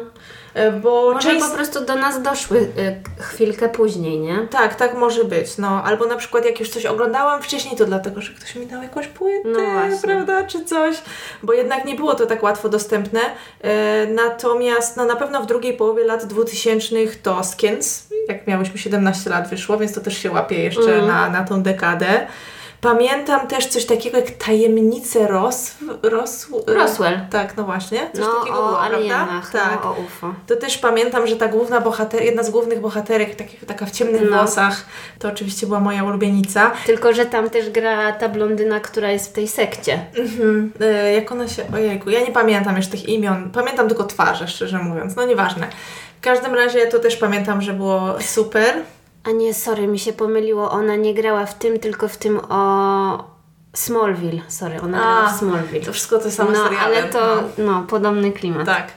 E, 0.54 0.72
bo 0.72 1.14
może 1.14 1.30
część... 1.30 1.46
po 1.46 1.56
prostu 1.56 1.86
do 1.86 1.96
nas 1.96 2.22
doszły 2.22 2.60
e, 2.60 3.22
chwilkę 3.24 3.70
później, 3.70 4.20
nie? 4.20 4.48
Tak, 4.50 4.76
tak 4.76 4.94
może 4.94 5.24
być. 5.24 5.58
No, 5.58 5.84
albo 5.84 6.06
na 6.06 6.16
przykład 6.16 6.46
jak 6.46 6.60
już 6.60 6.70
coś 6.70 6.86
oglądałam 6.86 7.42
wcześniej, 7.42 7.78
to 7.78 7.86
dlatego, 7.86 8.22
że 8.22 8.34
ktoś 8.34 8.56
mi 8.56 8.68
dał 8.68 8.84
jakąś 8.84 9.08
płytę, 9.08 9.50
no 9.50 9.98
prawda, 10.02 10.44
czy 10.44 10.66
coś, 10.66 10.96
bo 11.44 11.54
jednak 11.54 11.86
nie 11.86 11.96
było 11.96 12.16
to 12.16 12.26
tak 12.26 12.44
łatwo 12.44 12.70
dostępne. 12.70 13.20
E, 13.62 14.08
natomiast 14.08 14.98
no, 14.98 15.06
na 15.06 15.16
pewno 15.16 15.42
w 15.42 15.46
drugiej 15.46 15.78
połowie 15.78 16.04
lat 16.04 16.26
2000 16.26 16.96
to 17.24 17.44
Skins, 17.44 18.08
jak 18.28 18.48
miałyśmy 18.48 18.78
17 18.78 19.30
lat 19.30 19.50
wyszło, 19.50 19.78
więc 19.78 19.94
to 19.94 20.02
też 20.02 20.18
się 20.18 20.32
łapie 20.32 20.64
jeszcze 20.64 20.96
mm. 20.96 21.08
na, 21.08 21.30
na 21.30 21.44
tą 21.44 21.64
dekadę. 21.64 22.28
Pamiętam 22.84 23.48
też 23.48 23.66
coś 23.66 23.86
takiego 23.86 24.18
jak 24.18 24.32
Tajemnice 24.32 25.28
Ros, 25.28 25.76
Ros, 26.04 26.48
Roswell. 26.68 27.20
Tak, 27.30 27.58
no 27.58 27.64
właśnie. 27.64 28.00
Coś 28.14 28.26
no, 28.26 28.34
takiego 28.34 28.64
o 28.64 28.68
było, 28.68 28.82
alienach, 28.82 29.52
prawda? 29.52 29.72
No, 29.72 29.72
tak. 29.72 29.84
No, 29.84 29.90
o 29.90 29.94
UFO. 29.94 30.34
To 30.48 30.56
też 30.56 30.78
pamiętam, 30.78 31.28
że 31.28 31.36
ta 31.36 31.48
główna 31.48 31.82
bohater, 31.82 32.24
jedna 32.24 32.44
z 32.44 32.50
głównych 32.50 32.82
bohaterek, 32.82 33.36
taki, 33.36 33.58
taka 33.58 33.86
w 33.86 33.92
ciemnych 33.92 34.22
no. 34.30 34.38
włosach, 34.38 34.86
to 35.20 35.28
oczywiście 35.28 35.68
była 35.68 35.80
moja 35.80 36.04
ulubienica. 36.04 36.72
Tylko, 36.86 37.14
że 37.14 37.26
tam 37.26 37.50
też 37.50 37.70
gra 37.70 38.12
ta 38.12 38.30
blondyna, 38.30 38.80
która 38.80 39.12
jest 39.12 39.30
w 39.30 39.34
tej 39.34 39.48
sekcie. 39.48 40.00
Mhm. 40.16 40.74
E, 40.82 41.14
jak 41.14 41.32
ona 41.32 41.48
się... 41.48 41.64
Ojejku, 41.74 42.10
ja 42.10 42.20
nie 42.20 42.32
pamiętam 42.32 42.78
już 42.78 42.88
tych 42.88 43.10
imion. 43.10 43.50
Pamiętam 43.54 43.88
tylko 43.88 44.04
twarze, 44.04 44.48
szczerze 44.48 44.78
mówiąc. 44.78 45.16
No 45.16 45.26
nieważne. 45.26 45.68
W 46.18 46.24
każdym 46.24 46.56
razie 46.56 46.88
to 46.88 47.00
też 47.00 47.16
pamiętam, 47.16 47.62
że 47.62 47.74
było 47.74 48.22
super. 48.22 48.76
A 49.24 49.32
nie, 49.32 49.54
sorry, 49.54 49.88
mi 49.88 50.00
się 50.00 50.14
pomyliło. 50.14 50.72
Ona 50.72 50.96
nie 50.96 51.14
grała 51.14 51.46
w 51.46 51.58
tym, 51.58 51.80
tylko 51.80 52.08
w 52.08 52.18
tym 52.18 52.40
o 52.50 53.34
Smallville. 53.74 54.42
Sorry, 54.48 54.82
ona 54.82 54.98
A, 54.98 55.02
grała 55.02 55.34
w 55.34 55.40
Smallville. 55.40 55.86
To 55.86 55.94
wszystko 55.94 56.20
to 56.20 56.32
samo 56.32 56.52
no, 56.52 56.64
seriale. 56.64 56.86
ale 56.86 57.04
to, 57.04 57.44
no. 57.58 57.72
no, 57.72 57.84
podobny 57.88 58.32
klimat. 58.32 58.66
Tak. 58.66 58.92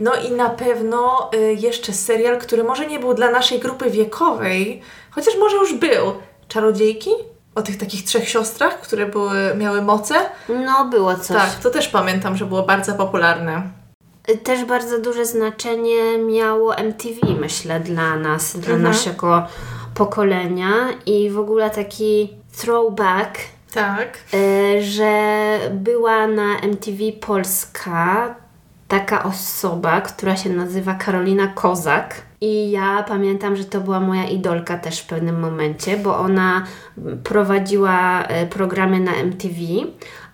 No 0.00 0.14
i 0.14 0.32
na 0.32 0.50
pewno 0.50 1.30
y, 1.34 1.54
jeszcze 1.54 1.92
serial, 1.92 2.38
który 2.38 2.64
może 2.64 2.86
nie 2.86 2.98
był 2.98 3.14
dla 3.14 3.30
naszej 3.30 3.60
grupy 3.60 3.90
wiekowej, 3.90 4.82
chociaż 5.10 5.34
może 5.38 5.56
już 5.56 5.74
był. 5.74 6.12
Czarodziejki? 6.48 7.10
O 7.54 7.62
tych 7.62 7.78
takich 7.78 8.04
trzech 8.04 8.28
siostrach, 8.28 8.80
które 8.80 9.06
były, 9.06 9.54
miały 9.56 9.82
moce? 9.82 10.14
No, 10.48 10.84
było 10.84 11.16
coś. 11.16 11.36
Tak, 11.36 11.54
to 11.62 11.70
też 11.70 11.88
pamiętam, 11.88 12.36
że 12.36 12.46
było 12.46 12.62
bardzo 12.62 12.94
popularne. 12.94 13.62
Też 14.44 14.64
bardzo 14.64 15.00
duże 15.00 15.26
znaczenie 15.26 16.18
miało 16.18 16.76
MTV, 16.76 17.20
myślę, 17.40 17.80
dla 17.80 18.16
nas, 18.16 18.52
dla 18.52 18.74
mhm. 18.74 18.82
naszego 18.82 19.46
pokolenia 19.94 20.72
i 21.06 21.30
w 21.30 21.38
ogóle 21.38 21.70
taki 21.70 22.28
throwback. 22.56 23.38
Tak. 23.74 24.18
Y, 24.34 24.82
że 24.82 25.58
była 25.70 26.26
na 26.26 26.58
MTV 26.58 26.98
Polska 27.20 28.34
taka 28.88 29.22
osoba, 29.22 30.00
która 30.00 30.36
się 30.36 30.50
nazywa 30.50 30.94
Karolina 30.94 31.46
Kozak. 31.46 32.22
I 32.40 32.70
ja 32.70 33.04
pamiętam, 33.08 33.56
że 33.56 33.64
to 33.64 33.80
była 33.80 34.00
moja 34.00 34.24
idolka 34.24 34.78
też 34.78 35.00
w 35.00 35.06
pewnym 35.06 35.40
momencie, 35.40 35.96
bo 35.96 36.18
ona 36.18 36.64
prowadziła 37.24 38.22
y, 38.22 38.46
programy 38.46 39.00
na 39.00 39.12
MTV, 39.12 39.54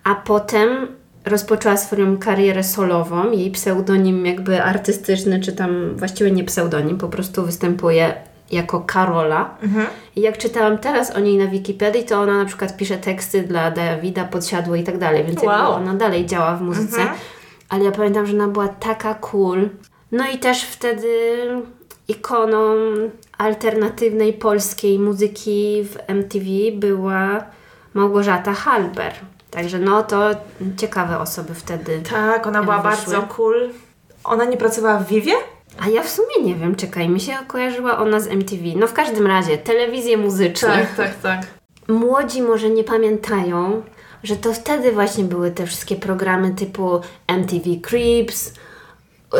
a 0.03 0.15
potem 0.15 0.87
rozpoczęła 1.25 1.77
swoją 1.77 2.17
karierę 2.17 2.63
solową. 2.63 3.31
Jej 3.31 3.51
pseudonim 3.51 4.25
jakby 4.25 4.63
artystyczny, 4.63 5.39
czy 5.39 5.53
tam 5.53 5.95
właściwie 5.95 6.31
nie 6.31 6.43
pseudonim, 6.43 6.97
po 6.97 7.07
prostu 7.07 7.45
występuje 7.45 8.13
jako 8.51 8.79
Karola. 8.79 9.57
Mhm. 9.63 9.87
I 10.15 10.21
jak 10.21 10.37
czytałam 10.37 10.77
teraz 10.77 11.15
o 11.15 11.19
niej 11.19 11.37
na 11.37 11.47
Wikipedii, 11.47 12.03
to 12.03 12.21
ona 12.21 12.37
na 12.37 12.45
przykład 12.45 12.77
pisze 12.77 12.97
teksty 12.97 13.41
dla 13.43 13.71
Dawida 13.71 14.23
Podsiadło 14.23 14.75
i 14.75 14.83
tak 14.83 14.97
dalej, 14.97 15.23
więc 15.25 15.43
Wow. 15.43 15.71
ona 15.71 15.93
dalej 15.93 16.25
działa 16.25 16.55
w 16.55 16.61
muzyce. 16.61 17.01
Mhm. 17.01 17.19
Ale 17.69 17.83
ja 17.83 17.91
pamiętam, 17.91 18.25
że 18.25 18.33
ona 18.33 18.47
była 18.47 18.67
taka 18.67 19.13
cool. 19.13 19.69
No 20.11 20.23
i 20.35 20.37
też 20.37 20.63
wtedy 20.63 21.07
ikoną 22.07 22.75
alternatywnej 23.37 24.33
polskiej 24.33 24.99
muzyki 24.99 25.83
w 25.83 25.97
MTV 26.07 26.45
była 26.73 27.43
Małgorzata 27.93 28.53
Halber. 28.53 29.13
Także 29.51 29.79
no 29.79 30.03
to 30.03 30.29
ciekawe 30.77 31.19
osoby 31.19 31.53
wtedy. 31.53 32.01
Tak, 32.09 32.47
ona 32.47 32.63
była 32.63 32.77
Wyszły. 32.77 33.13
bardzo 33.13 33.21
cool. 33.33 33.69
Ona 34.23 34.45
nie 34.45 34.57
pracowała 34.57 34.99
w 34.99 35.07
Vivie? 35.07 35.33
A 35.79 35.89
ja 35.89 36.03
w 36.03 36.09
sumie 36.09 36.43
nie 36.43 36.55
wiem, 36.55 36.75
czekaj, 36.75 37.09
mi 37.09 37.19
się 37.19 37.33
kojarzyła 37.47 37.97
ona 37.97 38.19
z 38.19 38.27
MTV. 38.27 38.63
No 38.75 38.87
w 38.87 38.93
każdym 38.93 39.27
razie, 39.27 39.57
telewizje 39.57 40.17
muzyczne. 40.17 40.87
tak, 40.97 41.15
tak. 41.23 41.41
Młodzi 41.87 42.41
może 42.41 42.69
nie 42.69 42.83
pamiętają, 42.83 43.81
że 44.23 44.35
to 44.35 44.53
wtedy 44.53 44.91
właśnie 44.91 45.23
były 45.23 45.51
te 45.51 45.65
wszystkie 45.65 45.95
programy 45.95 46.51
typu 46.51 47.01
MTV 47.27 47.63
Creeps, 47.81 48.53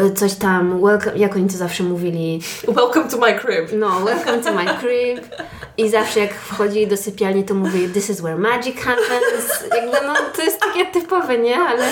y, 0.07 0.13
coś 0.13 0.33
tam, 0.35 0.81
welcome, 0.81 1.17
jak 1.17 1.35
oni 1.35 1.47
to 1.49 1.57
zawsze 1.57 1.83
mówili, 1.83 2.41
Welcome 2.67 3.09
to 3.09 3.17
my 3.17 3.39
crib. 3.39 3.69
no, 3.73 3.99
welcome 4.05 4.37
to 4.43 4.53
my 4.53 4.65
crib. 4.65 5.21
I 5.81 5.89
zawsze 5.89 6.19
jak 6.19 6.33
wchodzili 6.33 6.87
do 6.87 6.97
sypialni, 6.97 7.43
to 7.43 7.53
mówili 7.53 7.89
this 7.93 8.09
is 8.09 8.21
where 8.21 8.37
magic 8.37 8.77
happens. 8.81 9.63
Jakby 9.75 10.07
no, 10.07 10.13
to 10.35 10.41
jest 10.41 10.59
takie 10.59 10.85
typowe, 10.85 11.37
nie? 11.37 11.59
Ale 11.59 11.83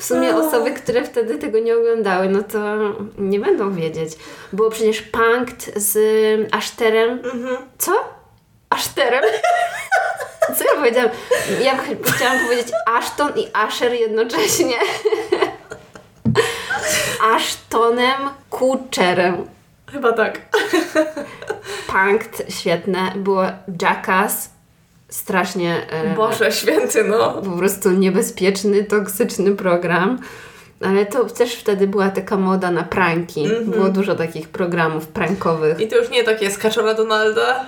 w 0.00 0.04
sumie 0.04 0.36
osoby, 0.36 0.70
które 0.70 1.04
wtedy 1.04 1.38
tego 1.38 1.58
nie 1.58 1.76
oglądały, 1.76 2.28
no 2.28 2.42
to 2.42 2.58
nie 3.18 3.40
będą 3.40 3.74
wiedzieć. 3.74 4.12
Było 4.52 4.70
przecież 4.70 5.02
Punkt 5.02 5.70
z 5.76 5.98
Aszterem. 6.54 7.22
Co? 7.78 7.92
Aszterem? 8.70 9.24
Co 10.58 10.64
ja 10.64 10.70
powiedziałam? 10.80 11.10
Ja 11.62 11.76
ch- 11.76 12.14
chciałam 12.16 12.38
powiedzieć 12.44 12.66
Ashton 12.86 13.32
i 13.36 13.46
Asher 13.52 13.92
jednocześnie. 13.92 14.74
Ashtonem 17.34 18.30
Kutcherem. 18.50 19.55
Chyba 19.92 20.12
tak. 20.12 20.40
Punkt, 21.86 22.42
świetne. 22.52 23.12
Było 23.16 23.42
Jackass, 23.82 24.50
strasznie 25.08 25.90
e, 25.90 26.14
Boże 26.14 26.52
święty, 26.52 27.04
no. 27.04 27.32
po 27.32 27.50
prostu 27.50 27.90
niebezpieczny, 27.90 28.84
toksyczny 28.84 29.56
program. 29.56 30.18
Ale 30.84 31.06
to 31.06 31.24
też 31.24 31.54
wtedy 31.54 31.86
była 31.86 32.10
taka 32.10 32.36
moda 32.36 32.70
na 32.70 32.82
pranki. 32.82 33.48
Było 33.64 33.88
dużo 33.88 34.14
takich 34.14 34.48
programów 34.48 35.06
prankowych. 35.08 35.80
I 35.80 35.88
to 35.88 35.96
już 35.96 36.10
nie 36.10 36.24
takie 36.24 36.50
skaczora 36.50 36.94
Donalda. 36.94 37.64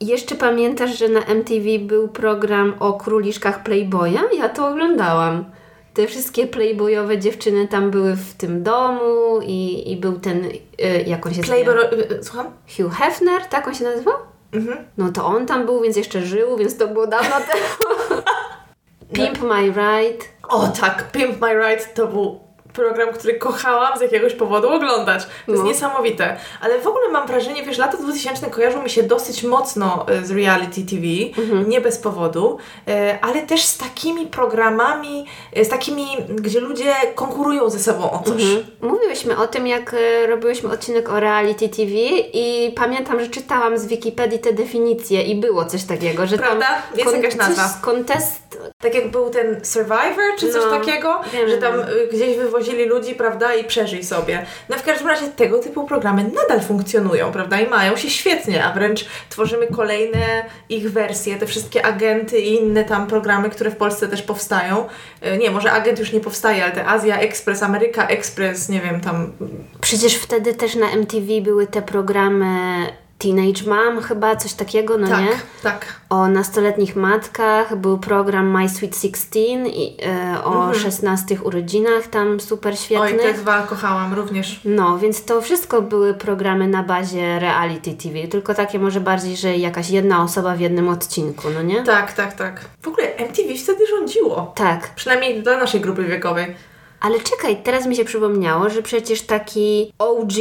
I 0.00 0.06
Jeszcze 0.06 0.34
pamiętasz, 0.34 0.98
że 0.98 1.08
na 1.08 1.20
MTV 1.20 1.78
był 1.80 2.08
program 2.08 2.74
o 2.80 2.92
króliczkach 2.92 3.62
Playboya? 3.62 4.20
Ja 4.38 4.48
to 4.48 4.68
oglądałam. 4.68 5.44
Te 5.98 6.06
wszystkie 6.06 6.46
playboyowe 6.46 7.18
dziewczyny 7.18 7.68
tam 7.68 7.90
były 7.90 8.16
w 8.16 8.34
tym 8.34 8.62
domu 8.62 9.40
i, 9.42 9.92
i 9.92 9.96
był 9.96 10.18
ten, 10.18 10.44
y, 10.44 11.04
jak 11.06 11.26
on 11.26 11.34
się 11.34 11.42
Playboy... 11.42 11.74
nazywa? 11.74 12.14
y, 12.14 12.24
Słucham? 12.24 12.46
Hugh 12.76 12.92
Hefner, 12.92 13.42
tak 13.42 13.68
on 13.68 13.74
się 13.74 13.84
nazywał? 13.84 14.14
Mhm. 14.52 14.78
No 14.98 15.12
to 15.12 15.26
on 15.26 15.46
tam 15.46 15.66
był, 15.66 15.80
więc 15.80 15.96
jeszcze 15.96 16.22
żył, 16.22 16.56
więc 16.56 16.76
to 16.76 16.88
było 16.88 17.06
dawno 17.06 17.36
temu. 17.50 18.22
Pimp 19.12 19.42
My 19.42 19.66
Ride. 19.66 20.24
O 20.48 20.68
tak, 20.68 21.12
Pimp 21.12 21.40
My 21.40 21.54
Ride 21.54 21.84
to 21.94 22.06
był 22.06 22.40
program, 22.78 23.12
który 23.14 23.34
kochałam 23.34 23.98
z 23.98 24.00
jakiegoś 24.00 24.34
powodu 24.34 24.68
oglądać. 24.68 25.24
To 25.46 25.52
jest 25.52 25.62
No. 25.64 25.68
niesamowite. 25.68 26.36
Ale 26.60 26.78
w 26.80 26.86
ogóle 26.86 27.08
mam 27.08 27.26
wrażenie, 27.26 27.62
wiesz, 27.62 27.78
lata 27.78 27.96
2000 27.96 28.50
kojarzą 28.50 28.82
mi 28.82 28.90
się 28.90 29.02
dosyć 29.02 29.42
mocno 29.42 30.06
e, 30.08 30.24
z 30.24 30.30
reality 30.30 30.82
TV, 30.82 31.02
Mhm. 31.42 31.68
nie 31.68 31.80
bez 31.80 31.98
powodu, 31.98 32.58
e, 32.88 33.18
ale 33.22 33.42
też 33.42 33.62
z 33.62 33.78
takimi 33.78 34.26
programami, 34.26 35.26
e, 35.52 35.64
z 35.64 35.68
takimi, 35.68 36.06
gdzie 36.28 36.60
ludzie 36.60 36.94
konkurują 37.14 37.70
ze 37.70 37.78
sobą 37.78 38.10
o 38.10 38.18
coś. 38.26 38.42
Mhm. 38.42 38.64
Mówiłyśmy 38.80 39.36
o 39.38 39.46
tym, 39.46 39.66
jak 39.66 39.94
robiłyśmy 40.28 40.70
odcinek 40.70 41.08
o 41.08 41.20
reality 41.20 41.68
TV 41.68 41.90
i 42.32 42.72
pamiętam, 42.76 43.20
że 43.20 43.26
czytałam 43.28 43.78
z 43.78 43.86
Wikipedii 43.86 44.38
te 44.38 44.52
definicje 44.52 45.22
i 45.22 45.34
było 45.40 45.64
coś 45.64 45.84
takiego, 45.84 46.26
że 46.26 46.38
Prawda? 46.38 46.66
tam 46.66 46.98
Jest 46.98 47.16
jakaś 47.16 47.36
nazwa. 47.36 47.62
Coś 47.62 47.72
z 47.72 47.80
contest... 47.80 48.38
Tak 48.82 48.94
jak 48.94 49.10
był 49.10 49.30
ten 49.30 49.60
Survivor, 49.64 50.24
czy 50.38 50.52
coś 50.52 50.62
No, 50.64 50.70
takiego, 50.78 51.20
wiem, 51.32 51.48
że 51.48 51.58
tam 51.58 51.74
gdzieś 52.12 52.36
wywozili 52.68 52.88
ludzi, 52.88 53.14
prawda, 53.14 53.54
i 53.54 53.64
przeżyj 53.64 54.04
sobie. 54.04 54.46
No 54.68 54.76
w 54.76 54.82
każdym 54.82 55.08
razie 55.08 55.26
tego 55.26 55.58
typu 55.58 55.84
programy 55.86 56.30
nadal 56.34 56.60
funkcjonują, 56.60 57.32
prawda, 57.32 57.60
i 57.60 57.68
mają 57.68 57.96
się 57.96 58.10
świetnie, 58.10 58.64
a 58.64 58.72
wręcz 58.72 59.06
tworzymy 59.30 59.66
kolejne 59.66 60.44
ich 60.68 60.92
wersje, 60.92 61.38
te 61.38 61.46
wszystkie 61.46 61.86
agenty 61.86 62.38
i 62.38 62.54
inne 62.54 62.84
tam 62.84 63.06
programy, 63.06 63.50
które 63.50 63.70
w 63.70 63.76
Polsce 63.76 64.08
też 64.08 64.22
powstają. 64.22 64.86
Y, 65.26 65.38
Nie, 65.38 65.50
może 65.50 65.72
agent 65.72 65.98
już 65.98 66.12
nie 66.12 66.20
powstaje, 66.20 66.64
ale 66.64 66.72
te 66.72 66.86
Azja 66.86 67.18
Express, 67.18 67.62
Ameryka 67.62 68.06
Express, 68.06 68.68
nie 68.68 68.80
wiem, 68.80 69.00
tam... 69.00 69.32
Przecież 69.80 70.14
wtedy 70.14 70.54
też 70.54 70.74
na 70.74 70.90
MTV 70.90 71.40
były 71.42 71.66
te 71.66 71.82
programy 71.82 72.46
Teenage 73.18 73.62
Mom 73.66 74.02
chyba, 74.02 74.36
coś 74.36 74.52
takiego, 74.54 74.98
no 74.98 75.08
tak, 75.08 75.20
nie? 75.20 75.28
tak. 75.62 75.86
O 76.10 76.28
nastoletnich 76.28 76.96
matkach, 76.96 77.76
był 77.76 77.98
program 77.98 78.50
My 78.62 78.68
Sweet 78.68 78.96
Sixteen 78.96 79.66
i, 79.66 79.96
e, 80.34 80.44
o 80.44 80.74
16 80.74 81.42
urodzinach, 81.42 82.06
tam 82.06 82.40
super 82.40 82.72
Mhm. 82.72 83.00
Oj, 83.02 83.08
świetnych. 83.08 83.36
te 83.36 83.42
dwa 83.42 83.62
kochałam 83.62 84.14
również. 84.14 84.60
No, 84.64 84.98
więc 84.98 85.24
to 85.24 85.40
wszystko 85.40 85.82
były 85.82 86.14
programy 86.14 86.68
na 86.68 86.82
bazie 86.82 87.38
reality 87.38 87.92
TV, 87.94 88.28
tylko 88.28 88.54
takie 88.54 88.78
może 88.78 89.00
bardziej, 89.00 89.36
że 89.36 89.56
jakaś 89.56 89.90
jedna 89.90 90.22
osoba 90.22 90.54
w 90.56 90.60
jednym 90.60 90.88
odcinku, 90.88 91.48
no 91.54 91.62
nie? 91.62 91.82
Tak, 91.82 92.12
tak, 92.12 92.32
tak. 92.32 92.60
W 92.82 92.88
ogóle 92.88 93.16
MTV 93.16 93.54
wtedy 93.54 93.86
rządziło. 93.86 94.52
Tak. 94.54 94.94
Przynajmniej 94.94 95.42
dla 95.42 95.56
naszej 95.58 95.80
grupy 95.80 96.04
wiekowej. 96.04 96.54
Ale 97.00 97.20
czekaj, 97.20 97.62
teraz 97.64 97.86
mi 97.86 97.96
się 97.96 98.04
przypomniało, 98.04 98.70
że 98.70 98.82
przecież 98.82 99.22
taki 99.22 99.92
OG, 99.98 100.32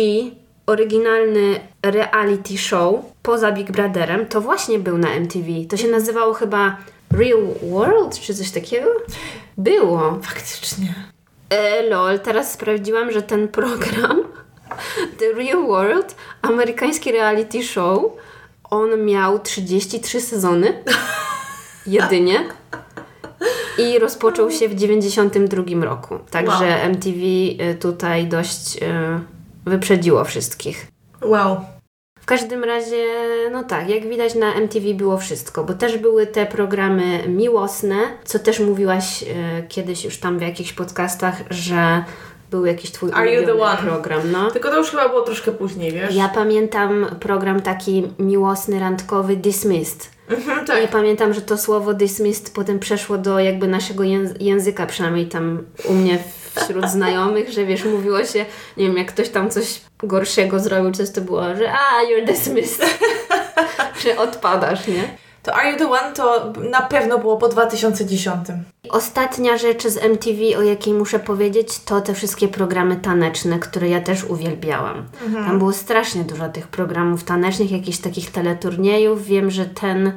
oryginalny 0.67 1.59
reality 1.83 2.57
show 2.57 2.95
poza 3.23 3.51
Big 3.51 3.71
Brotherem, 3.71 4.25
to 4.25 4.41
właśnie 4.41 4.79
był 4.79 4.97
na 4.97 5.09
MTV. 5.09 5.47
To 5.69 5.77
się 5.77 5.87
nazywało 5.87 6.33
chyba 6.33 6.77
Real 7.11 7.41
World, 7.63 8.19
czy 8.19 8.33
coś 8.33 8.51
takiego? 8.51 8.89
Było. 9.57 10.19
Faktycznie. 10.21 10.93
E, 11.49 11.83
lol, 11.83 12.19
teraz 12.19 12.53
sprawdziłam, 12.53 13.11
że 13.11 13.21
ten 13.21 13.47
program, 13.47 14.23
The 15.19 15.33
Real 15.33 15.67
World, 15.67 16.15
amerykański 16.41 17.11
reality 17.11 17.63
show, 17.63 18.03
on 18.69 19.05
miał 19.05 19.39
33 19.39 20.21
sezony. 20.21 20.83
Jedynie. 21.87 22.49
I 23.77 23.99
rozpoczął 23.99 24.51
się 24.51 24.69
w 24.69 24.75
92 24.75 25.85
roku. 25.85 26.19
Także 26.31 26.49
Wow. 26.49 26.89
MTV 26.89 27.17
y, 27.17 27.77
tutaj 27.79 28.27
dość 28.27 28.77
y, 28.77 29.36
wyprzedziło 29.67 30.23
wszystkich. 30.23 30.87
Wow. 31.21 31.57
W 32.19 32.25
każdym 32.25 32.63
razie, 32.63 33.05
no 33.51 33.63
tak, 33.63 33.89
jak 33.89 34.09
widać 34.09 34.35
na 34.35 34.53
MTV 34.53 34.93
było 34.93 35.17
wszystko, 35.17 35.63
bo 35.63 35.73
też 35.73 35.97
były 35.97 36.27
te 36.27 36.45
programy 36.45 37.23
miłosne, 37.27 37.95
co 38.23 38.39
też 38.39 38.59
mówiłaś 38.59 39.23
e, 39.23 39.63
kiedyś 39.67 40.05
już 40.05 40.17
tam 40.17 40.39
w 40.39 40.41
jakichś 40.41 40.73
podcastach, 40.73 41.35
że 41.49 42.03
był 42.51 42.65
jakiś 42.65 42.91
twój 42.91 43.11
Are 43.13 43.33
you 43.33 43.45
the 43.45 43.59
one? 43.59 43.77
program, 43.77 44.31
no. 44.31 44.51
Tylko 44.51 44.69
to 44.69 44.77
już 44.77 44.89
chyba 44.91 45.09
było 45.09 45.21
troszkę 45.21 45.51
później, 45.51 45.91
wiesz? 45.91 46.15
Ja 46.15 46.29
pamiętam 46.29 47.05
program 47.19 47.61
taki 47.61 48.03
miłosny, 48.19 48.79
randkowy 48.79 49.35
Dismissed. 49.35 50.09
Mhm, 50.29 50.63
I 50.63 50.67
tak. 50.67 50.89
pamiętam, 50.91 51.33
że 51.33 51.41
to 51.41 51.57
słowo 51.57 51.93
dismissed 51.93 52.53
potem 52.53 52.79
przeszło 52.79 53.17
do 53.17 53.39
jakby 53.39 53.67
naszego 53.67 54.03
jęz- 54.03 54.35
języka, 54.39 54.85
przynajmniej 54.85 55.25
tam 55.27 55.63
u 55.89 55.93
mnie 55.93 56.19
wśród 56.59 56.89
znajomych, 56.89 57.49
że 57.49 57.65
wiesz, 57.65 57.85
mówiło 57.85 58.25
się, 58.25 58.45
nie 58.77 58.87
wiem, 58.87 58.97
jak 58.97 59.07
ktoś 59.07 59.29
tam 59.29 59.49
coś 59.49 59.81
gorszego 60.03 60.59
zrobił, 60.59 60.91
coś 60.91 61.11
to 61.11 61.21
było, 61.21 61.55
że 61.55 61.71
a, 61.71 62.03
you're 62.05 62.25
dismissed, 62.25 62.99
że 64.03 64.17
odpadasz, 64.17 64.87
nie? 64.87 65.17
To 65.47 65.55
Are 65.55 65.71
You 65.71 65.77
The 65.77 65.89
One 65.89 66.13
to 66.13 66.53
na 66.69 66.81
pewno 66.81 67.19
było 67.19 67.37
po 67.37 67.47
2010. 67.47 68.47
Ostatnia 68.89 69.57
rzecz 69.57 69.87
z 69.87 69.97
MTV, 69.97 70.57
o 70.57 70.61
jakiej 70.61 70.93
muszę 70.93 71.19
powiedzieć, 71.19 71.79
to 71.79 72.01
te 72.01 72.13
wszystkie 72.13 72.47
programy 72.47 72.95
taneczne, 72.95 73.59
które 73.59 73.89
ja 73.89 74.01
też 74.01 74.23
uwielbiałam. 74.23 75.05
Tam 75.33 75.57
było 75.57 75.73
strasznie 75.73 76.23
dużo 76.23 76.49
tych 76.49 76.67
programów 76.67 77.23
tanecznych, 77.23 77.71
jakichś 77.71 77.97
takich 77.97 78.31
teleturniejów. 78.31 79.25
Wiem, 79.25 79.51
że 79.51 79.65
ten 79.65 80.11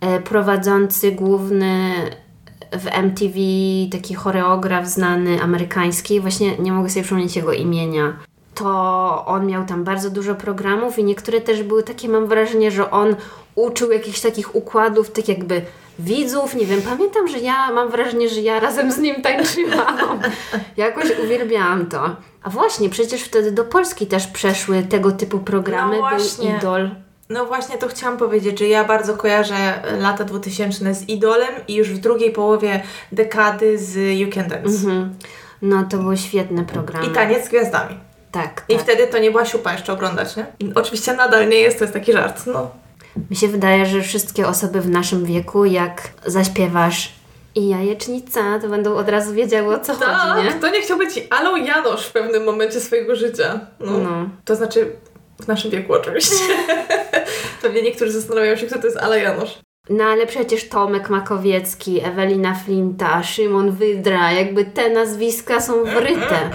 e, 0.00 0.20
prowadzący 0.20 1.12
główny 1.12 1.92
w 2.72 2.86
MTV, 2.86 3.34
taki 3.92 4.14
choreograf 4.14 4.86
znany 4.86 5.42
amerykański, 5.42 6.20
właśnie 6.20 6.58
nie 6.58 6.72
mogę 6.72 6.88
sobie 6.90 7.02
przypomnieć 7.02 7.36
jego 7.36 7.52
imienia. 7.52 8.16
To 8.54 9.24
on 9.26 9.46
miał 9.46 9.64
tam 9.66 9.84
bardzo 9.84 10.10
dużo 10.10 10.34
programów 10.34 10.98
i 10.98 11.04
niektóre 11.04 11.40
też 11.40 11.62
były 11.62 11.82
takie, 11.82 12.08
mam 12.08 12.26
wrażenie, 12.26 12.70
że 12.70 12.90
on 12.90 13.16
uczył 13.54 13.92
jakichś 13.92 14.20
takich 14.20 14.54
układów, 14.54 15.10
tak 15.10 15.28
jakby 15.28 15.62
widzów, 15.98 16.54
nie 16.54 16.66
wiem, 16.66 16.82
pamiętam, 16.82 17.28
że 17.28 17.38
ja 17.38 17.72
mam 17.72 17.90
wrażenie, 17.90 18.28
że 18.28 18.40
ja 18.40 18.60
razem 18.60 18.92
z 18.92 18.98
nim 18.98 19.22
tańczyłam. 19.22 20.20
Jakoś 20.76 21.18
uwielbiałam 21.24 21.86
to. 21.86 22.16
A 22.42 22.50
właśnie, 22.50 22.90
przecież 22.90 23.22
wtedy 23.22 23.52
do 23.52 23.64
Polski 23.64 24.06
też 24.06 24.26
przeszły 24.26 24.82
tego 24.82 25.12
typu 25.12 25.38
programy, 25.38 25.96
No 26.00 26.08
był. 26.10 26.56
Idol. 26.58 26.90
No 27.28 27.46
właśnie 27.46 27.78
to 27.78 27.88
chciałam 27.88 28.18
powiedzieć, 28.18 28.58
że 28.58 28.66
ja 28.66 28.84
bardzo 28.84 29.16
kojarzę 29.16 29.82
lata 29.98 30.24
2000 30.24 30.94
z 30.94 31.08
Idolem 31.08 31.54
i 31.68 31.74
już 31.74 31.90
w 31.90 31.98
drugiej 31.98 32.32
połowie 32.32 32.82
dekady 33.12 33.78
z 33.78 34.18
You 34.18 34.30
Can 34.32 34.48
Dance. 34.48 34.68
Mhm. 34.68 35.14
No 35.62 35.84
to 35.90 35.98
były 35.98 36.16
świetne 36.16 36.64
programy. 36.64 37.06
I 37.06 37.10
taniec 37.10 37.46
z 37.46 37.48
gwiazdami. 37.48 37.98
Tak, 38.32 38.64
I 38.68 38.74
tak. 38.74 38.82
wtedy 38.82 39.06
to 39.06 39.18
nie 39.18 39.30
była 39.30 39.44
siupa 39.44 39.72
jeszcze 39.72 39.92
oglądać, 39.92 40.36
nie? 40.36 40.46
Oczywiście 40.74 41.14
nadal 41.14 41.48
nie 41.48 41.56
jest, 41.56 41.78
to 41.78 41.84
jest 41.84 41.94
taki 41.94 42.12
żart, 42.12 42.42
no. 42.46 42.70
Mi 43.30 43.36
się 43.36 43.48
wydaje, 43.48 43.86
że 43.86 44.02
wszystkie 44.02 44.46
osoby 44.46 44.80
w 44.80 44.90
naszym 44.90 45.24
wieku, 45.24 45.64
jak 45.64 46.08
zaśpiewasz 46.26 47.12
i 47.54 47.68
jajecznica, 47.68 48.58
to 48.58 48.68
będą 48.68 48.94
od 48.94 49.08
razu 49.08 49.34
wiedziały 49.34 49.74
o 49.74 49.80
co 49.80 49.94
chodzi, 49.94 50.44
nie? 50.44 50.50
Tak, 50.50 50.58
kto 50.58 50.70
nie 50.70 50.82
chciał 50.82 50.98
być 50.98 51.26
Alą 51.30 51.56
Janosz 51.56 52.06
w 52.06 52.12
pewnym 52.12 52.44
momencie 52.44 52.80
swojego 52.80 53.16
życia? 53.16 53.60
No. 53.80 53.98
No. 53.98 54.28
To 54.44 54.56
znaczy 54.56 54.92
w 55.40 55.46
naszym 55.48 55.70
wieku 55.70 55.92
oczywiście. 55.92 56.36
Pewnie 57.62 57.82
niektórzy 57.82 58.12
zastanawiają 58.12 58.56
się, 58.56 58.66
kto 58.66 58.78
to 58.78 58.86
jest 58.86 58.98
Ala 58.98 59.16
Janosz. 59.16 59.65
No 59.90 60.04
ale 60.04 60.26
przecież 60.26 60.68
Tomek 60.68 61.10
Makowiecki, 61.10 62.00
Ewelina 62.04 62.54
Flinta, 62.54 63.22
Szymon 63.22 63.70
Wydra, 63.70 64.32
jakby 64.32 64.64
te 64.64 64.90
nazwiska 64.90 65.60
są 65.60 65.84
wryte. 65.84 66.50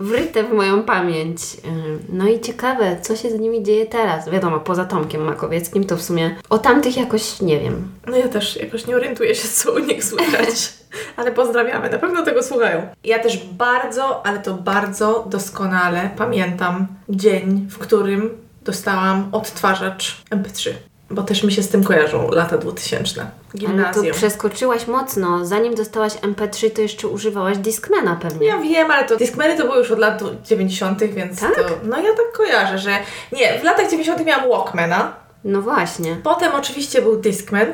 Wryte 0.00 0.44
w 0.44 0.52
moją 0.52 0.82
pamięć. 0.82 1.40
Ym, 1.66 1.98
No 2.08 2.28
i 2.28 2.40
ciekawe, 2.40 2.96
co 3.02 3.16
się 3.16 3.30
z 3.30 3.40
nimi 3.40 3.62
dzieje 3.62 3.86
teraz. 3.86 4.30
Wiadomo, 4.30 4.60
poza 4.60 4.84
Tomkiem 4.84 5.24
Makowieckim 5.24 5.84
to 5.84 5.96
w 5.96 6.02
sumie 6.02 6.36
o 6.50 6.58
tamtych 6.58 6.96
jakoś 6.96 7.40
nie 7.40 7.60
wiem. 7.60 7.88
No 8.06 8.16
ja 8.16 8.28
też 8.28 8.56
jakoś 8.56 8.86
nie 8.86 8.96
orientuję 8.96 9.34
się, 9.34 9.48
co 9.48 9.72
u 9.72 9.78
nich 9.78 10.04
słychać. 10.04 10.72
Ale 11.16 11.32
pozdrawiamy, 11.32 11.90
na 11.90 11.98
pewno 11.98 12.22
tego 12.22 12.42
słuchają. 12.42 12.86
Ja 13.04 13.18
też 13.18 13.44
bardzo, 13.52 14.26
ale 14.26 14.38
to 14.38 14.54
bardzo 14.54 15.26
doskonale 15.28 16.10
pamiętam 16.16 16.86
dzień, 17.08 17.66
w 17.70 17.78
którym 17.78 18.30
dostałam 18.62 19.28
odtwarzacz 19.32 20.22
MP3. 20.30 20.70
Bo 21.12 21.22
też 21.22 21.42
mi 21.42 21.52
się 21.52 21.62
z 21.62 21.68
tym 21.68 21.84
kojarzą 21.84 22.30
lata 22.30 22.58
2000. 22.58 23.20
Ale 23.20 23.30
Gimnazjum. 23.54 24.06
to 24.06 24.12
przeskoczyłaś 24.12 24.86
mocno. 24.86 25.44
Zanim 25.46 25.74
dostałaś 25.74 26.12
MP3, 26.14 26.70
to 26.70 26.80
jeszcze 26.82 27.08
używałaś 27.08 27.58
Discmana 27.58 28.16
pewnie. 28.16 28.46
Ja 28.46 28.58
wiem, 28.58 28.90
ale 28.90 29.04
to 29.04 29.16
Discmany 29.16 29.56
to 29.56 29.64
były 29.64 29.78
już 29.78 29.90
od 29.90 29.98
lat 29.98 30.22
90., 30.44 31.04
więc 31.04 31.40
Tak? 31.40 31.54
to. 31.54 31.62
No 31.84 31.96
ja 31.96 32.10
tak 32.10 32.32
kojarzę, 32.36 32.78
że. 32.78 32.90
Nie, 33.32 33.58
w 33.60 33.64
latach 33.64 33.90
90. 33.90 34.24
miałam 34.26 34.48
Walkmana. 34.48 35.12
No 35.44 35.62
właśnie. 35.62 36.16
Potem 36.22 36.52
oczywiście 36.54 37.02
był 37.02 37.16
Discman, 37.16 37.66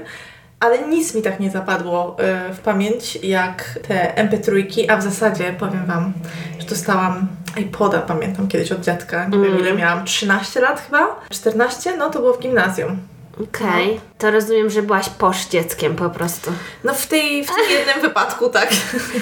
ale 0.61 0.89
nic 0.89 1.15
mi 1.15 1.23
tak 1.23 1.41
nie 1.41 1.51
zapadło 1.51 2.17
y, 2.51 2.55
w 2.55 2.59
pamięć 2.59 3.17
jak 3.17 3.79
te 3.89 4.13
MP3, 4.17 4.85
a 4.89 4.97
w 4.97 5.03
zasadzie 5.03 5.55
powiem 5.59 5.87
Wam, 5.87 6.13
że 6.59 6.67
dostałam 6.67 7.27
iPoda, 7.57 7.99
pamiętam 7.99 8.49
kiedyś 8.49 8.73
od 8.73 8.81
dziadka. 8.81 9.25
Nie 9.29 9.39
wiem 9.39 9.59
ile 9.59 9.73
miałam, 9.75 10.05
13 10.05 10.61
lat 10.61 10.81
chyba? 10.81 11.21
14? 11.31 11.97
No 11.97 12.11
to 12.11 12.19
było 12.19 12.35
w 12.35 12.41
gimnazjum. 12.41 12.97
Okej. 13.41 14.01
To 14.19 14.31
rozumiem, 14.31 14.71
że 14.71 14.83
byłaś 14.83 15.09
posz 15.09 15.47
dzieckiem 15.47 15.97
po 15.97 16.11
prostu. 16.11 16.51
No 16.85 16.95
w, 16.95 17.07
tej, 17.07 17.45
w 17.45 17.47
tym 17.47 17.71
jednym 17.71 18.01
wypadku 18.01 18.49
tak. 18.49 18.71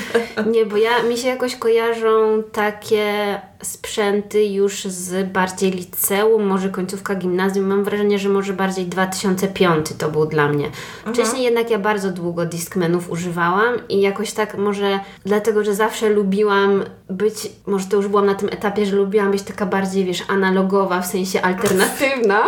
Nie, 0.52 0.66
bo 0.66 0.76
ja, 0.76 1.02
mi 1.02 1.18
się 1.18 1.28
jakoś 1.28 1.56
kojarzą 1.56 2.42
takie 2.52 3.40
sprzęty 3.62 4.44
już 4.44 4.84
z 4.84 5.28
bardziej 5.28 5.70
liceum, 5.70 6.46
może 6.46 6.68
końcówka 6.68 7.14
gimnazjum. 7.14 7.66
Mam 7.66 7.84
wrażenie, 7.84 8.18
że 8.18 8.28
może 8.28 8.52
bardziej 8.52 8.86
2005 8.86 9.86
to 9.98 10.08
był 10.08 10.26
dla 10.26 10.48
mnie. 10.48 10.70
Wcześniej 11.06 11.44
jednak 11.44 11.70
ja 11.70 11.78
bardzo 11.78 12.10
długo 12.10 12.46
Discmanów 12.46 13.10
używałam 13.10 13.88
i 13.88 14.00
jakoś 14.00 14.32
tak 14.32 14.58
może 14.58 15.00
dlatego, 15.24 15.64
że 15.64 15.74
zawsze 15.74 16.08
lubiłam 16.08 16.84
być, 17.10 17.34
może 17.66 17.86
to 17.86 17.96
już 17.96 18.08
byłam 18.08 18.26
na 18.26 18.34
tym 18.34 18.48
etapie, 18.48 18.86
że 18.86 18.96
lubiłam 18.96 19.30
być 19.30 19.42
taka 19.42 19.66
bardziej, 19.66 20.04
wiesz, 20.04 20.22
analogowa, 20.28 21.00
w 21.00 21.06
sensie 21.06 21.42
alternatywna. 21.42 22.42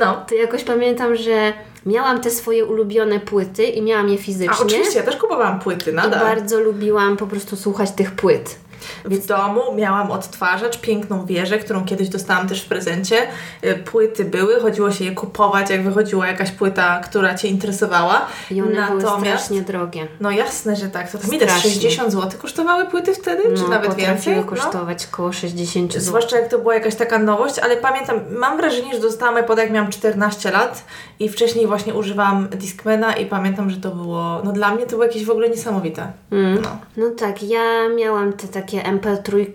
No. 0.00 0.24
To 0.28 0.34
jakoś 0.34 0.64
pamiętam, 0.64 1.16
że 1.16 1.52
miałam 1.86 2.20
te 2.20 2.30
swoje 2.30 2.64
ulubione 2.64 3.20
płyty 3.20 3.64
i 3.64 3.82
miałam 3.82 4.08
je 4.08 4.18
fizycznie. 4.18 4.56
A 4.60 4.62
oczywiście, 4.62 4.98
ja 4.98 5.04
też 5.04 5.16
kupowałam 5.16 5.60
płyty 5.60 5.90
I 5.90 5.94
nadal. 5.94 6.20
bardzo 6.20 6.60
lubiłam 6.60 7.16
po 7.16 7.26
prostu 7.26 7.56
słuchać 7.56 7.90
tych 7.90 8.10
płyt. 8.10 8.56
W 9.04 9.26
domu 9.26 9.60
miałam 9.74 10.10
odtwarzacz, 10.10 10.78
piękną 10.80 11.26
wieżę, 11.26 11.58
którą 11.58 11.84
kiedyś 11.84 12.08
dostałam 12.08 12.48
też 12.48 12.62
w 12.62 12.68
prezencie. 12.68 13.16
Y, 13.64 13.74
Płyty 13.74 14.24
były, 14.24 14.60
chodziło 14.60 14.90
się 14.92 15.04
je 15.04 15.12
kupować, 15.12 15.70
jak 15.70 15.84
wychodziła 15.84 16.26
jakaś 16.26 16.50
płyta, 16.50 17.00
która 17.04 17.34
Cię 17.34 17.48
interesowała. 17.48 18.26
I 18.50 18.62
one 18.62 18.86
były 18.86 19.02
Natomiast, 19.02 19.44
strasznie 19.44 19.62
drogie. 19.62 20.06
no 20.20 20.30
jasne, 20.30 20.76
że 20.76 20.88
tak. 20.88 21.10
To 21.10 21.18
tam 21.18 21.30
ile? 21.34 21.46
Strasznie. 21.46 21.70
60 21.70 22.12
zł 22.12 22.40
kosztowały 22.42 22.86
płyty 22.86 23.14
wtedy? 23.14 23.42
czy 23.56 23.62
No, 23.62 23.68
nawet 23.68 23.88
potrafiły 23.88 24.06
więcej? 24.14 24.36
No. 24.36 24.44
kosztować 24.44 25.06
około 25.12 25.32
60 25.32 25.92
zł. 25.92 26.02
Zwłaszcza 26.06 26.38
jak 26.38 26.48
to 26.48 26.58
była 26.58 26.74
jakaś 26.74 26.94
taka 26.94 27.18
nowość, 27.18 27.58
ale 27.58 27.76
pamiętam, 27.76 28.20
mam 28.38 28.56
wrażenie, 28.56 28.94
że 28.94 29.00
dostałam 29.00 29.44
iPoda 29.44 29.62
jak 29.62 29.72
miałam 29.72 29.90
14 29.90 30.50
lat 30.50 30.84
i 31.20 31.28
wcześniej 31.28 31.66
właśnie 31.66 31.94
używałam 31.94 32.48
Discmana 32.48 33.12
i 33.16 33.26
pamiętam, 33.26 33.70
że 33.70 33.76
to 33.76 33.90
było, 33.90 34.40
no 34.44 34.52
dla 34.52 34.74
mnie 34.74 34.84
to 34.84 34.90
było 34.90 35.04
jakieś 35.04 35.24
w 35.24 35.30
ogóle 35.30 35.48
niesamowite. 35.48 36.12
Mm. 36.32 36.62
No. 36.62 36.68
No 36.96 37.10
tak, 37.10 37.42
ja 37.42 37.88
miałam 37.96 38.32
te 38.32 38.48
takie 38.48 38.71
MP3 38.80 39.46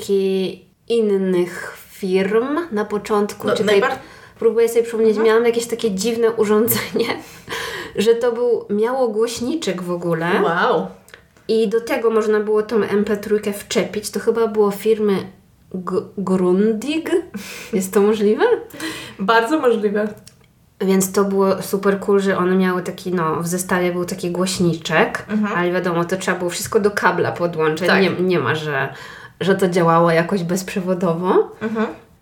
innych 0.90 1.78
firm 1.92 2.58
na 2.72 2.86
początku. 2.86 3.48
No, 3.48 3.56
Czekaj, 3.56 3.82
najbar- 3.82 3.98
próbuję 4.40 4.70
sobie 4.70 4.84
przypomnieć, 4.84 5.18
miałam 5.18 5.46
jakieś 5.46 5.66
takie 5.68 5.92
dziwne 5.92 6.32
urządzenie, 6.32 7.08
że 7.96 8.16
to 8.16 8.32
był, 8.32 8.66
miało 8.70 9.08
głośniczek 9.08 9.82
w 9.82 9.92
ogóle. 9.92 10.28
Wow. 10.44 10.88
I 11.48 11.68
do 11.68 11.82
tego 11.82 12.10
można 12.10 12.40
było 12.40 12.64
tą 12.64 12.80
MP3 12.80 13.54
wczepić. 13.54 14.10
To 14.10 14.20
chyba 14.20 14.48
było 14.48 14.72
firmy 14.72 15.18
G- 15.74 16.02
Grundig. 16.18 17.12
Jest 17.74 17.94
to 17.94 18.02
możliwe? 18.02 18.44
Bardzo 19.20 19.60
możliwe. 19.60 20.08
Więc 20.82 21.12
to 21.12 21.24
było 21.24 21.62
super 21.62 22.00
cool, 22.00 22.20
że 22.20 22.38
one 22.38 22.56
miały 22.56 22.84
taki, 22.84 23.12
no, 23.12 23.36
w 23.36 23.48
zestawie 23.48 23.92
był 23.92 24.06
taki 24.06 24.32
głośniczek, 24.32 25.26
ale 25.56 25.72
wiadomo, 25.72 26.06
to 26.06 26.18
trzeba 26.18 26.38
było 26.38 26.50
wszystko 26.50 26.80
do 26.80 26.92
kabla 26.92 27.32
podłączyć. 27.32 27.88
Tak. 27.88 28.02
Nie, 28.02 28.10
nie 28.10 28.40
ma, 28.40 28.56
że, 28.56 28.94
że 29.42 29.56
to 29.56 29.70
działało 29.70 30.12
jakoś 30.12 30.44
bezprzewodowo. 30.44 31.52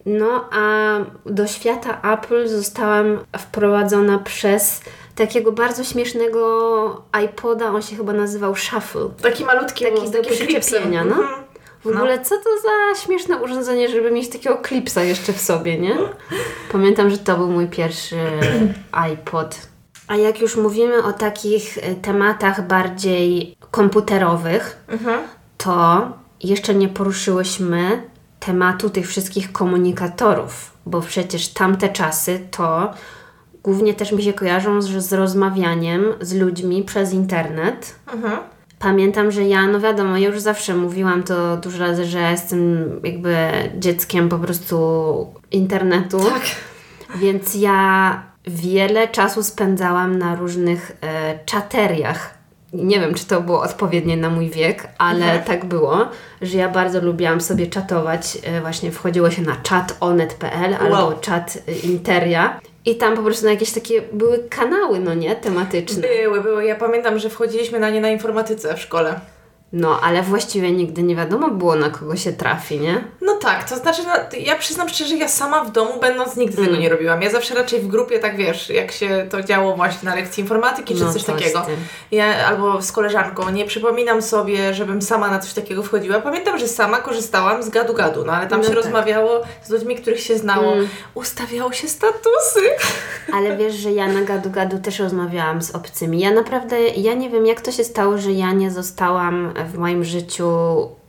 No, 0.05 0.45
a 0.51 0.93
do 1.25 1.47
świata 1.47 2.01
Apple 2.13 2.47
zostałam 2.47 3.19
wprowadzona 3.37 4.19
przez 4.19 4.81
takiego 5.15 5.51
bardzo 5.51 5.83
śmiesznego 5.83 7.01
iPoda, 7.25 7.65
on 7.65 7.81
się 7.81 7.95
chyba 7.95 8.13
nazywał 8.13 8.55
Shuffle. 8.55 9.09
Taki 9.21 9.45
malutki, 9.45 9.85
Taki 9.85 10.07
z 10.07 10.11
do 10.11 10.21
przyczepienia, 10.21 11.05
no. 11.05 11.15
Mhm. 11.15 11.44
W 11.85 11.87
ogóle 11.97 12.21
co 12.21 12.35
to 12.37 12.43
za 12.63 13.01
śmieszne 13.05 13.37
urządzenie, 13.37 13.89
żeby 13.89 14.11
mieć 14.11 14.29
takiego 14.29 14.57
klipsa 14.57 15.03
jeszcze 15.03 15.33
w 15.33 15.41
sobie, 15.41 15.79
nie? 15.79 15.95
Pamiętam, 16.71 17.09
że 17.09 17.17
to 17.17 17.37
był 17.37 17.47
mój 17.51 17.67
pierwszy 17.67 18.15
iPod. 18.91 19.57
A 20.07 20.15
jak 20.15 20.41
już 20.41 20.55
mówimy 20.57 21.03
o 21.03 21.13
takich 21.13 21.77
e, 21.77 21.95
tematach 21.95 22.67
bardziej 22.67 23.55
komputerowych, 23.71 24.77
Mhm. 24.87 25.19
to 25.57 26.07
jeszcze 26.43 26.75
nie 26.75 26.87
poruszyłyśmy 26.87 28.01
tematu 28.39 28.89
tych 28.89 29.07
wszystkich 29.07 29.51
komunikatorów, 29.51 30.71
bo 30.85 31.01
przecież 31.01 31.47
tamte 31.47 31.89
czasy 31.89 32.39
to 32.51 32.93
głównie 33.63 33.93
też 33.93 34.11
mi 34.11 34.23
się 34.23 34.33
kojarzą 34.33 34.81
z, 34.81 34.85
z 34.89 35.13
rozmawianiem 35.13 36.05
z 36.21 36.33
ludźmi 36.33 36.83
przez 36.83 37.13
internet. 37.13 37.95
Mhm. 38.13 38.39
Pamiętam, 38.79 39.31
że 39.31 39.43
ja, 39.43 39.67
no 39.67 39.79
wiadomo, 39.79 40.17
ja 40.17 40.27
już 40.27 40.39
zawsze 40.39 40.75
mówiłam 40.75 41.23
to 41.23 41.57
dużo 41.57 41.79
razy, 41.79 42.05
że 42.05 42.31
jestem 42.31 42.89
jakby 43.03 43.35
dzieckiem 43.77 44.29
po 44.29 44.39
prostu 44.39 45.27
internetu. 45.51 46.19
Tak. 46.19 46.41
Więc 47.15 47.55
ja 47.55 48.21
wiele 48.47 49.07
czasu 49.07 49.43
spędzałam 49.43 50.17
na 50.17 50.35
różnych 50.35 50.91
e, 51.01 51.39
czateriach. 51.45 52.35
Nie 52.73 52.99
wiem, 52.99 53.13
czy 53.13 53.25
to 53.25 53.41
było 53.41 53.61
odpowiednie 53.61 54.17
na 54.17 54.29
mój 54.29 54.49
wiek, 54.49 54.87
ale 54.97 55.25
Mhm. 55.25 55.43
tak 55.43 55.65
było, 55.65 56.07
że 56.41 56.57
ja 56.57 56.69
bardzo 56.69 57.01
lubiłam 57.01 57.41
sobie 57.41 57.67
czatować. 57.67 58.37
E, 58.43 58.61
właśnie 58.61 58.91
wchodziło 58.91 59.31
się 59.31 59.41
na 59.41 59.55
czatonet.pl 59.55 60.75
albo 60.79 61.13
czat 61.13 61.57
Interia. 61.83 62.59
I 62.85 62.95
tam 62.95 63.15
po 63.15 63.23
prostu 63.23 63.45
na 63.45 63.51
jakieś 63.51 63.71
takie 63.71 64.01
były 64.01 64.43
kanały, 64.49 64.99
no 64.99 65.13
nie, 65.13 65.35
tematyczne. 65.35 66.07
Były, 66.07 66.41
były. 66.41 66.65
Ja 66.65 66.75
pamiętam, 66.75 67.19
że 67.19 67.29
wchodziliśmy 67.29 67.79
na 67.79 67.89
nie 67.89 68.01
na 68.01 68.09
informatyce 68.09 68.75
w 68.75 68.79
szkole. 68.79 69.19
No, 69.77 69.99
ale 70.01 70.21
właściwie 70.23 70.71
nigdy 70.71 71.03
nie 71.03 71.15
wiadomo 71.15 71.49
było, 71.49 71.75
na 71.75 71.89
kogo 71.89 72.15
się 72.15 72.33
trafi, 72.33 72.79
nie? 72.79 73.03
No 73.21 73.33
tak, 73.35 73.69
to 73.69 73.75
znaczy, 73.75 74.01
no, 74.07 74.39
ja 74.39 74.55
przyznam 74.55 74.89
szczerze, 74.89 75.15
ja 75.15 75.27
sama 75.27 75.63
w 75.63 75.71
domu 75.71 75.99
będąc 76.01 76.35
nigdy 76.35 76.55
tego 76.55 76.67
Mm. 76.69 76.81
nie 76.81 76.89
robiłam. 76.89 77.21
Ja 77.21 77.29
zawsze 77.29 77.55
raczej 77.55 77.79
w 77.79 77.87
grupie, 77.87 78.19
tak 78.19 78.37
wiesz, 78.37 78.69
jak 78.69 78.91
się 78.91 79.27
to 79.29 79.43
działo 79.43 79.75
właśnie 79.75 80.09
na 80.09 80.15
lekcji 80.15 80.41
informatyki 80.41 80.95
czy 80.95 81.03
No, 81.03 81.13
coś 81.13 81.23
takiego. 81.23 81.65
Ja 82.11 82.45
albo 82.47 82.81
z 82.81 82.91
koleżanką, 82.91 83.49
nie 83.49 83.65
przypominam 83.65 84.21
sobie, 84.21 84.73
żebym 84.73 85.01
sama 85.01 85.31
na 85.31 85.39
coś 85.39 85.53
takiego 85.53 85.83
wchodziła. 85.83 86.21
Pamiętam, 86.21 86.57
że 86.59 86.67
sama 86.67 86.97
korzystałam 86.97 87.63
z 87.63 87.69
gadu-gadu, 87.69 88.25
no 88.25 88.33
ale 88.33 88.47
tam 88.47 88.59
No 88.59 88.63
się 88.63 88.73
tak. 88.73 88.83
rozmawiało 88.83 89.41
z 89.63 89.69
ludźmi, 89.69 89.95
których 89.95 90.19
się 90.19 90.37
znało. 90.37 90.73
Mm. 90.73 90.87
Ustawiało 91.13 91.71
się 91.71 91.87
statusy. 91.87 92.59
Ale 93.35 93.57
wiesz, 93.57 93.75
że 93.75 93.91
ja 93.91 94.07
na 94.07 94.21
gadu-gadu 94.21 94.79
też 94.81 94.99
rozmawiałam 94.99 95.61
z 95.61 95.71
obcymi. 95.75 96.19
Ja 96.19 96.31
naprawdę, 96.31 96.79
ja 96.87 97.13
nie 97.13 97.29
wiem, 97.29 97.45
jak 97.45 97.61
to 97.61 97.71
się 97.71 97.83
stało, 97.83 98.17
że 98.17 98.31
ja 98.31 98.51
nie 98.51 98.71
zostałam 98.71 99.53
w 99.65 99.77
moim 99.77 100.03
życiu 100.03 100.49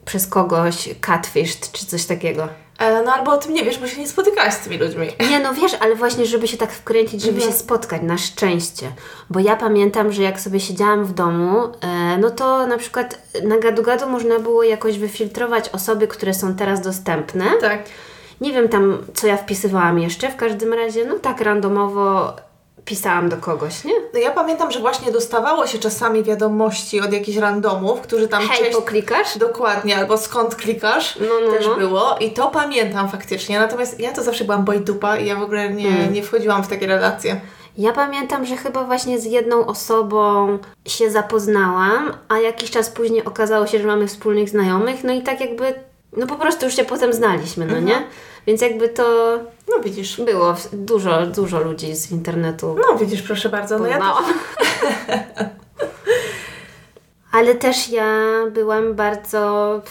przez 0.04 0.26
kogoś 0.26 0.88
catfished 1.00 1.72
czy 1.72 1.86
coś 1.86 2.04
takiego. 2.04 2.48
E, 2.78 3.02
No 3.02 3.12
albo 3.12 3.32
o 3.32 3.36
tym 3.36 3.54
nie 3.54 3.64
wiesz, 3.64 3.78
bo 3.78 3.86
się 3.86 4.00
nie 4.00 4.09
spotykałaś 4.09 4.54
z 4.54 4.59
tymi 4.59 4.78
ludźmi. 4.78 5.09
Nie, 5.30 5.40
no 5.40 5.54
wiesz, 5.54 5.76
ale 5.80 5.94
właśnie, 5.94 6.26
żeby 6.26 6.48
się 6.48 6.57
tak 6.57 6.72
wkręcić, 6.72 7.22
żeby 7.22 7.34
Mhm. 7.36 7.52
się 7.52 7.59
spotkać, 7.59 8.02
na 8.02 8.18
szczęście. 8.18 8.92
Bo 9.30 9.40
ja 9.40 9.57
pamiętam, 9.57 10.12
że 10.12 10.22
jak 10.22 10.40
sobie 10.40 10.61
siedziałam 10.61 11.04
w 11.04 11.12
domu, 11.14 11.59
e, 11.80 12.18
no 12.18 12.30
to 12.30 12.66
na 12.66 12.76
przykład 12.78 13.18
na 13.44 13.57
gadu-gadu 13.59 14.09
można 14.09 14.38
było 14.38 14.62
jakoś 14.62 14.98
wyfiltrować 14.98 15.68
osoby, 15.68 16.09
które 16.09 16.34
są 16.34 16.54
teraz 16.54 16.80
dostępne. 16.80 17.44
Tak. 17.61 17.82
Nie 18.40 18.52
wiem 18.52 18.68
tam, 18.68 18.98
co 19.14 19.26
ja 19.26 19.36
wpisywałam 19.36 19.98
jeszcze, 19.98 20.30
w 20.30 20.36
każdym 20.36 20.72
razie, 20.72 21.04
no 21.04 21.18
tak 21.18 21.40
randomowo 21.40 22.36
pisałam 22.87 23.28
do 23.28 23.37
kogoś, 23.37 23.84
nie? 23.84 23.93
No 24.14 24.20
ja 24.20 24.30
pamiętam, 24.30 24.70
że 24.72 24.80
właśnie 24.80 25.12
dostawało 25.12 25.66
się 25.66 25.78
czasami 25.78 26.22
wiadomości 26.24 27.01
od 27.01 27.12
jakichś 27.12 27.39
randomów, 27.39 28.01
którzy 28.01 28.28
tam 28.28 28.43
Hej, 28.49 28.59
cześć 28.59 28.76
poklikasz? 28.76 29.39
Dokładnie, 29.39 29.97
albo 29.97 30.18
skąd 30.18 30.55
klikasz, 30.55 31.18
No, 31.20 31.26
no, 31.47 31.53
też 31.53 31.66
no. 31.66 31.74
było 31.76 32.16
i 32.20 32.30
to 32.30 32.49
pamiętam 32.51 33.09
faktycznie, 33.09 33.59
natomiast 33.59 34.01
ja 34.01 34.12
to 34.12 34.22
zawsze 34.22 34.45
byłam 34.45 34.64
bojdupa 34.64 35.16
i 35.16 35.26
ja 35.26 35.37
w 35.37 35.43
ogóle 35.43 35.70
nie, 35.70 35.89
Mm. 35.89 36.12
nie 36.12 36.22
wchodziłam 36.22 36.62
w 36.64 36.68
takie 36.68 36.87
relacje. 36.87 37.41
Ja 37.78 37.93
pamiętam, 37.93 38.47
że 38.47 38.57
chyba 38.57 38.84
właśnie 38.84 39.18
z 39.18 39.24
jedną 39.24 39.66
osobą 39.66 40.59
się 40.87 41.11
zapoznałam, 41.11 42.12
a 42.28 42.39
jakiś 42.39 42.70
czas 42.70 42.91
później 42.91 43.24
okazało 43.24 43.66
się, 43.66 43.78
że 43.78 43.87
mamy 43.87 44.07
wspólnych 44.07 44.49
znajomych, 44.49 45.05
no 45.05 45.12
i 45.12 45.22
tak 45.22 45.41
jakby, 45.41 45.74
no 46.16 46.26
po 46.26 46.34
prostu 46.34 46.64
już 46.66 46.76
się 46.76 46.84
potem 46.84 47.12
znaliśmy, 47.12 47.66
no 47.66 47.80
nie? 47.80 48.03
Więc 48.47 48.61
jakby 48.61 48.88
to 48.88 49.38
No 49.68 49.82
widzisz. 49.84 50.20
było 50.20 50.55
dużo, 50.72 51.26
dużo 51.26 51.61
ludzi 51.61 51.97
z 51.97 52.11
internetu. 52.11 52.76
No 52.90 52.99
widzisz, 52.99 53.22
proszę 53.22 53.49
bardzo, 53.49 53.78
no 53.78 53.86
ja 53.86 53.92
poznałam. 53.99 54.24
Ale 57.32 57.55
też 57.55 57.88
ja 57.88 58.07
byłam 58.53 58.94
bardzo. 58.94 59.82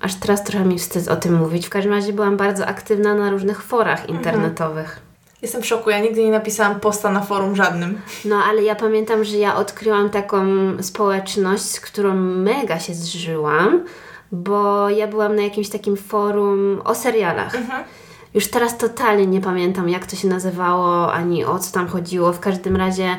Aż 0.00 0.14
teraz 0.14 0.44
trochę 0.44 0.64
mi 0.64 0.78
wstyd 0.78 1.08
o 1.08 1.16
tym 1.16 1.34
mówić. 1.34 1.66
W 1.66 1.70
każdym 1.70 1.92
razie 1.92 2.12
byłam 2.12 2.36
bardzo 2.36 2.66
aktywna 2.66 3.14
na 3.14 3.30
różnych 3.30 3.62
forach 3.62 4.08
internetowych. 4.08 5.00
jestem 5.42 5.62
w 5.62 5.66
szoku, 5.66 5.90
ja 5.90 6.00
nigdy 6.00 6.24
nie 6.24 6.30
napisałam 6.30 6.80
posta 6.80 7.10
na 7.12 7.20
forum 7.20 7.56
żadnym. 7.56 8.00
No, 8.24 8.36
ale 8.50 8.62
ja 8.62 8.74
pamiętam, 8.74 9.24
że 9.24 9.36
ja 9.36 9.56
odkryłam 9.56 10.10
taką 10.10 10.46
społeczność, 10.82 11.62
z 11.62 11.80
którą 11.80 12.14
mega 12.14 12.78
się 12.80 12.94
zżyłam, 12.94 13.84
bo 14.32 14.90
ja 14.90 15.06
byłam 15.06 15.36
na 15.36 15.42
jakimś 15.42 15.68
takim 15.68 15.96
forum 15.96 16.80
o 16.84 16.94
serialach. 16.94 17.56
Już 18.34 18.46
teraz 18.46 18.78
totalnie 18.78 19.26
nie 19.26 19.40
pamiętam, 19.40 19.88
jak 19.88 20.06
to 20.06 20.16
się 20.16 20.28
nazywało, 20.28 21.12
ani 21.12 21.44
o 21.44 21.58
co 21.58 21.72
tam 21.72 21.88
chodziło. 21.88 22.32
W 22.32 22.40
każdym 22.40 22.76
razie, 22.76 23.16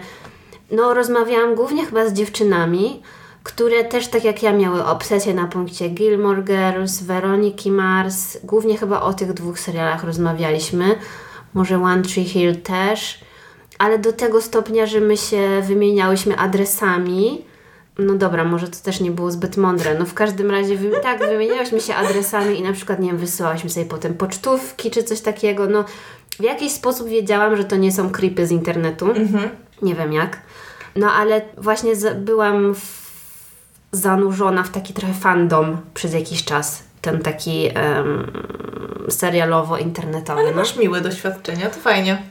no, 0.72 0.94
rozmawiałam 0.94 1.56
głównie 1.56 1.86
chyba 1.86 2.10
z 2.10 2.14
dziewczynami, 2.14 3.02
które 3.44 3.84
też 3.84 4.08
tak 4.08 4.24
jak 4.24 4.44
ja 4.44 4.54
miały 4.54 4.86
obsesję 4.86 5.34
na 5.34 5.48
punkcie 5.48 5.90
Gilmore 5.90 6.42
Girls, 6.42 7.02
Weroniki 7.02 7.72
Mars. 7.72 8.38
Głównie 8.44 8.78
chyba 8.78 9.02
o 9.02 9.14
tych 9.14 9.34
dwóch 9.34 9.60
serialach 9.60 10.04
rozmawialiśmy. 10.04 10.96
Może 11.54 11.84
One 11.84 12.02
Tree 12.02 12.26
Hill 12.26 12.62
też. 12.62 13.20
Ale 13.78 14.00
do 14.00 14.14
tego 14.14 14.42
stopnia, 14.42 14.86
że 14.86 15.00
my 15.00 15.18
się 15.18 15.62
wymieniałyśmy 15.68 16.38
adresami. 16.38 17.46
No 18.00 18.16
dobra, 18.16 18.44
może 18.44 18.68
to 18.68 18.78
też 18.84 19.00
nie 19.00 19.12
było 19.12 19.32
zbyt 19.32 19.58
mądre. 19.58 20.00
No 20.00 20.06
w 20.06 20.14
każdym 20.14 20.52
razie 20.52 20.78
tak, 21.04 21.20
wymieniałyśmy 21.20 21.82
się 21.82 21.96
adresami 21.96 22.60
i 22.60 22.64
na 22.64 22.74
przykład, 22.74 23.00
nie 23.00 23.08
wiem, 23.08 23.18
wysyłałyśmy 23.18 23.70
sobie 23.70 23.86
potem 23.86 24.14
pocztówki 24.14 24.92
czy 24.92 25.04
coś 25.04 25.22
takiego. 25.22 25.68
No 25.68 25.86
w 26.40 26.44
jakiś 26.44 26.72
sposób 26.72 27.08
wiedziałam, 27.08 27.58
że 27.58 27.64
to 27.64 27.76
nie 27.76 27.92
są 27.92 28.10
creepy 28.10 28.48
z 28.48 28.52
internetu. 28.52 29.08
Nie 29.82 29.96
wiem 29.96 30.14
jak. 30.14 30.42
No 30.96 31.12
ale 31.12 31.42
właśnie 31.58 31.94
byłam 32.16 32.76
w, 32.76 33.12
zanurzona 33.92 34.64
w 34.64 34.70
taki 34.70 34.94
trochę 34.94 35.14
fandom 35.14 35.78
przez 35.94 36.14
jakiś 36.14 36.46
czas. 36.46 36.84
Ten 37.02 37.20
taki 37.20 37.68
em, 37.74 38.32
serialowo-internetowy. 39.08 40.40
Ale 40.40 40.52
no. 40.52 40.58
masz 40.58 40.78
miłe 40.78 41.02
doświadczenia, 41.02 41.70
to 41.70 41.80
fajnie. 41.80 42.22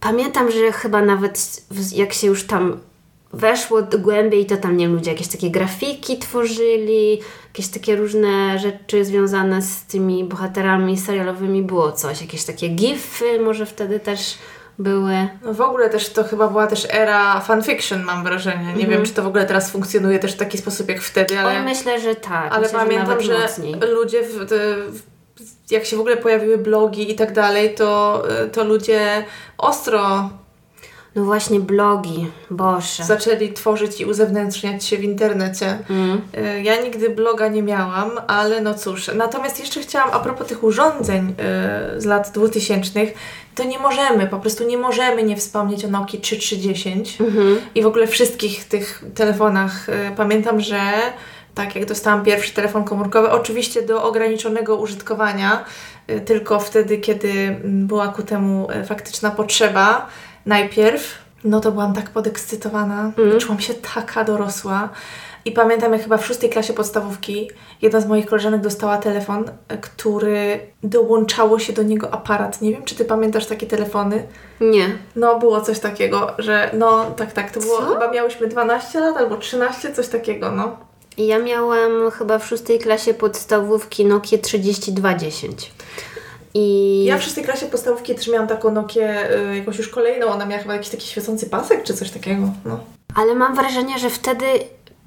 Pamiętam, 0.00 0.50
że 0.50 0.72
chyba 0.72 1.02
nawet 1.02 1.62
jak 1.94 2.12
się 2.12 2.26
już 2.26 2.46
tam 2.46 2.80
weszło 3.32 3.82
głębiej, 3.98 4.46
to 4.46 4.56
tam, 4.56 4.76
nie 4.76 4.86
wiem, 4.86 4.94
ludzie 4.94 5.10
jakieś 5.10 5.28
takie 5.28 5.50
grafiki 5.50 6.18
tworzyli, 6.18 7.20
jakieś 7.48 7.68
takie 7.68 7.96
różne 7.96 8.58
rzeczy 8.58 9.04
związane 9.04 9.62
z 9.62 9.82
tymi 9.82 10.24
bohaterami 10.24 10.98
serialowymi 10.98 11.62
było 11.62 11.92
coś, 11.92 12.20
jakieś 12.20 12.44
takie 12.44 12.68
gify 12.68 13.40
może 13.40 13.66
wtedy 13.66 14.00
też 14.00 14.38
były. 14.78 15.28
No 15.42 15.54
w 15.54 15.60
ogóle 15.60 15.90
też 15.90 16.08
to 16.12 16.24
chyba 16.24 16.48
była 16.48 16.66
też 16.66 16.86
era 16.90 17.40
fanfiction, 17.40 18.02
mam 18.02 18.24
wrażenie. 18.24 18.74
Nie 18.74 18.86
wiem, 18.86 19.04
czy 19.04 19.12
to 19.12 19.22
w 19.22 19.26
ogóle 19.26 19.46
teraz 19.46 19.70
funkcjonuje 19.70 20.18
też 20.18 20.32
w 20.32 20.36
taki 20.36 20.58
sposób 20.58 20.88
jak 20.88 21.00
wtedy, 21.00 21.38
ale... 21.38 21.58
Oj, 21.58 21.64
myślę, 21.64 22.00
że 22.00 22.14
tak. 22.14 22.52
Ale 22.52 22.62
myślę, 22.62 22.78
pamiętam, 22.78 23.20
że 23.20 23.38
mocniej. 23.38 23.74
ludzie, 23.94 24.22
w, 24.22 24.32
w, 24.36 25.02
jak 25.70 25.84
się 25.84 25.96
w 25.96 26.00
ogóle 26.00 26.16
pojawiły 26.16 26.58
blogi 26.58 27.10
i 27.10 27.14
tak 27.14 27.32
dalej, 27.32 27.74
to, 27.74 28.22
to 28.52 28.64
ludzie 28.64 29.24
ostro 29.58 30.30
No 31.18 31.24
właśnie 31.24 31.60
blogi, 31.60 32.26
Boże. 32.50 33.04
zaczęli 33.04 33.52
tworzyć 33.52 34.00
i 34.00 34.04
uzewnętrzniać 34.04 34.84
się 34.84 34.96
w 34.96 35.04
internecie. 35.04 35.78
Mm. 35.90 36.20
Y, 36.56 36.62
Ja 36.62 36.82
nigdy 36.82 37.10
bloga 37.10 37.48
nie 37.48 37.62
miałam, 37.62 38.10
ale 38.26 38.60
no 38.60 38.74
cóż. 38.74 39.10
Natomiast 39.14 39.60
jeszcze 39.60 39.80
chciałam, 39.80 40.10
a 40.12 40.18
propos 40.20 40.46
tych 40.46 40.64
urządzeń 40.64 41.34
y, 41.96 42.00
z 42.00 42.04
lat 42.04 42.30
2000, 42.34 43.00
to 43.54 43.64
nie 43.64 43.78
możemy, 43.78 44.26
po 44.26 44.38
prostu 44.38 44.64
nie 44.66 44.78
możemy 44.78 45.22
nie 45.22 45.36
wspomnieć 45.36 45.84
o 45.84 45.88
Nokii 45.88 46.20
3310 46.20 47.20
Mhm. 47.20 47.58
i 47.74 47.82
w 47.82 47.86
ogóle 47.86 48.06
wszystkich 48.06 48.64
tych 48.64 49.04
telefonach. 49.14 49.88
Y, 49.88 49.92
Pamiętam, 50.16 50.60
że 50.60 50.80
tak 51.54 51.76
jak 51.76 51.84
dostałam 51.84 52.24
pierwszy 52.24 52.54
telefon 52.54 52.84
komórkowy, 52.84 53.30
oczywiście 53.30 53.82
do 53.82 54.02
ograniczonego 54.02 54.76
użytkowania, 54.76 55.64
tylko 56.26 56.60
wtedy, 56.60 56.98
kiedy 56.98 57.28
mm, 57.30 57.86
była 57.86 58.08
ku 58.08 58.22
temu 58.22 58.68
faktyczna 58.86 59.30
potrzeba. 59.30 60.06
Najpierw, 60.48 61.18
no 61.44 61.60
to 61.60 61.72
byłam 61.72 61.94
tak 61.94 62.10
podekscytowana, 62.10 63.12
czułam 63.38 63.60
się 63.60 63.74
taka 63.94 64.24
dorosła. 64.24 64.88
I 65.44 65.52
pamiętam, 65.52 65.92
jak 65.92 66.02
chyba 66.02 66.16
w 66.16 66.26
szóstej 66.26 66.50
klasie 66.50 66.72
podstawówki 66.72 67.50
jedna 67.82 68.00
z 68.00 68.06
moich 68.06 68.26
koleżanek 68.26 68.60
dostała 68.60 68.98
telefon, 68.98 69.44
który 69.80 70.60
dołączało 70.82 71.58
się 71.58 71.72
do 71.72 71.82
niego 71.82 72.14
aparat. 72.14 72.62
Nie 72.62 72.72
wiem, 72.72 72.82
czy 72.84 72.94
ty 72.94 73.04
pamiętasz 73.04 73.46
takie 73.46 73.66
telefony? 73.66 74.26
Nie. 74.60 74.98
No, 75.16 75.38
było 75.38 75.60
coś 75.60 75.78
takiego, 75.78 76.34
że 76.38 76.70
no, 76.72 77.04
tak, 77.16 77.32
tak, 77.32 77.50
to 77.50 77.60
było, 77.60 77.78
Co? 77.78 77.86
chyba 77.86 78.10
miałyśmy 78.10 78.46
12 78.46 79.00
lat 79.00 79.16
albo 79.16 79.36
13, 79.36 79.94
coś 79.94 80.08
takiego, 80.08 80.52
no. 80.52 80.76
Ja 81.18 81.38
miałam 81.38 82.10
chyba 82.10 82.38
w 82.38 82.46
szóstej 82.46 82.78
klasie 82.78 83.14
podstawówki 83.14 84.04
Nokia 84.06 84.38
3210. 84.38 85.72
I 86.60 87.04
Ja 87.04 87.18
w 87.18 87.22
szóstej 87.22 87.44
klasie 87.44 87.66
podstawówki 87.66 88.14
też 88.14 88.28
miałam 88.28 88.48
taką 88.48 88.70
Nokię, 88.70 89.30
y, 89.52 89.56
jakąś 89.56 89.78
już 89.78 89.88
kolejną, 89.88 90.26
ona 90.26 90.46
miała 90.46 90.62
chyba 90.62 90.74
jakiś 90.74 90.88
taki 90.90 91.06
świecący 91.06 91.46
pasek, 91.50 91.82
czy 91.82 91.94
coś 91.94 92.10
takiego, 92.10 92.42
no. 92.64 92.80
Ale 93.14 93.34
mam 93.34 93.54
wrażenie, 93.54 93.98
że 93.98 94.10
wtedy 94.10 94.44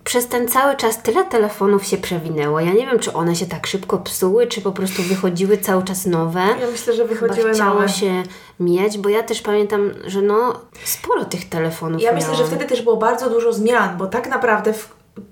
przez 0.03 0.27
ten 0.27 0.47
cały 0.47 0.75
czas 0.75 1.03
tyle 1.03 1.23
telefonów 1.25 1.85
się 1.85 1.97
przewinęło. 1.97 2.59
Ja 2.59 2.73
nie 2.73 2.85
wiem, 2.87 2.99
czy 2.99 3.13
one 3.13 3.35
się 3.35 3.45
tak 3.45 3.67
szybko 3.67 3.97
psuły, 3.97 4.47
czy 4.47 4.61
po 4.61 4.71
prostu 4.71 5.03
wychodziły 5.03 5.57
cały 5.57 5.83
czas 5.83 6.05
nowe. 6.05 6.39
Ja 6.39 6.67
myślę, 6.71 6.93
że 6.93 7.07
Chyba 7.07 7.13
wychodziły 7.19 7.53
chciało 7.53 7.73
nowe. 7.73 7.89
się 7.89 8.23
mieć, 8.59 8.97
bo 8.97 9.09
ja 9.09 9.23
też 9.23 9.41
pamiętam, 9.41 9.91
że 10.05 10.21
no 10.21 10.59
sporo 10.85 11.25
tych 11.25 11.49
telefonów 11.49 12.01
Ja 12.01 12.13
myślę, 12.13 12.27
że 12.29 12.33
miałam. 12.43 12.47
wtedy 12.47 12.65
też 12.65 12.81
było 12.81 12.97
bardzo 12.97 13.29
dużo 13.29 13.53
zmian, 13.53 13.97
bo 13.97 14.07
tak 14.07 14.29
naprawdę 14.29 14.73
w, 14.73 14.89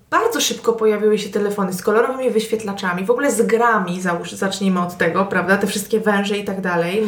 bardzo 0.09 0.41
szybko 0.41 0.73
pojawiły 0.73 1.17
się 1.17 1.29
telefony 1.29 1.73
z 1.73 1.81
kolorowymi 1.81 2.31
wyświetlaczami, 2.31 3.05
w 3.05 3.11
ogóle 3.11 3.31
z 3.31 3.41
grami, 3.41 4.01
załóż, 4.01 4.31
zacznijmy 4.31 4.81
od 4.81 4.97
tego, 4.97 5.25
prawda, 5.25 5.57
te 5.57 5.67
wszystkie 5.67 5.99
węże 5.99 6.37
i 6.37 6.43
tak 6.43 6.61
dalej. 6.61 7.03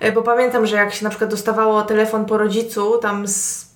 E, 0.00 0.12
Bo 0.12 0.22
pamiętam, 0.22 0.66
że 0.66 0.76
jak 0.76 0.94
się 0.94 1.04
na 1.04 1.10
przykład 1.10 1.30
dostawało 1.30 1.82
telefon 1.82 2.24
po 2.24 2.38
rodzicu, 2.38 2.98
tam 2.98 3.28
z 3.28 3.66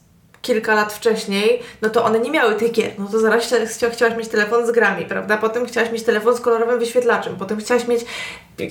kilka 0.42 0.74
lat 0.74 0.92
wcześniej, 0.92 1.62
no 1.82 1.90
to 1.90 2.04
one 2.04 2.20
nie 2.20 2.30
miały 2.30 2.54
tych 2.54 2.72
gier. 2.72 2.90
No 2.98 3.06
to 3.06 3.18
zaraz 3.18 3.44
chcia, 3.44 3.66
chcia, 3.66 3.90
chciałaś 3.90 4.16
mieć 4.16 4.28
telefon 4.28 4.66
z 4.66 4.70
grami, 4.70 5.04
prawda? 5.04 5.36
Potem 5.36 5.66
chciałaś 5.66 5.92
mieć 5.92 6.02
telefon 6.02 6.36
z 6.36 6.40
kolorowym 6.40 6.78
wyświetlaczem, 6.78 7.36
potem 7.36 7.58
chciałaś 7.58 7.88
mieć, 7.88 8.04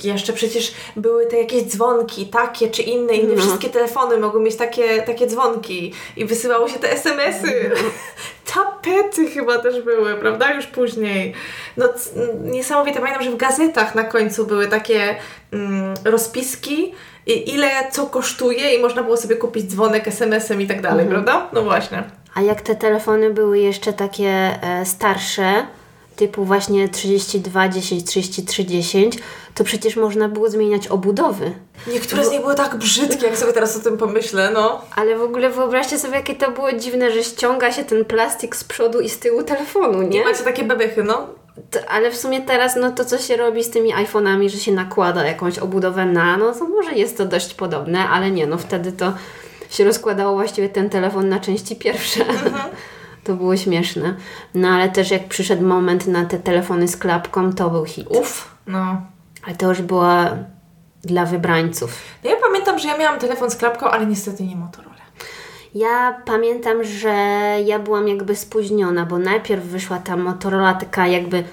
jeszcze 0.04 0.32
przecież 0.32 0.74
były 0.96 1.26
te 1.26 1.38
jakieś 1.38 1.62
dzwonki, 1.62 2.26
takie 2.26 2.70
czy 2.70 2.82
inne, 2.82 3.14
i 3.14 3.26
nie 3.26 3.34
No. 3.34 3.40
wszystkie 3.40 3.68
telefony 3.68 4.16
mogły 4.16 4.40
mieć 4.40 4.56
takie, 4.56 5.02
takie 5.02 5.26
dzwonki 5.26 5.92
i 6.16 6.24
wysyłało 6.24 6.68
się 6.68 6.78
te 6.78 6.92
SMS-y. 6.92 7.70
tapety 8.54 9.30
chyba 9.30 9.58
też 9.58 9.82
były, 9.82 10.14
prawda? 10.14 10.54
Już 10.54 10.66
później. 10.66 11.34
No 11.76 11.88
niesamowite, 12.42 13.00
pamiętam, 13.00 13.22
że 13.22 13.30
w 13.30 13.36
gazetach 13.36 13.94
na 13.94 14.04
końcu 14.04 14.46
były 14.46 14.68
takie 14.68 15.16
mm, 15.52 15.94
rozpiski, 16.04 16.94
i 17.26 17.54
ile 17.54 17.70
co 17.90 18.06
kosztuje 18.06 18.74
i 18.74 18.80
można 18.80 19.02
było 19.02 19.16
sobie 19.16 19.36
kupić 19.36 19.64
dzwonek 19.64 20.08
SMS-em 20.08 20.60
i 20.60 20.66
tak 20.66 20.80
dalej, 20.80 21.06
mhm. 21.06 21.24
prawda? 21.24 21.48
No 21.52 21.62
właśnie. 21.62 22.04
A 22.34 22.40
jak 22.40 22.60
te 22.60 22.74
telefony 22.74 23.30
były 23.30 23.58
jeszcze 23.58 23.92
takie 23.92 24.28
e, 24.62 24.86
starsze, 24.86 25.66
typu 26.20 26.44
właśnie 26.44 26.88
32, 26.88 27.68
10, 27.68 28.04
33, 28.04 28.64
10, 28.64 29.18
to 29.54 29.64
przecież 29.64 29.96
można 29.96 30.28
było 30.28 30.50
zmieniać 30.50 30.88
obudowy. 30.88 31.52
Niektóre 31.86 32.24
z 32.24 32.30
nich 32.30 32.40
były 32.40 32.54
tak 32.54 32.76
brzydkie, 32.76 33.26
jak 33.26 33.36
sobie 33.36 33.52
teraz 33.52 33.76
o 33.76 33.80
tym 33.80 33.98
pomyślę, 33.98 34.50
no. 34.54 34.80
Ale 34.96 35.18
w 35.18 35.22
ogóle 35.22 35.50
wyobraźcie 35.50 35.98
sobie, 35.98 36.14
jakie 36.14 36.34
to 36.34 36.50
było 36.50 36.72
dziwne, 36.72 37.12
że 37.12 37.24
ściąga 37.24 37.72
się 37.72 37.84
ten 37.84 38.04
plastik 38.04 38.56
z 38.56 38.64
przodu 38.64 39.00
i 39.00 39.08
z 39.08 39.18
tyłu 39.18 39.42
telefonu, 39.42 40.02
nie? 40.02 40.20
I 40.20 40.24
macie 40.24 40.44
takie 40.44 40.64
bebechy, 40.64 41.02
no. 41.02 41.26
To, 41.70 41.78
ale 41.88 42.10
w 42.10 42.16
sumie 42.16 42.40
teraz, 42.40 42.76
no 42.76 42.90
to 42.90 43.04
co 43.04 43.18
się 43.18 43.36
robi 43.36 43.64
z 43.64 43.70
tymi 43.70 43.94
iPhone'ami, 43.94 44.48
że 44.48 44.58
się 44.58 44.72
nakłada 44.72 45.26
jakąś 45.26 45.58
obudowę 45.58 46.06
na, 46.06 46.36
no 46.36 46.52
to 46.52 46.64
może 46.64 46.92
jest 46.92 47.16
to 47.16 47.24
dość 47.24 47.54
podobne, 47.54 48.08
ale 48.08 48.30
nie, 48.30 48.46
no 48.46 48.58
wtedy 48.58 48.92
to 48.92 49.12
się 49.70 49.84
rozkładało 49.84 50.34
właściwie 50.34 50.68
ten 50.68 50.90
telefon 50.90 51.28
na 51.28 51.40
części 51.40 51.76
pierwsze. 51.76 52.24
Mhm. 52.26 52.54
To 53.24 53.34
było 53.34 53.56
śmieszne. 53.56 54.14
No 54.54 54.68
ale 54.68 54.88
też 54.88 55.10
jak 55.10 55.28
przyszedł 55.28 55.66
moment 55.66 56.06
na 56.06 56.24
te 56.24 56.38
telefony 56.38 56.88
z 56.88 56.96
klapką, 56.96 57.52
to 57.52 57.70
był 57.70 57.84
hit. 57.84 58.06
Uff, 58.10 58.54
no. 58.66 59.02
Ale 59.46 59.56
to 59.56 59.68
już 59.68 59.82
była 59.82 60.30
dla 61.02 61.26
wybrańców. 61.26 62.02
No 62.24 62.30
ja 62.30 62.36
pamiętam, 62.36 62.78
że 62.78 62.88
ja 62.88 62.98
miałam 62.98 63.18
telefon 63.18 63.50
z 63.50 63.56
klapką, 63.56 63.86
ale 63.86 64.06
niestety 64.06 64.42
nie 64.44 64.56
Motorola. 64.56 64.90
Ja 65.74 66.22
pamiętam, 66.24 66.84
że 66.84 67.14
ja 67.64 67.78
byłam 67.78 68.08
jakby 68.08 68.36
spóźniona, 68.36 69.06
bo 69.06 69.18
najpierw 69.18 69.64
wyszła 69.64 69.98
ta 69.98 70.16
Motorola 70.16 70.74
taka 70.74 71.06
jakby 71.06 71.44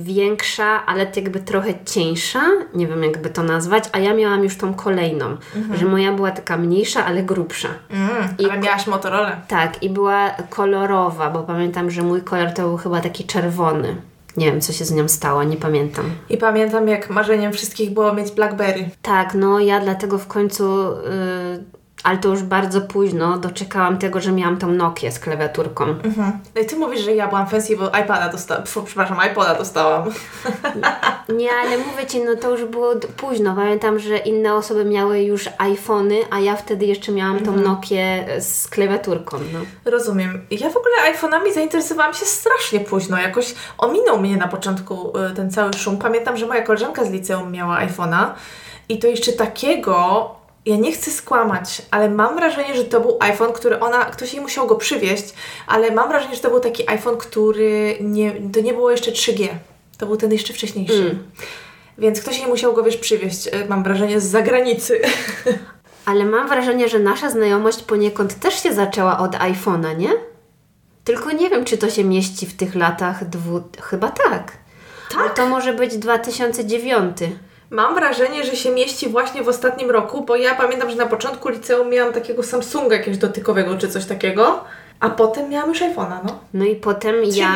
większa, 0.00 0.86
ale 0.86 1.06
jakby 1.16 1.40
trochę 1.40 1.74
cieńsza, 1.84 2.42
nie 2.74 2.86
wiem 2.86 3.02
jakby 3.02 3.30
to 3.30 3.42
nazwać, 3.42 3.84
a 3.92 3.98
ja 3.98 4.14
miałam 4.14 4.44
już 4.44 4.56
tą 4.56 4.74
kolejną, 4.74 5.36
mhm. 5.56 5.78
że 5.78 5.86
moja 5.86 6.12
była 6.12 6.30
taka 6.30 6.56
mniejsza, 6.56 7.04
ale 7.06 7.22
grubsza. 7.22 7.68
Mm, 7.90 8.34
I 8.38 8.50
ale 8.50 8.60
miałaś 8.60 8.86
Motorola. 8.86 9.36
Tak, 9.48 9.82
i 9.82 9.90
była 9.90 10.30
kolorowa, 10.50 11.30
bo 11.30 11.42
pamiętam, 11.42 11.90
że 11.90 12.02
mój 12.02 12.22
kolor 12.22 12.50
to 12.50 12.62
był 12.62 12.76
chyba 12.76 13.00
taki 13.00 13.24
czerwony. 13.24 13.96
Nie 14.36 14.46
wiem, 14.46 14.60
co 14.60 14.72
się 14.72 14.84
z 14.84 14.92
nią 14.92 15.08
stało, 15.08 15.44
nie 15.44 15.56
pamiętam. 15.56 16.10
I 16.28 16.36
pamiętam, 16.36 16.88
jak 16.88 17.10
marzeniem 17.10 17.52
wszystkich 17.52 17.90
było 17.90 18.14
mieć 18.14 18.32
Blackberry. 18.32 18.90
Tak, 19.02 19.34
no 19.34 19.60
ja 19.60 19.80
dlatego 19.80 20.18
w 20.18 20.26
końcu... 20.26 20.64
Yy, 21.54 21.79
ale 22.02 22.18
to 22.18 22.28
już 22.28 22.42
bardzo 22.42 22.80
późno 22.80 23.38
doczekałam 23.38 23.98
tego, 23.98 24.20
że 24.20 24.32
miałam 24.32 24.56
tą 24.56 24.70
Nokię 24.70 25.12
z 25.12 25.18
klawiaturką. 25.18 25.84
Mhm. 25.84 26.32
No 26.54 26.62
i 26.62 26.66
ty 26.66 26.76
mówisz, 26.76 27.00
że 27.00 27.14
ja 27.14 27.28
byłam 27.28 27.46
fancy, 27.46 27.76
bo 27.76 27.88
iPada 27.88 28.28
dostałam, 28.28 28.64
przepraszam, 28.86 29.18
iPoda 29.32 29.54
dostałam. 29.54 30.10
Nie, 31.38 31.50
ale 31.52 31.78
mówię 31.78 32.06
Ci, 32.06 32.20
no 32.20 32.36
to 32.36 32.50
już 32.50 32.64
było 32.64 32.94
późno. 33.16 33.54
Pamiętam, 33.54 33.98
że 33.98 34.18
inne 34.18 34.54
osoby 34.54 34.84
miały 34.84 35.22
już 35.22 35.48
iPhony, 35.58 36.16
a 36.30 36.40
ja 36.40 36.56
wtedy 36.56 36.86
jeszcze 36.86 37.12
miałam 37.12 37.38
tą 37.38 37.52
mhm. 37.52 37.62
Nokię 37.62 38.26
z 38.40 38.68
klawiaturką. 38.68 39.38
No. 39.52 39.90
Rozumiem. 39.90 40.46
Ja 40.50 40.70
w 40.70 40.76
ogóle 40.76 40.94
iPhone'ami 41.14 41.54
zainteresowałam 41.54 42.14
się 42.14 42.26
strasznie 42.26 42.80
późno. 42.80 43.18
Jakoś 43.18 43.54
ominął 43.78 44.20
mnie 44.20 44.36
na 44.36 44.48
początku 44.48 45.12
y, 45.18 45.34
ten 45.34 45.50
cały 45.50 45.72
szum. 45.72 45.98
Pamiętam, 45.98 46.36
że 46.36 46.46
moja 46.46 46.62
koleżanka 46.62 47.04
z 47.04 47.10
liceum 47.10 47.52
miała 47.52 47.86
iPhone'a 47.86 48.26
i 48.88 48.98
to 48.98 49.06
jeszcze 49.06 49.32
takiego 49.32 50.30
ja 50.66 50.76
nie 50.76 50.92
chcę 50.92 51.10
skłamać, 51.10 51.82
ale 51.90 52.10
mam 52.10 52.36
wrażenie, 52.36 52.76
że 52.76 52.84
to 52.84 53.00
był 53.00 53.16
iPhone, 53.20 53.52
który 53.52 53.80
ona, 53.80 54.04
ktoś 54.04 54.34
jej 54.34 54.42
musiał 54.42 54.66
go 54.66 54.76
przywieźć, 54.76 55.34
ale 55.66 55.90
mam 55.90 56.08
wrażenie, 56.08 56.34
że 56.34 56.40
to 56.40 56.50
był 56.50 56.60
taki 56.60 56.90
iPhone, 56.90 57.16
który 57.16 57.98
nie, 58.00 58.32
to 58.52 58.60
nie 58.60 58.72
było 58.72 58.90
jeszcze 58.90 59.10
3G. 59.10 59.48
To 59.98 60.06
był 60.06 60.16
ten 60.16 60.32
jeszcze 60.32 60.52
wcześniejszy. 60.52 60.94
Mm. 60.94 61.18
Więc 61.98 62.20
ktoś 62.20 62.38
jej 62.38 62.48
musiał 62.48 62.74
go, 62.74 62.82
wiesz, 62.82 62.96
przywieźć, 62.96 63.46
e, 63.46 63.50
mam 63.68 63.82
wrażenie, 63.82 64.20
z 64.20 64.24
zagranicy. 64.24 65.00
Ale 66.06 66.24
mam 66.24 66.48
wrażenie, 66.48 66.88
że 66.88 66.98
nasza 66.98 67.30
znajomość 67.30 67.82
poniekąd 67.82 68.40
też 68.40 68.62
się 68.62 68.72
zaczęła 68.72 69.18
od 69.18 69.32
iPhone'a, 69.32 69.98
nie? 69.98 70.10
Tylko 71.04 71.32
nie 71.32 71.50
wiem, 71.50 71.64
czy 71.64 71.78
to 71.78 71.90
się 71.90 72.04
mieści 72.04 72.46
w 72.46 72.56
tych 72.56 72.74
latach 72.74 73.28
dwu... 73.28 73.62
Chyba 73.82 74.08
tak. 74.08 74.52
Tak? 75.10 75.18
Ale 75.18 75.30
to 75.30 75.46
może 75.46 75.72
być 75.72 75.98
2009. 75.98 77.16
Mam 77.70 77.94
wrażenie, 77.94 78.44
że 78.44 78.56
się 78.56 78.70
mieści 78.70 79.08
właśnie 79.08 79.42
w 79.42 79.48
ostatnim 79.48 79.90
roku, 79.90 80.24
bo 80.24 80.36
ja 80.36 80.54
pamiętam, 80.54 80.90
że 80.90 80.96
na 80.96 81.06
początku 81.06 81.48
liceum 81.48 81.90
miałam 81.90 82.12
takiego 82.12 82.42
Samsunga 82.42 82.96
jakiegoś 82.96 83.18
dotykowego 83.18 83.78
czy 83.78 83.88
coś 83.88 84.04
takiego, 84.04 84.64
a 85.00 85.10
potem 85.10 85.48
miałam 85.48 85.68
już 85.68 85.80
iPhone'a, 85.80 86.18
no. 86.24 86.38
No 86.54 86.64
i 86.64 86.76
potem 86.76 87.14
ja 87.24 87.54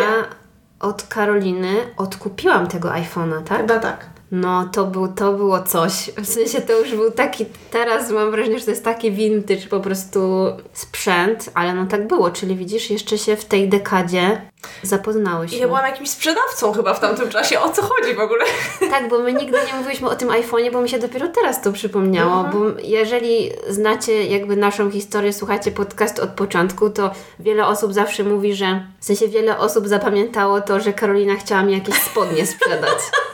od 0.80 1.02
Karoliny 1.02 1.74
odkupiłam 1.96 2.66
tego 2.66 2.88
iPhone'a, 2.88 3.42
tak? 3.42 3.58
Chyba 3.58 3.78
tak. 3.78 4.06
No, 4.34 4.68
to, 4.72 4.84
był, 4.84 5.08
to 5.08 5.32
było 5.32 5.62
coś. 5.62 6.10
W 6.16 6.26
sensie 6.26 6.60
to 6.60 6.78
już 6.78 6.94
był 6.94 7.10
taki, 7.10 7.46
teraz 7.70 8.10
mam 8.10 8.30
wrażenie, 8.30 8.58
że 8.58 8.64
to 8.64 8.70
jest 8.70 8.84
taki 8.84 9.12
vintage 9.12 9.66
po 9.70 9.80
prostu 9.80 10.46
sprzęt, 10.72 11.50
ale 11.54 11.74
no 11.74 11.86
tak 11.86 12.06
było, 12.06 12.30
czyli 12.30 12.56
widzisz, 12.56 12.90
jeszcze 12.90 13.18
się 13.18 13.36
w 13.36 13.44
tej 13.44 13.68
dekadzie 13.68 14.40
zapoznałyśmy. 14.82 15.58
I 15.58 15.60
ja 15.60 15.66
byłam 15.66 15.86
jakimś 15.86 16.10
sprzedawcą 16.10 16.72
chyba 16.72 16.94
w 16.94 17.00
tamtym 17.00 17.28
czasie. 17.28 17.60
O 17.60 17.70
co 17.70 17.82
chodzi 17.82 18.14
w 18.14 18.20
ogóle? 18.20 18.44
Tak, 18.90 19.08
bo 19.08 19.18
my 19.18 19.32
nigdy 19.32 19.58
nie 19.66 19.78
mówiliśmy 19.78 20.08
o 20.08 20.14
tym 20.14 20.28
iPhone'ie, 20.28 20.72
bo 20.72 20.80
mi 20.80 20.88
się 20.88 20.98
dopiero 20.98 21.28
teraz 21.28 21.62
to 21.62 21.72
przypomniało, 21.72 22.40
mhm. 22.40 22.52
bo 22.52 22.80
jeżeli 22.82 23.50
znacie 23.68 24.24
jakby 24.24 24.56
naszą 24.56 24.90
historię, 24.90 25.32
słuchacie 25.32 25.70
podcast 25.70 26.18
od 26.18 26.30
początku, 26.30 26.90
to 26.90 27.10
wiele 27.38 27.66
osób 27.66 27.92
zawsze 27.92 28.24
mówi, 28.24 28.54
że 28.54 28.86
w 29.00 29.04
sensie 29.04 29.28
wiele 29.28 29.58
osób 29.58 29.88
zapamiętało 29.88 30.60
to, 30.60 30.80
że 30.80 30.92
Karolina 30.92 31.34
chciała 31.34 31.62
mi 31.62 31.72
jakieś 31.72 31.94
spodnie 31.94 32.46
sprzedać. 32.46 32.98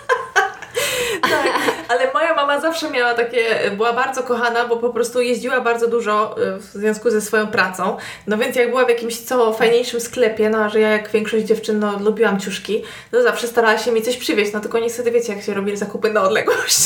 tak, 1.23 1.53
ale 1.89 2.13
moja 2.13 2.35
mama 2.35 2.61
zawsze 2.61 2.91
miała 2.91 3.15
takie, 3.15 3.71
była 3.77 3.93
bardzo 3.93 4.23
kochana, 4.23 4.69
bo 4.69 4.77
po 4.77 4.91
prostu 4.91 5.21
jeździła 5.21 5.61
bardzo 5.61 5.89
dużo 5.89 6.37
y, 6.43 6.57
w 6.59 6.65
związku 6.65 7.11
ze 7.11 7.21
swoją 7.21 7.47
pracą. 7.47 7.97
No 8.27 8.39
więc 8.39 8.57
jak 8.57 8.71
była 8.71 8.85
w 8.85 8.89
jakimś 8.89 9.19
co 9.19 9.53
fajniejszym 9.53 10.01
sklepie, 10.01 10.51
no 10.51 10.65
a 10.65 10.69
że 10.69 10.81
ja 10.81 10.89
jak 10.89 11.11
większość 11.11 11.45
dziewczyn 11.45 11.79
no, 11.79 11.99
lubiłam 11.99 12.41
ciuszki, 12.41 12.83
to 13.11 13.23
zawsze 13.23 13.47
starała 13.47 13.79
się 13.79 13.93
mi 13.93 14.03
coś 14.03 14.17
przywieźć. 14.17 14.53
No 14.53 14.61
tylko 14.61 14.79
niestety 14.79 15.11
wiecie, 15.11 15.33
jak 15.33 15.43
się 15.43 15.55
robi 15.55 15.77
zakupy 15.77 16.13
na 16.13 16.23
odległość. 16.23 16.81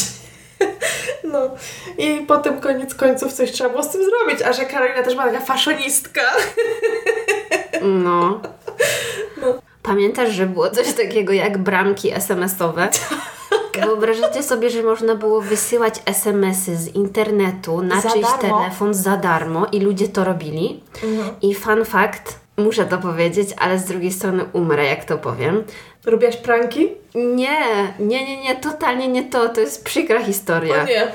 No 1.25 1.51
i 1.99 2.25
potem 2.29 2.61
koniec 2.61 2.95
końców 2.95 3.33
coś 3.33 3.53
trzeba 3.53 3.71
było 3.71 3.83
z 3.83 3.91
tym 3.91 4.01
zrobić, 4.05 4.43
a 4.43 4.53
że 4.53 4.65
Karolina 4.65 5.03
też 5.03 5.15
była 5.15 5.27
taka 5.27 5.41
faszonistka. 5.41 6.21
No. 7.83 8.41
no. 9.41 9.55
Pamiętasz, 9.83 10.31
że 10.31 10.47
było 10.47 10.71
coś 10.71 10.93
takiego 10.93 11.33
jak 11.33 11.59
bramki 11.59 12.13
SMS-owe? 12.13 12.89
Wyobrażacie 13.81 14.43
sobie, 14.43 14.71
że 14.71 14.83
można 14.83 15.15
było 15.15 15.41
wysyłać 15.41 15.95
SMS-y 16.07 16.77
z 16.77 16.95
internetu 16.95 17.83
na 17.83 18.01
za 18.01 18.11
czyjś 18.11 18.27
darmo. 18.27 18.59
telefon 18.59 18.95
za 18.95 19.17
darmo 19.17 19.67
i 19.73 19.81
ludzie 19.81 20.09
to 20.09 20.25
robili. 20.25 20.81
Mhm. 21.05 21.35
I 21.43 21.55
fun 21.55 21.85
fact, 21.85 22.39
muszę 22.57 22.85
to 22.85 22.99
powiedzieć, 22.99 23.49
ale 23.59 23.79
z 23.79 23.85
drugiej 23.85 24.13
strony 24.13 24.45
umrę, 24.53 24.85
jak 24.85 25.05
to 25.05 25.19
powiem. 25.19 25.65
Robiłaś 26.05 26.37
pranki? 26.37 26.89
Nie, 27.15 27.59
nie, 27.99 28.27
nie, 28.27 28.43
nie, 28.43 28.57
totalnie 28.57 29.09
nie 29.09 29.25
to. 29.25 29.49
To 29.49 29.61
jest 29.61 29.85
przykra 29.85 30.25
historia. 30.25 30.83
O 30.83 30.87
nie. 30.87 31.13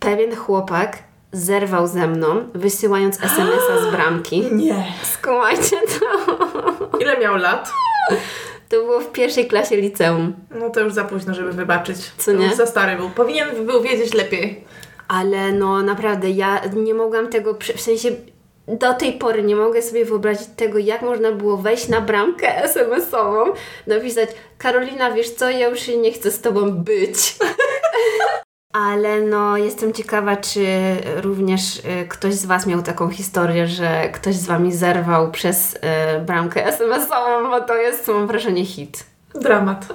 Pewien 0.00 0.36
chłopak 0.36 0.98
zerwał 1.32 1.86
ze 1.86 2.06
mną, 2.06 2.48
wysyłając 2.54 3.16
SMS-a 3.22 3.80
z 3.80 3.90
bramki. 3.92 4.40
Nie. 4.52 4.84
Skumajcie 5.02 5.76
to. 5.76 6.06
Ile 7.00 7.18
miał 7.20 7.36
lat? 7.36 7.70
To 8.68 8.76
było 8.76 9.00
w 9.00 9.12
pierwszej 9.12 9.46
klasie 9.46 9.76
liceum. 9.76 10.34
No 10.50 10.70
to 10.70 10.80
już 10.80 10.92
za 10.92 11.04
późno, 11.04 11.34
żeby 11.34 11.52
wybaczyć. 11.52 11.96
Co 12.18 12.32
nie? 12.32 12.54
za 12.54 12.66
stary 12.66 12.96
był. 12.96 13.10
Powinien 13.10 13.66
był 13.66 13.82
wiedzieć 13.82 14.14
lepiej. 14.14 14.64
Ale 15.08 15.52
no 15.52 15.82
naprawdę, 15.82 16.30
ja 16.30 16.60
nie 16.76 16.94
mogłam 16.94 17.28
tego, 17.28 17.58
w 17.76 17.80
sensie 17.80 18.10
do 18.68 18.94
tej 18.94 19.12
pory 19.12 19.42
nie 19.42 19.56
mogę 19.56 19.82
sobie 19.82 20.04
wyobrazić 20.04 20.48
tego, 20.56 20.78
jak 20.78 21.02
można 21.02 21.32
było 21.32 21.56
wejść 21.56 21.88
na 21.88 22.00
bramkę 22.00 22.64
SMS-ową, 22.64 23.52
napisać 23.86 24.30
Karolina, 24.58 25.10
wiesz 25.10 25.30
co, 25.30 25.50
ja 25.50 25.68
już 25.68 25.88
nie 25.88 26.12
chcę 26.12 26.30
z 26.30 26.40
Tobą 26.40 26.70
być. 26.70 27.18
Ale 28.72 29.20
no, 29.20 29.56
jestem 29.56 29.92
ciekawa, 29.92 30.36
czy 30.36 30.66
również 31.16 31.78
y, 31.78 32.08
ktoś 32.08 32.34
z 32.34 32.46
Was 32.46 32.66
miał 32.66 32.82
taką 32.82 33.10
historię, 33.10 33.66
że 33.66 34.08
ktoś 34.08 34.34
z 34.34 34.46
Wami 34.46 34.72
zerwał 34.72 35.30
przez 35.30 35.74
y, 35.74 35.78
bramkę 36.20 36.66
SMS-ową, 36.66 37.50
bo 37.50 37.60
to 37.60 37.76
jest, 37.76 38.08
mam 38.08 38.26
wrażenie, 38.26 38.64
hit. 38.66 39.06
Dramat. 39.34 39.86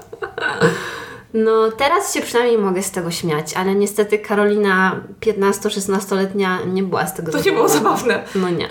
No, 1.34 1.72
teraz 1.72 2.14
się 2.14 2.22
przynajmniej 2.22 2.58
mogę 2.58 2.84
z 2.84 2.92
tego 2.92 3.12
śmiać, 3.12 3.54
ale 3.54 3.76
niestety 3.76 4.20
Karolina 4.20 5.02
15-16-letnia 5.22 6.60
nie 6.66 6.84
była 6.84 7.08
z 7.08 7.14
tego 7.14 7.32
To 7.32 7.42
nie 7.42 7.52
było 7.52 7.70
zabawne. 7.70 8.24
No 8.36 8.50
nie. 8.50 8.70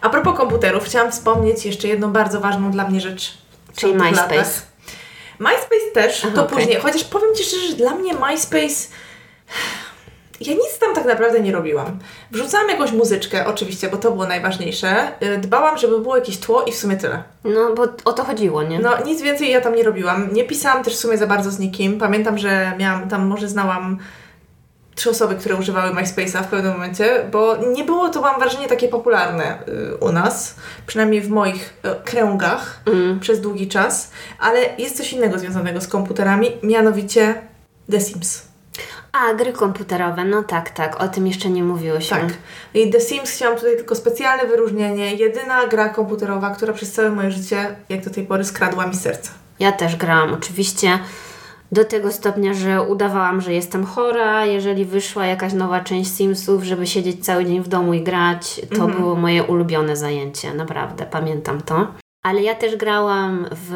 A 0.00 0.10
propos 0.10 0.36
komputerów, 0.36 0.84
chciałam 0.84 1.12
wspomnieć 1.12 1.66
jeszcze 1.66 1.88
jedną 1.88 2.12
bardzo 2.12 2.40
ważną 2.40 2.70
dla 2.70 2.88
mnie 2.88 3.00
rzecz. 3.00 3.38
Czyli 3.76 3.94
MySpace. 3.94 4.60
MySpace 5.38 5.90
też, 5.94 6.24
Aha, 6.24 6.34
to 6.34 6.44
okay. 6.44 6.56
później. 6.56 6.80
Chociaż 6.80 7.04
powiem 7.04 7.34
Ci 7.34 7.44
szczerze, 7.44 7.66
że 7.66 7.74
dla 7.74 7.94
mnie 7.94 8.12
MySpace 8.14 8.88
ja 10.40 10.52
nic 10.52 10.78
tam 10.80 10.94
tak 10.94 11.04
naprawdę 11.04 11.40
nie 11.40 11.52
robiłam. 11.52 11.98
Wrzucałam 12.30 12.68
jakąś 12.68 12.92
muzyczkę, 12.92 13.46
oczywiście, 13.46 13.88
bo 13.88 13.96
to 13.96 14.10
było 14.10 14.26
najważniejsze. 14.26 15.08
Y, 15.22 15.38
dbałam, 15.38 15.78
żeby 15.78 16.00
było 16.00 16.16
jakieś 16.16 16.38
tło 16.38 16.62
i 16.62 16.72
w 16.72 16.76
sumie 16.76 16.96
tyle. 16.96 17.22
No, 17.44 17.74
bo 17.74 17.82
o 18.04 18.12
to 18.12 18.24
chodziło, 18.24 18.62
nie? 18.62 18.78
No, 18.78 18.90
nic 19.06 19.22
więcej 19.22 19.50
ja 19.50 19.60
tam 19.60 19.74
nie 19.74 19.82
robiłam. 19.82 20.32
Nie 20.32 20.44
pisałam 20.44 20.84
też 20.84 20.94
w 20.94 20.98
sumie 20.98 21.18
za 21.18 21.26
bardzo 21.26 21.50
z 21.50 21.58
nikim. 21.58 21.98
Pamiętam, 21.98 22.38
że 22.38 22.72
miałam 22.78 23.08
tam, 23.08 23.26
może 23.26 23.48
znałam 23.48 23.98
trzy 24.94 25.10
osoby, 25.10 25.34
które 25.34 25.56
używały 25.56 25.90
MySpace'a 25.90 26.42
w 26.42 26.46
pewnym 26.48 26.72
momencie, 26.72 27.28
bo 27.32 27.56
nie 27.56 27.84
było 27.84 28.08
to, 28.08 28.20
mam 28.20 28.40
wrażenie, 28.40 28.68
takie 28.68 28.88
popularne 28.88 29.58
y, 29.68 29.96
u 29.96 30.12
nas, 30.12 30.56
przynajmniej 30.86 31.20
w 31.20 31.30
moich 31.30 31.74
y, 31.84 32.04
kręgach 32.04 32.80
Mm. 32.86 33.20
przez 33.20 33.40
długi 33.40 33.68
czas, 33.68 34.10
ale 34.40 34.58
jest 34.78 34.96
coś 34.96 35.12
innego 35.12 35.38
związanego 35.38 35.80
z 35.80 35.88
komputerami, 35.88 36.50
mianowicie 36.62 37.42
The 37.90 38.00
Sims. 38.00 38.51
A, 39.12 39.34
gry 39.34 39.52
komputerowe, 39.52 40.24
no 40.24 40.42
tak, 40.42 40.70
tak, 40.70 41.02
o 41.02 41.08
tym 41.08 41.26
jeszcze 41.26 41.50
nie 41.50 41.64
mówiłyśmy. 41.64 42.16
Tak. 42.16 42.32
I 42.74 42.90
The 42.90 43.00
Sims 43.00 43.30
chciałam 43.30 43.58
tutaj 43.58 43.76
tylko 43.76 43.94
specjalne 43.94 44.46
wyróżnienie. 44.46 45.14
Jedyna 45.14 45.66
gra 45.66 45.88
komputerowa, 45.88 46.50
która 46.50 46.72
przez 46.72 46.92
całe 46.92 47.10
moje 47.10 47.30
życie, 47.30 47.76
jak 47.88 48.04
do 48.04 48.10
tej 48.10 48.26
pory, 48.26 48.44
skradła 48.44 48.86
mi 48.86 48.96
serce. 48.96 49.30
Ja 49.58 49.72
też 49.72 49.96
grałam 49.96 50.34
oczywiście 50.34 50.98
do 51.72 51.84
tego 51.84 52.12
stopnia, 52.12 52.54
że 52.54 52.82
udawałam, 52.82 53.40
że 53.40 53.52
jestem 53.52 53.86
chora. 53.86 54.46
Jeżeli 54.46 54.84
wyszła 54.84 55.26
jakaś 55.26 55.52
nowa 55.52 55.80
część 55.80 56.10
Simsów, 56.10 56.62
żeby 56.62 56.86
siedzieć 56.86 57.24
cały 57.24 57.44
dzień 57.44 57.60
w 57.62 57.68
domu 57.68 57.94
i 57.94 58.02
grać, 58.02 58.60
to 58.76 58.86
było 58.86 59.14
moje 59.14 59.44
ulubione 59.44 59.96
zajęcie, 59.96 60.54
naprawdę, 60.54 61.06
pamiętam 61.10 61.60
to. 61.60 61.86
Ale 62.22 62.42
ja 62.42 62.54
też 62.54 62.76
grałam 62.76 63.46
w 63.50 63.74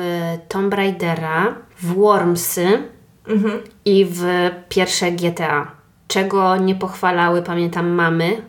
Tomb 0.48 0.74
Raidera, 0.74 1.54
w 1.80 1.94
Wormsy 1.94 2.82
Mhm. 3.28 3.62
i 3.84 4.04
w 4.10 4.22
pierwsze 4.68 5.12
GTA. 5.12 5.70
Czego 6.08 6.56
nie 6.56 6.74
pochwalały, 6.74 7.42
pamiętam, 7.42 7.88
mamy, 7.90 8.42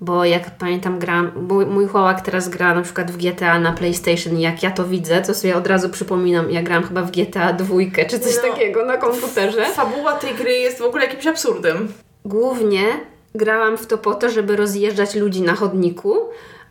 bo 0.00 0.24
jak 0.24 0.50
pamiętam, 0.58 0.98
gram, 0.98 1.30
mój, 1.48 1.66
mój 1.66 1.86
chłopak 1.86 2.20
teraz 2.20 2.48
gra 2.48 2.74
na 2.74 2.82
przykład 2.82 3.10
w 3.10 3.16
GTA 3.16 3.58
na 3.60 3.72
PlayStation 3.72 4.38
i 4.38 4.40
jak 4.40 4.62
ja 4.62 4.70
to 4.70 4.84
widzę, 4.84 5.22
to 5.22 5.34
sobie 5.34 5.56
od 5.56 5.66
razu 5.66 5.88
przypominam, 5.90 6.50
ja 6.50 6.62
grałam 6.62 6.84
chyba 6.84 7.02
w 7.02 7.10
GTA 7.10 7.52
dwójkę 7.52 8.04
czy 8.04 8.18
coś 8.20 8.36
No. 8.36 8.50
takiego 8.50 8.86
na 8.86 8.96
komputerze. 8.96 9.64
Fabuła 9.66 10.12
tej 10.12 10.34
gry 10.34 10.52
jest 10.52 10.78
w 10.78 10.82
ogóle 10.82 11.04
jakimś 11.04 11.26
absurdem. 11.26 11.88
Głównie 12.24 12.82
grałam 13.34 13.78
w 13.78 13.86
to 13.86 13.98
po 13.98 14.14
to, 14.14 14.30
żeby 14.30 14.56
rozjeżdżać 14.56 15.14
ludzi 15.14 15.42
na 15.42 15.54
chodniku, 15.54 16.14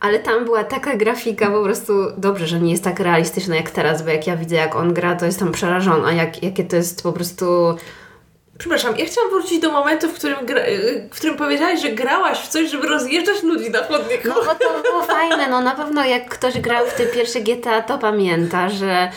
ale 0.03 0.19
tam 0.19 0.45
była 0.45 0.63
taka 0.63 0.95
grafika 0.95 1.51
po 1.51 1.63
prostu 1.63 1.93
dobrze, 2.17 2.47
że 2.47 2.59
nie 2.59 2.71
jest 2.71 2.83
tak 2.83 2.99
realistyczna 2.99 3.55
jak 3.55 3.71
teraz, 3.71 4.01
bo 4.01 4.09
jak 4.09 4.27
ja 4.27 4.37
widzę 4.37 4.55
jak 4.55 4.75
on 4.75 4.93
gra, 4.93 5.15
to 5.15 5.25
jestem 5.25 5.51
przerażona, 5.51 6.13
jak, 6.13 6.43
jakie 6.43 6.63
to 6.63 6.75
jest 6.75 7.03
po 7.03 7.13
prostu 7.13 7.75
Przepraszam, 8.57 8.97
ja 8.97 9.05
chciałam 9.05 9.29
wrócić 9.29 9.61
do 9.61 9.71
momentu, 9.71 10.09
w 10.09 10.13
którym, 10.13 10.45
gra, 10.45 10.61
w 11.11 11.15
którym 11.15 11.37
powiedziałaś, 11.37 11.81
że 11.81 11.89
grałaś 11.89 12.39
w 12.39 12.47
coś, 12.47 12.69
żeby 12.69 12.87
rozjeżdżać 12.87 13.43
ludzi 13.43 13.69
na 13.69 13.83
chodniku. 13.83 14.27
No 14.27 14.35
bo 14.35 14.55
to 14.55 14.81
było 14.81 15.03
fajne, 15.03 15.47
no 15.49 15.61
na 15.61 15.71
pewno 15.71 16.05
jak 16.05 16.29
ktoś 16.29 16.59
grał 16.59 16.85
w 16.85 16.93
te 16.93 17.05
pierwsze 17.05 17.41
GTA, 17.41 17.81
to 17.81 17.97
pamięta, 17.97 18.69
że 18.69 19.09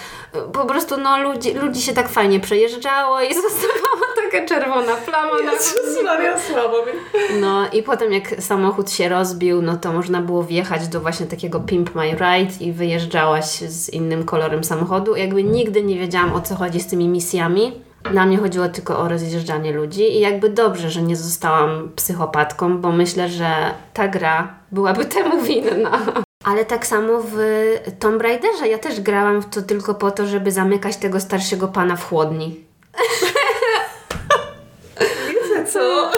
po 0.52 0.64
prostu 0.64 0.96
no 0.96 1.22
ludzi, 1.22 1.54
ludzi 1.54 1.82
się 1.82 1.92
tak 1.92 2.08
fajnie 2.08 2.40
przejeżdżało 2.40 3.20
i 3.20 3.34
zostawała 3.42 4.06
taka 4.24 4.46
czerwona 4.46 4.94
plama 4.94 5.42
na 5.44 5.52
Jezus 5.52 6.04
Maria, 6.04 6.40
słabo 6.40 6.76
mi. 6.86 6.92
No 7.40 7.68
i 7.72 7.82
potem 7.82 8.12
jak 8.12 8.42
samochód 8.42 8.90
się 8.90 9.08
rozbił, 9.08 9.62
no 9.62 9.76
to 9.76 9.92
można 9.92 10.20
było 10.20 10.44
wjechać 10.44 10.88
do 10.88 11.00
właśnie 11.00 11.26
takiego 11.26 11.60
Pimp 11.60 11.94
My 11.94 12.10
Ride 12.10 12.54
i 12.60 12.72
wyjeżdżałaś 12.72 13.46
z 13.58 13.88
innym 13.88 14.24
kolorem 14.24 14.64
samochodu. 14.64 15.16
Jakby 15.16 15.44
nigdy 15.44 15.82
nie 15.82 15.98
wiedziałam 15.98 16.32
o 16.32 16.40
co 16.40 16.54
chodzi 16.54 16.80
z 16.80 16.86
tymi 16.86 17.08
misjami. 17.08 17.86
Dla 18.10 18.26
mnie 18.26 18.38
chodziło 18.38 18.68
tylko 18.68 18.98
o 18.98 19.08
rozjeżdżanie 19.08 19.72
ludzi 19.72 20.16
i 20.16 20.20
jakby 20.20 20.50
dobrze, 20.50 20.90
że 20.90 21.02
nie 21.02 21.16
zostałam 21.16 21.90
psychopatką, 21.96 22.78
bo 22.78 22.92
myślę, 22.92 23.28
że 23.28 23.50
ta 23.94 24.08
gra 24.08 24.54
byłaby 24.72 25.04
temu 25.04 25.42
winna. 25.42 25.98
Ale 26.46 26.64
tak 26.64 26.86
samo 26.86 27.22
w 27.22 27.36
Tomb 27.98 28.22
Raiderze 28.22 28.68
ja 28.68 28.78
też 28.78 29.00
grałam 29.00 29.42
w 29.42 29.50
to 29.50 29.62
tylko 29.62 29.94
po 29.94 30.10
to, 30.10 30.26
żeby 30.26 30.52
zamykać 30.52 30.96
tego 30.96 31.20
starszego 31.20 31.68
pana 31.68 31.96
w 31.96 32.08
chłodni. 32.08 32.64
Wiecie 35.28 35.72
co? 35.72 36.10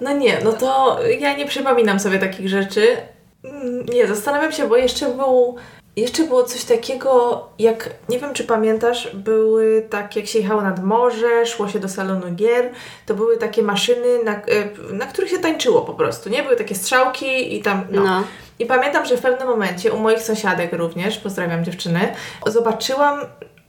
No 0.00 0.12
nie, 0.12 0.38
no 0.44 0.52
to 0.52 0.98
ja 1.18 1.36
nie 1.36 1.46
przypominam 1.46 2.00
sobie 2.00 2.18
takich 2.18 2.48
rzeczy. 2.48 2.96
Mm, 3.44 3.86
Nie, 3.86 4.06
zastanawiam 4.06 4.52
się, 4.52 4.68
bo 4.68 4.76
jeszcze 4.76 5.08
był... 5.08 5.56
Jeszcze 5.98 6.24
było 6.24 6.44
coś 6.44 6.64
takiego, 6.64 7.42
jak, 7.58 7.90
nie 8.08 8.18
wiem 8.18 8.34
czy 8.34 8.44
pamiętasz, 8.44 9.16
były 9.16 9.86
tak, 9.90 10.16
jak 10.16 10.26
się 10.26 10.38
jechało 10.38 10.62
nad 10.62 10.84
morze, 10.84 11.46
szło 11.46 11.68
się 11.68 11.78
do 11.78 11.88
salonu 11.88 12.34
gier, 12.34 12.70
to 13.06 13.14
były 13.14 13.36
takie 13.36 13.62
maszyny, 13.62 14.24
na, 14.24 14.36
y, 14.36 14.92
na 14.92 15.06
których 15.06 15.30
się 15.30 15.38
tańczyło 15.38 15.82
po 15.82 15.94
prostu, 15.94 16.28
nie? 16.28 16.42
Były 16.42 16.56
takie 16.56 16.74
strzałki 16.74 17.56
i 17.56 17.62
tam, 17.62 17.84
no. 17.90 18.04
No. 18.04 18.24
I 18.58 18.66
pamiętam, 18.66 19.06
że 19.06 19.16
w 19.16 19.20
pewnym 19.20 19.48
momencie 19.48 19.92
u 19.92 19.98
moich 19.98 20.22
sąsiadek 20.22 20.72
również, 20.72 21.18
pozdrawiam 21.18 21.64
dziewczyny, 21.64 22.14
zobaczyłam, 22.46 23.20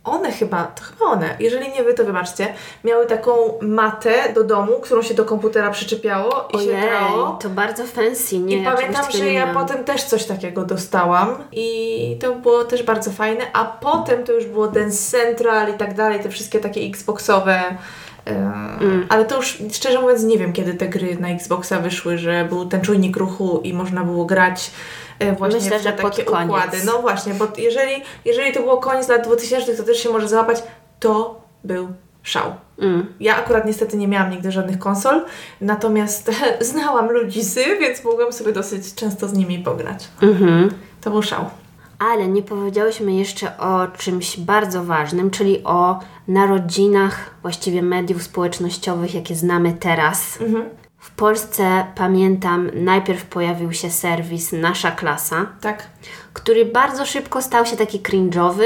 one 0.04 0.32
chyba, 0.32 0.64
to 0.64 0.84
chyba 0.84 1.06
one, 1.06 1.36
jeżeli 1.40 1.72
nie 1.72 1.84
wy, 1.84 1.94
to 1.94 2.06
wybaczcie, 2.06 2.54
miały 2.84 3.06
taką 3.06 3.32
matę 3.62 4.34
do 4.34 4.44
domu, 4.44 4.72
którą 4.82 5.02
się 5.02 5.14
do 5.14 5.26
komputera 5.26 5.70
przyczepiało 5.72 6.48
i 6.54 6.58
się 6.60 6.70
Ojej, 6.72 6.82
grało. 6.90 7.32
to 7.42 7.50
bardzo 7.50 7.84
fancy, 7.86 8.40
nie? 8.40 8.58
I 8.58 8.64
ja 8.64 8.72
pamiętam, 8.76 9.12
że 9.12 9.34
ja 9.34 9.54
potem 9.54 9.84
też 9.84 10.04
coś 10.04 10.26
takiego 10.26 10.66
dostałam 10.66 11.38
i 11.52 12.18
to 12.22 12.36
było 12.36 12.64
też 12.66 12.84
bardzo 12.84 13.12
fajne, 13.12 13.44
a 13.54 13.66
potem 13.66 14.24
to 14.24 14.32
już 14.34 14.46
było 14.46 14.68
Dance 14.68 15.18
Central 15.18 15.70
i 15.70 15.78
tak 15.78 15.94
dalej, 15.94 16.20
te 16.20 16.30
wszystkie 16.30 16.60
takie 16.60 16.82
Xboxowe. 16.82 17.62
e, 18.28 18.70
Mm. 18.82 19.06
Ale 19.10 19.26
to 19.26 19.36
już 19.36 19.58
szczerze 19.72 20.02
mówiąc 20.02 20.24
nie 20.24 20.38
wiem, 20.38 20.54
kiedy 20.54 20.74
te 20.74 20.88
gry 20.88 21.18
na 21.20 21.30
Xboxa 21.30 21.80
wyszły, 21.80 22.18
że 22.18 22.46
był 22.50 22.66
ten 22.66 22.82
czujnik 22.82 23.18
ruchu 23.18 23.60
i 23.64 23.74
można 23.74 24.04
było 24.04 24.26
grać 24.26 24.72
właśnie 25.38 25.60
Myślę, 25.60 25.80
że 25.80 25.92
te 25.92 26.02
pod 26.02 26.12
takie 26.12 26.24
koniec. 26.24 26.50
układy. 26.50 26.78
No 26.86 27.02
właśnie, 27.02 27.34
bo 27.34 27.48
jeżeli, 27.58 28.04
jeżeli 28.26 28.54
to 28.54 28.60
było 28.60 28.78
koniec 28.78 29.08
lat 29.08 29.24
2000, 29.24 29.76
to 29.78 29.84
też 29.84 29.98
się 30.04 30.10
może 30.10 30.28
załapać. 30.28 30.64
To 31.00 31.42
był 31.64 31.88
szał. 32.24 32.54
Mm. 32.80 33.14
Ja 33.20 33.36
akurat 33.36 33.66
niestety 33.66 33.98
nie 33.98 34.08
miałam 34.08 34.32
nigdy 34.32 34.52
żadnych 34.52 34.80
konsol, 34.80 35.22
natomiast 35.62 36.32
znałam 36.72 37.12
ludzi 37.12 37.44
z, 37.44 37.56
więc 37.80 38.04
mogłam 38.04 38.34
sobie 38.34 38.52
dosyć 38.54 38.96
często 38.96 39.28
z 39.28 39.34
nimi 39.34 39.60
pograć. 39.60 40.08
Mhm. 40.22 40.72
To 41.02 41.12
był 41.12 41.24
szał. 41.24 41.46
Ale 42.00 42.28
nie 42.28 42.42
powiedziałyśmy 42.42 43.14
jeszcze 43.14 43.58
o 43.58 43.88
czymś 43.98 44.40
bardzo 44.40 44.84
ważnym, 44.84 45.32
czyli 45.32 45.64
o 45.64 46.00
narodzinach 46.28 47.30
właściwie 47.42 47.82
mediów 47.82 48.24
społecznościowych, 48.24 49.16
jakie 49.16 49.36
znamy 49.36 49.74
teraz. 49.80 50.42
Mhm. 50.42 50.70
W 51.00 51.12
Polsce 51.12 51.86
pamiętam, 51.96 52.72
najpierw 52.74 53.26
pojawił 53.26 53.74
się 53.74 53.90
serwis 53.92 54.52
Nasza 54.52 54.92
Klasa, 54.92 55.46
Tak. 55.62 55.88
który 56.34 56.66
bardzo 56.66 57.06
szybko 57.06 57.42
stał 57.42 57.66
się 57.66 57.78
taki 57.78 58.00
cringe'owy. 58.00 58.66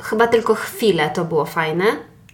Chyba 0.00 0.26
tylko 0.26 0.54
chwilę 0.54 1.10
to 1.10 1.24
było 1.24 1.44
fajne. 1.44 1.84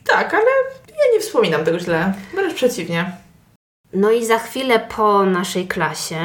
Tak, 0.09 0.35
ale 0.35 0.45
ja 0.89 1.13
nie 1.15 1.21
wspominam 1.21 1.65
tego 1.65 1.79
źle. 1.79 2.15
Wręcz 2.35 2.55
przeciwnie. 2.55 3.11
No 3.93 4.11
i 4.11 4.27
za 4.27 4.39
chwilę 4.39 4.79
po 4.97 5.23
naszej 5.23 5.69
klasie 5.69 6.21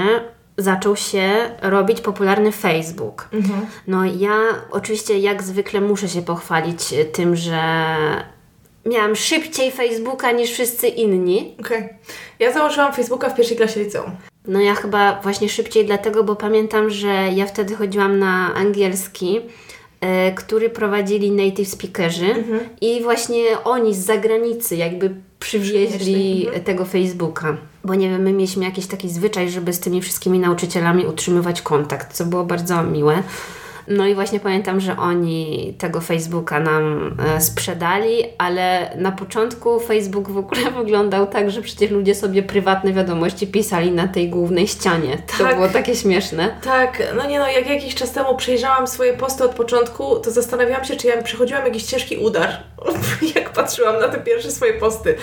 zaczął 0.57 0.95
się 0.95 1.31
robić 1.61 2.01
popularny 2.01 2.51
Facebook. 2.51 3.27
Mhm. 3.33 3.65
No 3.87 4.05
ja 4.05 4.35
oczywiście 4.71 5.19
jak 5.19 5.43
zwykle 5.43 5.81
muszę 5.81 6.09
się 6.09 6.21
pochwalić 6.21 6.93
tym, 7.13 7.35
że 7.35 7.63
miałam 8.85 9.15
szybciej 9.15 9.71
Facebooka 9.71 10.31
niż 10.31 10.51
wszyscy 10.51 10.87
inni. 10.87 11.55
Okej. 11.59 11.89
Ja 12.39 12.53
założyłam 12.53 12.93
Facebooka 12.93 13.29
w 13.29 13.35
pierwszej 13.35 13.57
klasie 13.57 13.83
liceum. 13.83 14.11
No 14.47 14.59
ja 14.59 14.75
chyba 14.75 15.21
właśnie 15.21 15.49
szybciej 15.49 15.85
dlatego, 15.85 16.23
bo 16.23 16.35
pamiętam, 16.35 16.89
że 16.89 17.07
ja 17.35 17.45
wtedy 17.45 17.75
chodziłam 17.75 18.19
na 18.19 18.53
angielski, 18.53 19.39
e, 20.01 20.31
który 20.31 20.69
prowadzili 20.69 21.31
native 21.31 21.69
speakerzy 21.69 22.43
i 22.81 23.01
właśnie 23.01 23.43
oni 23.63 23.95
z 23.95 24.05
zagranicy 24.05 24.75
jakby 24.75 25.15
przywieźli 25.39 25.87
Przywieźli, 25.87 26.45
mhm. 26.45 26.63
tego 26.63 26.85
Facebooka. 26.85 27.57
Bo 27.83 27.95
nie 27.95 28.09
wiem, 28.09 28.21
my 28.21 28.33
mieliśmy 28.33 28.65
jakiś 28.65 28.87
taki 28.87 29.09
zwyczaj, 29.09 29.49
żeby 29.49 29.73
z 29.73 29.79
tymi 29.79 30.01
wszystkimi 30.01 30.39
nauczycielami 30.39 31.05
utrzymywać 31.05 31.61
kontakt, 31.61 32.13
co 32.13 32.25
było 32.25 32.43
bardzo 32.43 32.83
miłe. 32.83 33.23
No 33.97 34.07
i 34.07 34.15
właśnie 34.15 34.39
pamiętam, 34.39 34.79
że 34.79 34.97
oni 34.97 35.73
tego 35.77 36.01
Facebooka 36.01 36.59
nam 36.59 37.15
e, 37.35 37.41
sprzedali, 37.41 38.23
ale 38.37 38.91
na 38.95 39.11
początku 39.11 39.79
Facebook 39.79 40.29
w 40.29 40.37
ogóle 40.37 40.61
wyglądał 40.83 41.27
tak, 41.27 41.51
że 41.51 41.61
przecież 41.61 41.91
ludzie 41.91 42.15
sobie 42.15 42.43
prywatne 42.43 42.93
wiadomości 42.93 43.47
pisali 43.47 43.91
na 43.91 44.07
tej 44.07 44.29
głównej 44.29 44.67
ścianie. 44.67 45.17
To 45.37 45.43
Tak. 45.43 45.55
było 45.55 45.67
takie 45.69 45.95
śmieszne. 45.95 46.55
Tak, 46.63 47.03
no 47.17 47.27
nie 47.27 47.39
no, 47.39 47.47
jak 47.47 47.69
jakiś 47.69 47.95
czas 47.95 48.11
temu 48.11 48.35
przejrzałam 48.35 48.87
swoje 48.87 49.13
posty 49.13 49.43
od 49.43 49.51
początku, 49.51 50.19
to 50.19 50.31
zastanawiałam 50.31 50.85
się, 50.85 50.95
czy 50.95 51.07
ja 51.07 51.21
przechodziłam 51.23 51.65
jakiś 51.65 51.83
ciężki 51.83 52.17
udar, 52.17 52.49
jak 53.35 53.49
patrzyłam 53.49 53.99
na 53.99 54.07
te 54.07 54.19
pierwsze 54.19 54.51
swoje 54.51 54.73
posty. 54.73 55.15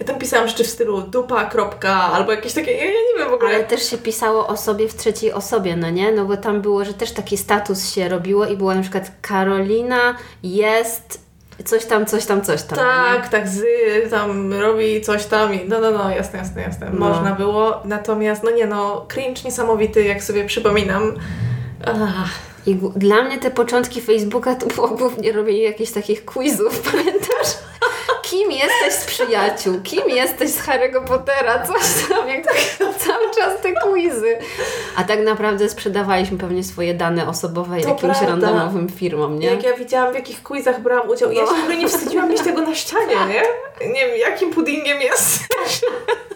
Ja 0.00 0.06
tam 0.06 0.18
pisałam 0.18 0.48
rzeczy 0.48 0.64
w 0.64 0.66
stylu 0.66 1.00
dupa, 1.00 1.44
kropka, 1.44 1.92
albo 1.94 2.32
jakieś 2.32 2.52
takie, 2.52 2.72
ja, 2.72 2.84
ja 2.84 2.90
nie 2.90 3.18
wiem 3.18 3.30
w 3.30 3.32
ogóle. 3.32 3.54
Ale 3.54 3.64
też 3.64 3.90
się 3.90 3.98
pisało 3.98 4.46
o 4.46 4.56
sobie 4.56 4.88
w 4.88 4.94
trzeciej 4.94 5.32
osobie, 5.32 5.76
no 5.76 5.90
nie? 5.90 6.12
No 6.12 6.24
bo 6.24 6.36
tam 6.36 6.60
było, 6.62 6.84
że 6.84 6.94
też 6.94 7.12
taki 7.12 7.36
status 7.36 7.94
się 7.94 8.08
robiło 8.16 8.46
i 8.46 8.56
było 8.56 8.74
na 8.74 8.82
przykład 8.82 9.12
Karolina 9.22 10.16
jest 10.42 11.26
coś 11.64 11.84
tam, 11.84 12.06
coś 12.06 12.26
tam, 12.26 12.42
coś 12.42 12.62
tam. 12.62 12.78
Tak, 12.78 13.24
nie? 13.24 13.30
tak, 13.30 13.48
z 13.48 13.60
tam 14.10 14.52
robi 14.52 15.00
coś 15.00 15.26
tam 15.26 15.54
i 15.54 15.68
no, 15.68 15.80
no, 15.80 15.90
no, 15.90 16.10
jasne, 16.10 16.38
jasne, 16.38 16.62
jasne. 16.62 16.90
No. 16.92 16.98
Można 17.08 17.32
było, 17.34 17.82
natomiast 17.84 18.42
no 18.42 18.50
nie 18.50 18.66
no, 18.66 19.06
cringe 19.08 19.42
niesamowity, 19.44 20.04
jak 20.04 20.24
sobie 20.24 20.44
przypominam. 20.44 21.12
Ach, 21.86 22.30
I 22.66 22.74
dla 22.96 23.22
mnie 23.22 23.38
te 23.38 23.50
początki 23.50 24.00
Facebooka 24.00 24.54
to 24.54 24.66
było 24.66 24.88
głównie 24.88 25.32
robienie 25.32 25.62
jakichś 25.62 25.92
takich 25.92 26.24
quizów, 26.24 26.82
pamiętasz? 26.92 27.65
Kim 28.30 28.52
jesteś 28.52 28.92
z 28.92 29.04
przyjaciół? 29.06 29.80
Kim 29.82 30.08
jesteś 30.10 30.50
z 30.50 30.58
Harry'ego 30.66 31.04
Pottera? 31.04 31.66
Coś 31.66 32.08
tam, 32.08 32.28
jak 32.28 32.44
cały 33.06 33.30
czas 33.38 33.60
te 33.62 33.72
quizy. 33.72 34.38
A 34.96 35.04
tak 35.04 35.20
naprawdę 35.20 35.68
sprzedawaliśmy 35.68 36.38
pewnie 36.38 36.64
swoje 36.64 36.94
dane 36.94 37.28
osobowe 37.28 37.80
To 37.80 37.88
jakimś 37.88 38.00
prawda. 38.18 38.26
randomowym 38.26 38.88
firmom, 38.88 39.38
nie? 39.38 39.46
Jak 39.46 39.62
ja 39.62 39.72
widziałam, 39.76 40.12
w 40.12 40.16
jakich 40.16 40.42
quizach 40.42 40.80
brałam 40.82 41.08
udział, 41.10 41.32
ja 41.32 41.42
No. 41.42 41.48
się 41.50 41.54
w 41.56 41.60
ogóle 41.60 41.76
nie 41.76 41.88
wstydziłam 41.88 42.30
mieć 42.30 42.40
tego 42.42 42.60
na 42.62 42.74
ścianie, 42.74 43.14
nie? 43.28 43.42
Nie 43.92 44.06
wiem, 44.06 44.16
jakim 44.18 44.50
puddingiem 44.50 45.00
jest. 45.00 45.38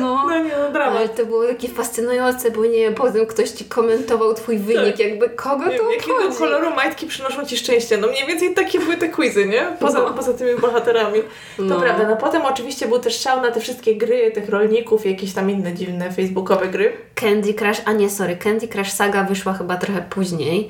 No. 0.00 0.26
No 0.28 0.38
nie, 0.38 0.52
no 0.62 0.72
dramat. 0.72 0.96
Ale 0.98 1.08
to 1.08 1.26
było 1.26 1.46
takie 1.46 1.68
fascynujące, 1.68 2.50
bo 2.50 2.62
nie 2.66 2.70
wiem, 2.78 2.94
potem 2.94 3.26
ktoś 3.26 3.50
ci 3.50 3.64
komentował 3.64 4.34
twój 4.34 4.58
wynik, 4.58 4.98
jakby 4.98 5.28
kogo 5.30 5.64
Tak. 5.64 5.72
Nie 5.72 5.78
to 5.78 5.84
wiem, 5.84 5.92
jakiego 5.92 6.16
obchodzi? 6.16 6.38
koloru 6.38 6.70
majtki 6.74 7.06
przynoszą 7.06 7.44
Ci 7.46 7.56
szczęście. 7.56 7.96
No 7.96 8.08
mniej 8.08 8.26
więcej 8.26 8.54
takie 8.54 8.78
były 8.78 8.96
te 8.96 9.08
quizy, 9.08 9.46
nie? 9.46 9.66
Poza, 9.80 9.98
No. 9.98 10.10
poza 10.10 10.32
tymi 10.34 10.60
bohaterami. 10.60 11.20
To 11.56 11.62
No. 11.62 11.80
prawda. 11.80 12.08
No 12.08 12.16
potem 12.16 12.42
oczywiście 12.42 12.88
był 12.88 12.98
też 12.98 13.20
szał 13.20 13.40
na 13.42 13.50
te 13.52 13.60
wszystkie 13.60 13.96
gry 13.96 14.30
tych 14.30 14.48
rolników 14.48 15.06
jakieś 15.06 15.32
tam 15.32 15.50
inne 15.50 15.72
dziwne 15.74 16.12
facebookowe 16.12 16.66
gry. 16.68 16.92
Candy 17.14 17.54
Crush, 17.54 17.80
a 17.84 17.92
nie, 17.92 18.10
sorry, 18.10 18.36
Candy 18.36 18.68
Crush 18.68 18.90
Saga 18.92 19.24
wyszła 19.24 19.52
chyba 19.52 19.76
trochę 19.76 20.02
później, 20.10 20.68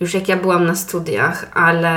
już 0.00 0.14
jak 0.14 0.28
ja 0.28 0.36
byłam 0.36 0.64
na 0.66 0.74
studiach, 0.74 1.46
ale 1.54 1.90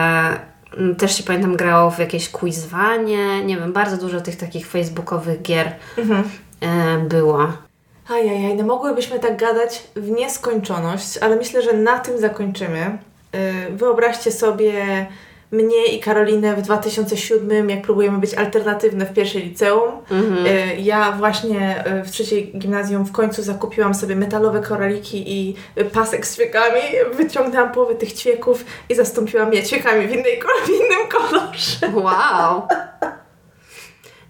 mm, 0.78 0.96
też 0.96 1.18
się 1.18 1.24
pamiętam 1.24 1.56
grało 1.56 1.92
w 1.92 2.00
jakieś 2.00 2.30
quizwanie, 2.30 3.44
nie 3.46 3.58
wiem, 3.58 3.74
bardzo 3.74 3.98
dużo 3.98 4.22
tych 4.22 4.36
takich 4.36 4.68
facebookowych 4.68 5.42
gier 5.42 5.72
Mhm. 5.98 6.24
E, 6.62 6.98
było. 6.98 7.48
Ajajaj, 8.10 8.56
no 8.56 8.64
mogłybyśmy 8.64 9.20
tak 9.20 9.38
gadać 9.38 9.84
w 9.96 10.10
nieskończoność, 10.10 11.18
ale 11.18 11.36
myślę, 11.36 11.62
że 11.62 11.74
na 11.74 12.00
tym 12.00 12.20
zakończymy. 12.20 12.98
Yy, 13.34 13.78
Wyobraźcie 13.78 14.32
sobie 14.32 14.74
mnie 15.52 15.86
i 15.86 16.00
Karolinę 16.00 16.56
w 16.56 16.62
2007, 16.62 17.70
jak 17.70 17.82
próbujemy 17.82 18.18
być 18.18 18.34
alternatywne 18.34 19.06
w 19.06 19.14
pierwszej 19.14 19.42
liceum. 19.44 19.92
Mhm. 20.12 20.46
Yy, 20.46 20.76
Ja 20.82 21.12
właśnie 21.12 21.84
yy, 21.86 22.04
w 22.04 22.12
trzeciej 22.12 22.52
gimnazjum 22.58 23.06
w 23.06 23.12
końcu 23.12 23.44
zakupiłam 23.44 23.94
sobie 23.94 24.16
metalowe 24.16 24.62
koraliki 24.62 25.24
i 25.28 25.56
pasek 25.94 26.28
z 26.28 26.36
ćwiekami, 26.36 26.82
wyciągnęłam 27.14 27.72
połowę 27.72 27.96
tych 27.96 28.14
ćwieków 28.14 28.66
i 28.90 28.96
zastąpiłam 28.96 29.54
je 29.54 29.64
ćwiekami 29.64 30.08
w, 30.08 30.12
innej, 30.12 30.42
w 30.66 30.70
innym 30.70 31.08
kolorze. 31.10 31.92
Wow! 31.94 32.68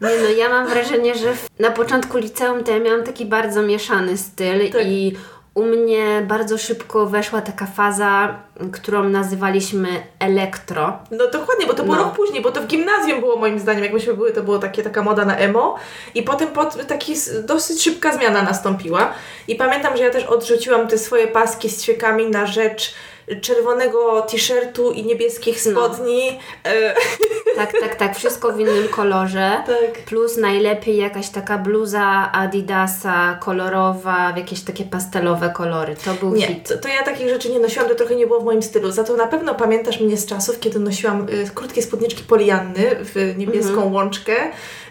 Nie 0.02 0.10
no, 0.24 0.30
ja 0.38 0.50
mam 0.50 0.68
wrażenie, 0.68 1.16
że 1.16 1.34
na 1.60 1.72
początku 1.72 2.18
liceum 2.18 2.64
to 2.64 2.72
ja 2.72 2.80
miałam 2.80 3.04
taki 3.04 3.26
bardzo 3.26 3.62
mieszany 3.62 4.18
styl 4.18 4.70
Tak. 4.72 4.86
i 4.86 5.16
u 5.54 5.64
mnie 5.66 6.26
bardzo 6.28 6.58
szybko 6.58 7.06
weszła 7.06 7.42
taka 7.42 7.66
faza, 7.66 8.40
którą 8.74 9.04
nazywaliśmy 9.10 9.88
elektro. 10.20 11.00
No 11.12 11.28
dokładnie, 11.28 11.66
bo 11.68 11.74
to 11.74 11.84
było 11.84 11.96
No. 11.96 12.04
rok 12.04 12.14
później, 12.16 12.42
bo 12.42 12.52
to 12.52 12.62
w 12.62 12.68
gimnazjum 12.68 13.20
było 13.20 13.36
moim 13.36 13.60
zdaniem, 13.60 13.84
jak 13.84 13.94
myśmy 13.94 14.14
były, 14.14 14.32
to 14.32 14.44
było 14.44 14.60
takie, 14.60 14.84
taka 14.84 15.04
moda 15.04 15.26
na 15.26 15.38
emo 15.38 15.76
i 16.16 16.24
potem 16.24 16.48
pod, 16.48 16.88
taki 16.88 17.14
dosyć 17.44 17.84
szybka 17.84 18.18
zmiana 18.18 18.42
nastąpiła 18.42 19.14
i 19.48 19.56
pamiętam, 19.56 19.98
że 19.98 20.04
ja 20.04 20.10
też 20.10 20.24
odrzuciłam 20.24 20.88
te 20.88 20.98
swoje 20.98 21.28
paski 21.28 21.70
z 21.70 21.82
ćwiekami 21.84 22.28
na 22.28 22.46
rzecz 22.46 22.94
czerwonego 23.42 24.22
t-shirtu 24.22 24.92
i 24.92 25.04
niebieskich 25.04 25.66
No. 25.66 25.72
spodni. 25.72 26.40
E, 26.66 26.96
Tak, 27.56 27.72
tak, 27.82 27.96
tak, 27.96 28.16
wszystko 28.16 28.54
w 28.54 28.60
innym 28.60 28.88
kolorze. 28.92 29.52
tak. 29.68 30.04
Plus 30.06 30.38
najlepiej 30.38 30.98
jakaś 30.98 31.30
taka 31.30 31.58
bluza 31.58 32.32
Adidasa 32.32 33.34
kolorowa, 33.36 34.34
w 34.34 34.38
jakieś 34.38 34.62
takie 34.62 34.84
pastelowe 34.84 35.50
kolory. 35.50 35.96
To 36.06 36.14
był 36.14 36.36
Nie, 36.36 36.48
hit. 36.48 36.68
to, 36.68 36.78
to 36.78 36.88
ja 36.88 37.04
takich 37.04 37.30
rzeczy 37.30 37.50
nie 37.52 37.60
nosiłam, 37.60 37.90
to 37.90 37.96
trochę 37.96 38.16
nie 38.16 38.28
było 38.28 38.40
w 38.42 38.46
moim 38.46 38.62
stylu. 38.64 38.92
Za 38.92 39.04
to 39.04 39.16
na 39.16 39.28
pewno 39.28 39.56
pamiętasz 39.56 40.00
mnie 40.00 40.18
z 40.18 40.26
czasów, 40.26 40.60
kiedy 40.60 40.80
nosiłam 40.80 41.28
y, 41.30 41.50
krótkie 41.56 41.82
spódniczki 41.82 42.24
polianny 42.24 42.84
w 43.00 43.34
niebieską 43.38 43.72
Mhm. 43.74 43.94
łączkę 43.94 44.34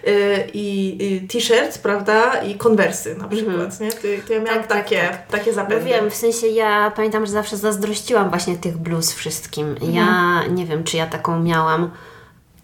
y, 0.09 0.45
i 0.55 0.99
y, 1.25 1.29
t-shirt, 1.29 1.79
prawda, 1.79 2.35
i 2.43 2.55
konwersy 2.55 3.17
na 3.17 3.29
przykład, 3.29 3.81
nie? 3.81 3.93
To, 3.93 3.99
to 4.27 4.33
ja 4.33 4.41
miałam 4.41 4.59
Mhm. 4.61 4.63
Tak, 4.63 4.69
tak, 4.69 4.83
takie, 4.85 5.01
tak. 5.09 5.27
takie 5.27 5.51
No 5.51 5.55
zapędy. 5.55 5.85
wiem, 5.85 6.11
w 6.11 6.15
sensie 6.15 6.47
ja 6.47 6.93
pamiętam, 6.97 7.27
że 7.27 7.33
zawsze 7.33 7.57
zazdrościłam 7.57 8.31
właśnie 8.31 8.57
tych 8.57 8.79
bluz 8.79 9.13
wszystkim. 9.15 9.75
Ja 9.83 10.03
Mhm. 10.03 10.55
nie 10.55 10.67
wiem, 10.67 10.85
czy 10.85 10.97
ja 10.97 11.07
taką 11.07 11.41
miałam. 11.41 11.91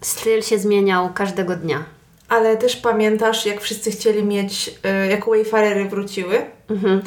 Styl 0.01 0.41
się 0.41 0.59
zmieniał 0.59 1.09
każdego 1.13 1.55
dnia. 1.55 1.83
Ale 2.29 2.57
też 2.57 2.75
pamiętasz, 2.75 3.45
jak 3.45 3.61
wszyscy 3.61 3.91
chcieli 3.91 4.23
mieć, 4.23 4.69
y, 5.05 5.07
jak 5.07 5.25
Wayfarery 5.29 5.85
wróciły? 5.85 6.45
Mhm. 6.69 7.01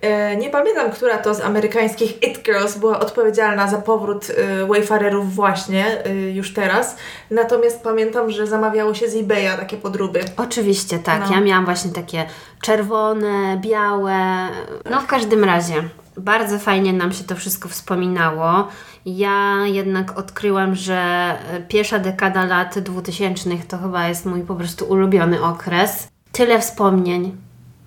E, 0.00 0.36
Nie 0.36 0.50
pamiętam, 0.50 0.90
która 0.90 1.18
to 1.18 1.34
z 1.34 1.40
amerykańskich 1.40 2.22
It 2.22 2.42
Girls 2.42 2.76
była 2.78 3.00
odpowiedzialna 3.00 3.68
za 3.68 3.78
powrót 3.78 4.30
y, 4.30 4.66
Wayfarerów 4.66 5.34
właśnie 5.34 6.06
y, 6.06 6.32
już 6.32 6.54
teraz. 6.54 6.96
Natomiast 7.30 7.82
pamiętam, 7.82 8.30
że 8.30 8.46
zamawiało 8.46 8.94
się 8.94 9.08
z 9.08 9.16
eBaya 9.16 9.56
takie 9.60 9.76
podróby. 9.76 10.20
Oczywiście, 10.36 10.98
tak. 10.98 11.20
No. 11.28 11.34
Ja 11.34 11.40
miałam 11.40 11.64
właśnie 11.64 11.90
takie 11.92 12.24
czerwone, 12.62 13.58
białe. 13.62 14.48
No 14.90 15.00
w 15.00 15.06
każdym 15.06 15.44
razie. 15.44 15.74
Bardzo 16.18 16.58
fajnie 16.58 16.92
nam 16.92 17.12
się 17.12 17.24
to 17.24 17.36
wszystko 17.36 17.68
wspominało. 17.68 18.68
Ja 19.06 19.66
jednak 19.66 20.18
odkryłam, 20.18 20.74
że 20.74 20.94
e, 20.96 21.60
pierwsza 21.68 21.98
dekada 21.98 22.44
lat 22.44 22.78
2000 22.78 23.50
to 23.68 23.78
chyba 23.78 24.08
jest 24.08 24.26
mój 24.26 24.42
po 24.42 24.54
prostu 24.54 24.84
ulubiony 24.84 25.42
okres. 25.42 26.08
Tyle 26.32 26.60
wspomnień. 26.60 27.36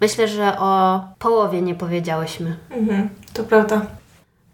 Myślę, 0.02 0.28
że 0.28 0.60
o 0.60 1.02
połowie 1.20 1.62
nie 1.62 1.76
powiedziałyśmy. 1.76 2.58
Mhm, 2.70 3.10
to 3.34 3.44
prawda. 3.44 3.82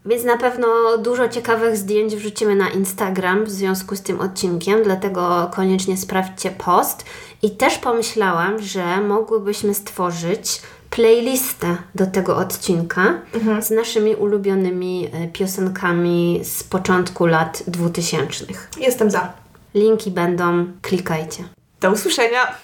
Więc 0.07 0.23
na 0.23 0.37
pewno 0.37 0.67
dużo 0.97 1.29
ciekawych 1.29 1.77
zdjęć 1.77 2.15
wrzucimy 2.15 2.55
na 2.55 2.69
Instagram 2.69 3.45
w 3.45 3.49
związku 3.49 3.95
z 3.95 4.01
tym 4.01 4.19
odcinkiem, 4.19 4.83
dlatego 4.83 5.51
koniecznie 5.55 5.97
sprawdźcie 5.97 6.51
post. 6.51 7.05
I 7.41 7.51
też 7.51 7.77
pomyślałam, 7.77 8.61
że 8.61 9.01
mogłybyśmy 9.01 9.73
stworzyć 9.73 10.61
playlistę 10.89 11.77
do 11.95 12.05
tego 12.07 12.37
odcinka 12.37 13.13
z 13.61 13.71
naszymi 13.71 14.15
ulubionymi 14.15 15.09
e, 15.13 15.27
piosenkami 15.27 16.39
z 16.43 16.63
początku 16.63 17.25
lat 17.25 17.63
2000. 17.67 18.45
Jestem 18.79 19.11
za. 19.11 19.33
Linki 19.75 20.11
będą, 20.11 20.65
klikajcie. 20.81 21.43
Do 21.81 21.91
usłyszenia. 21.91 22.57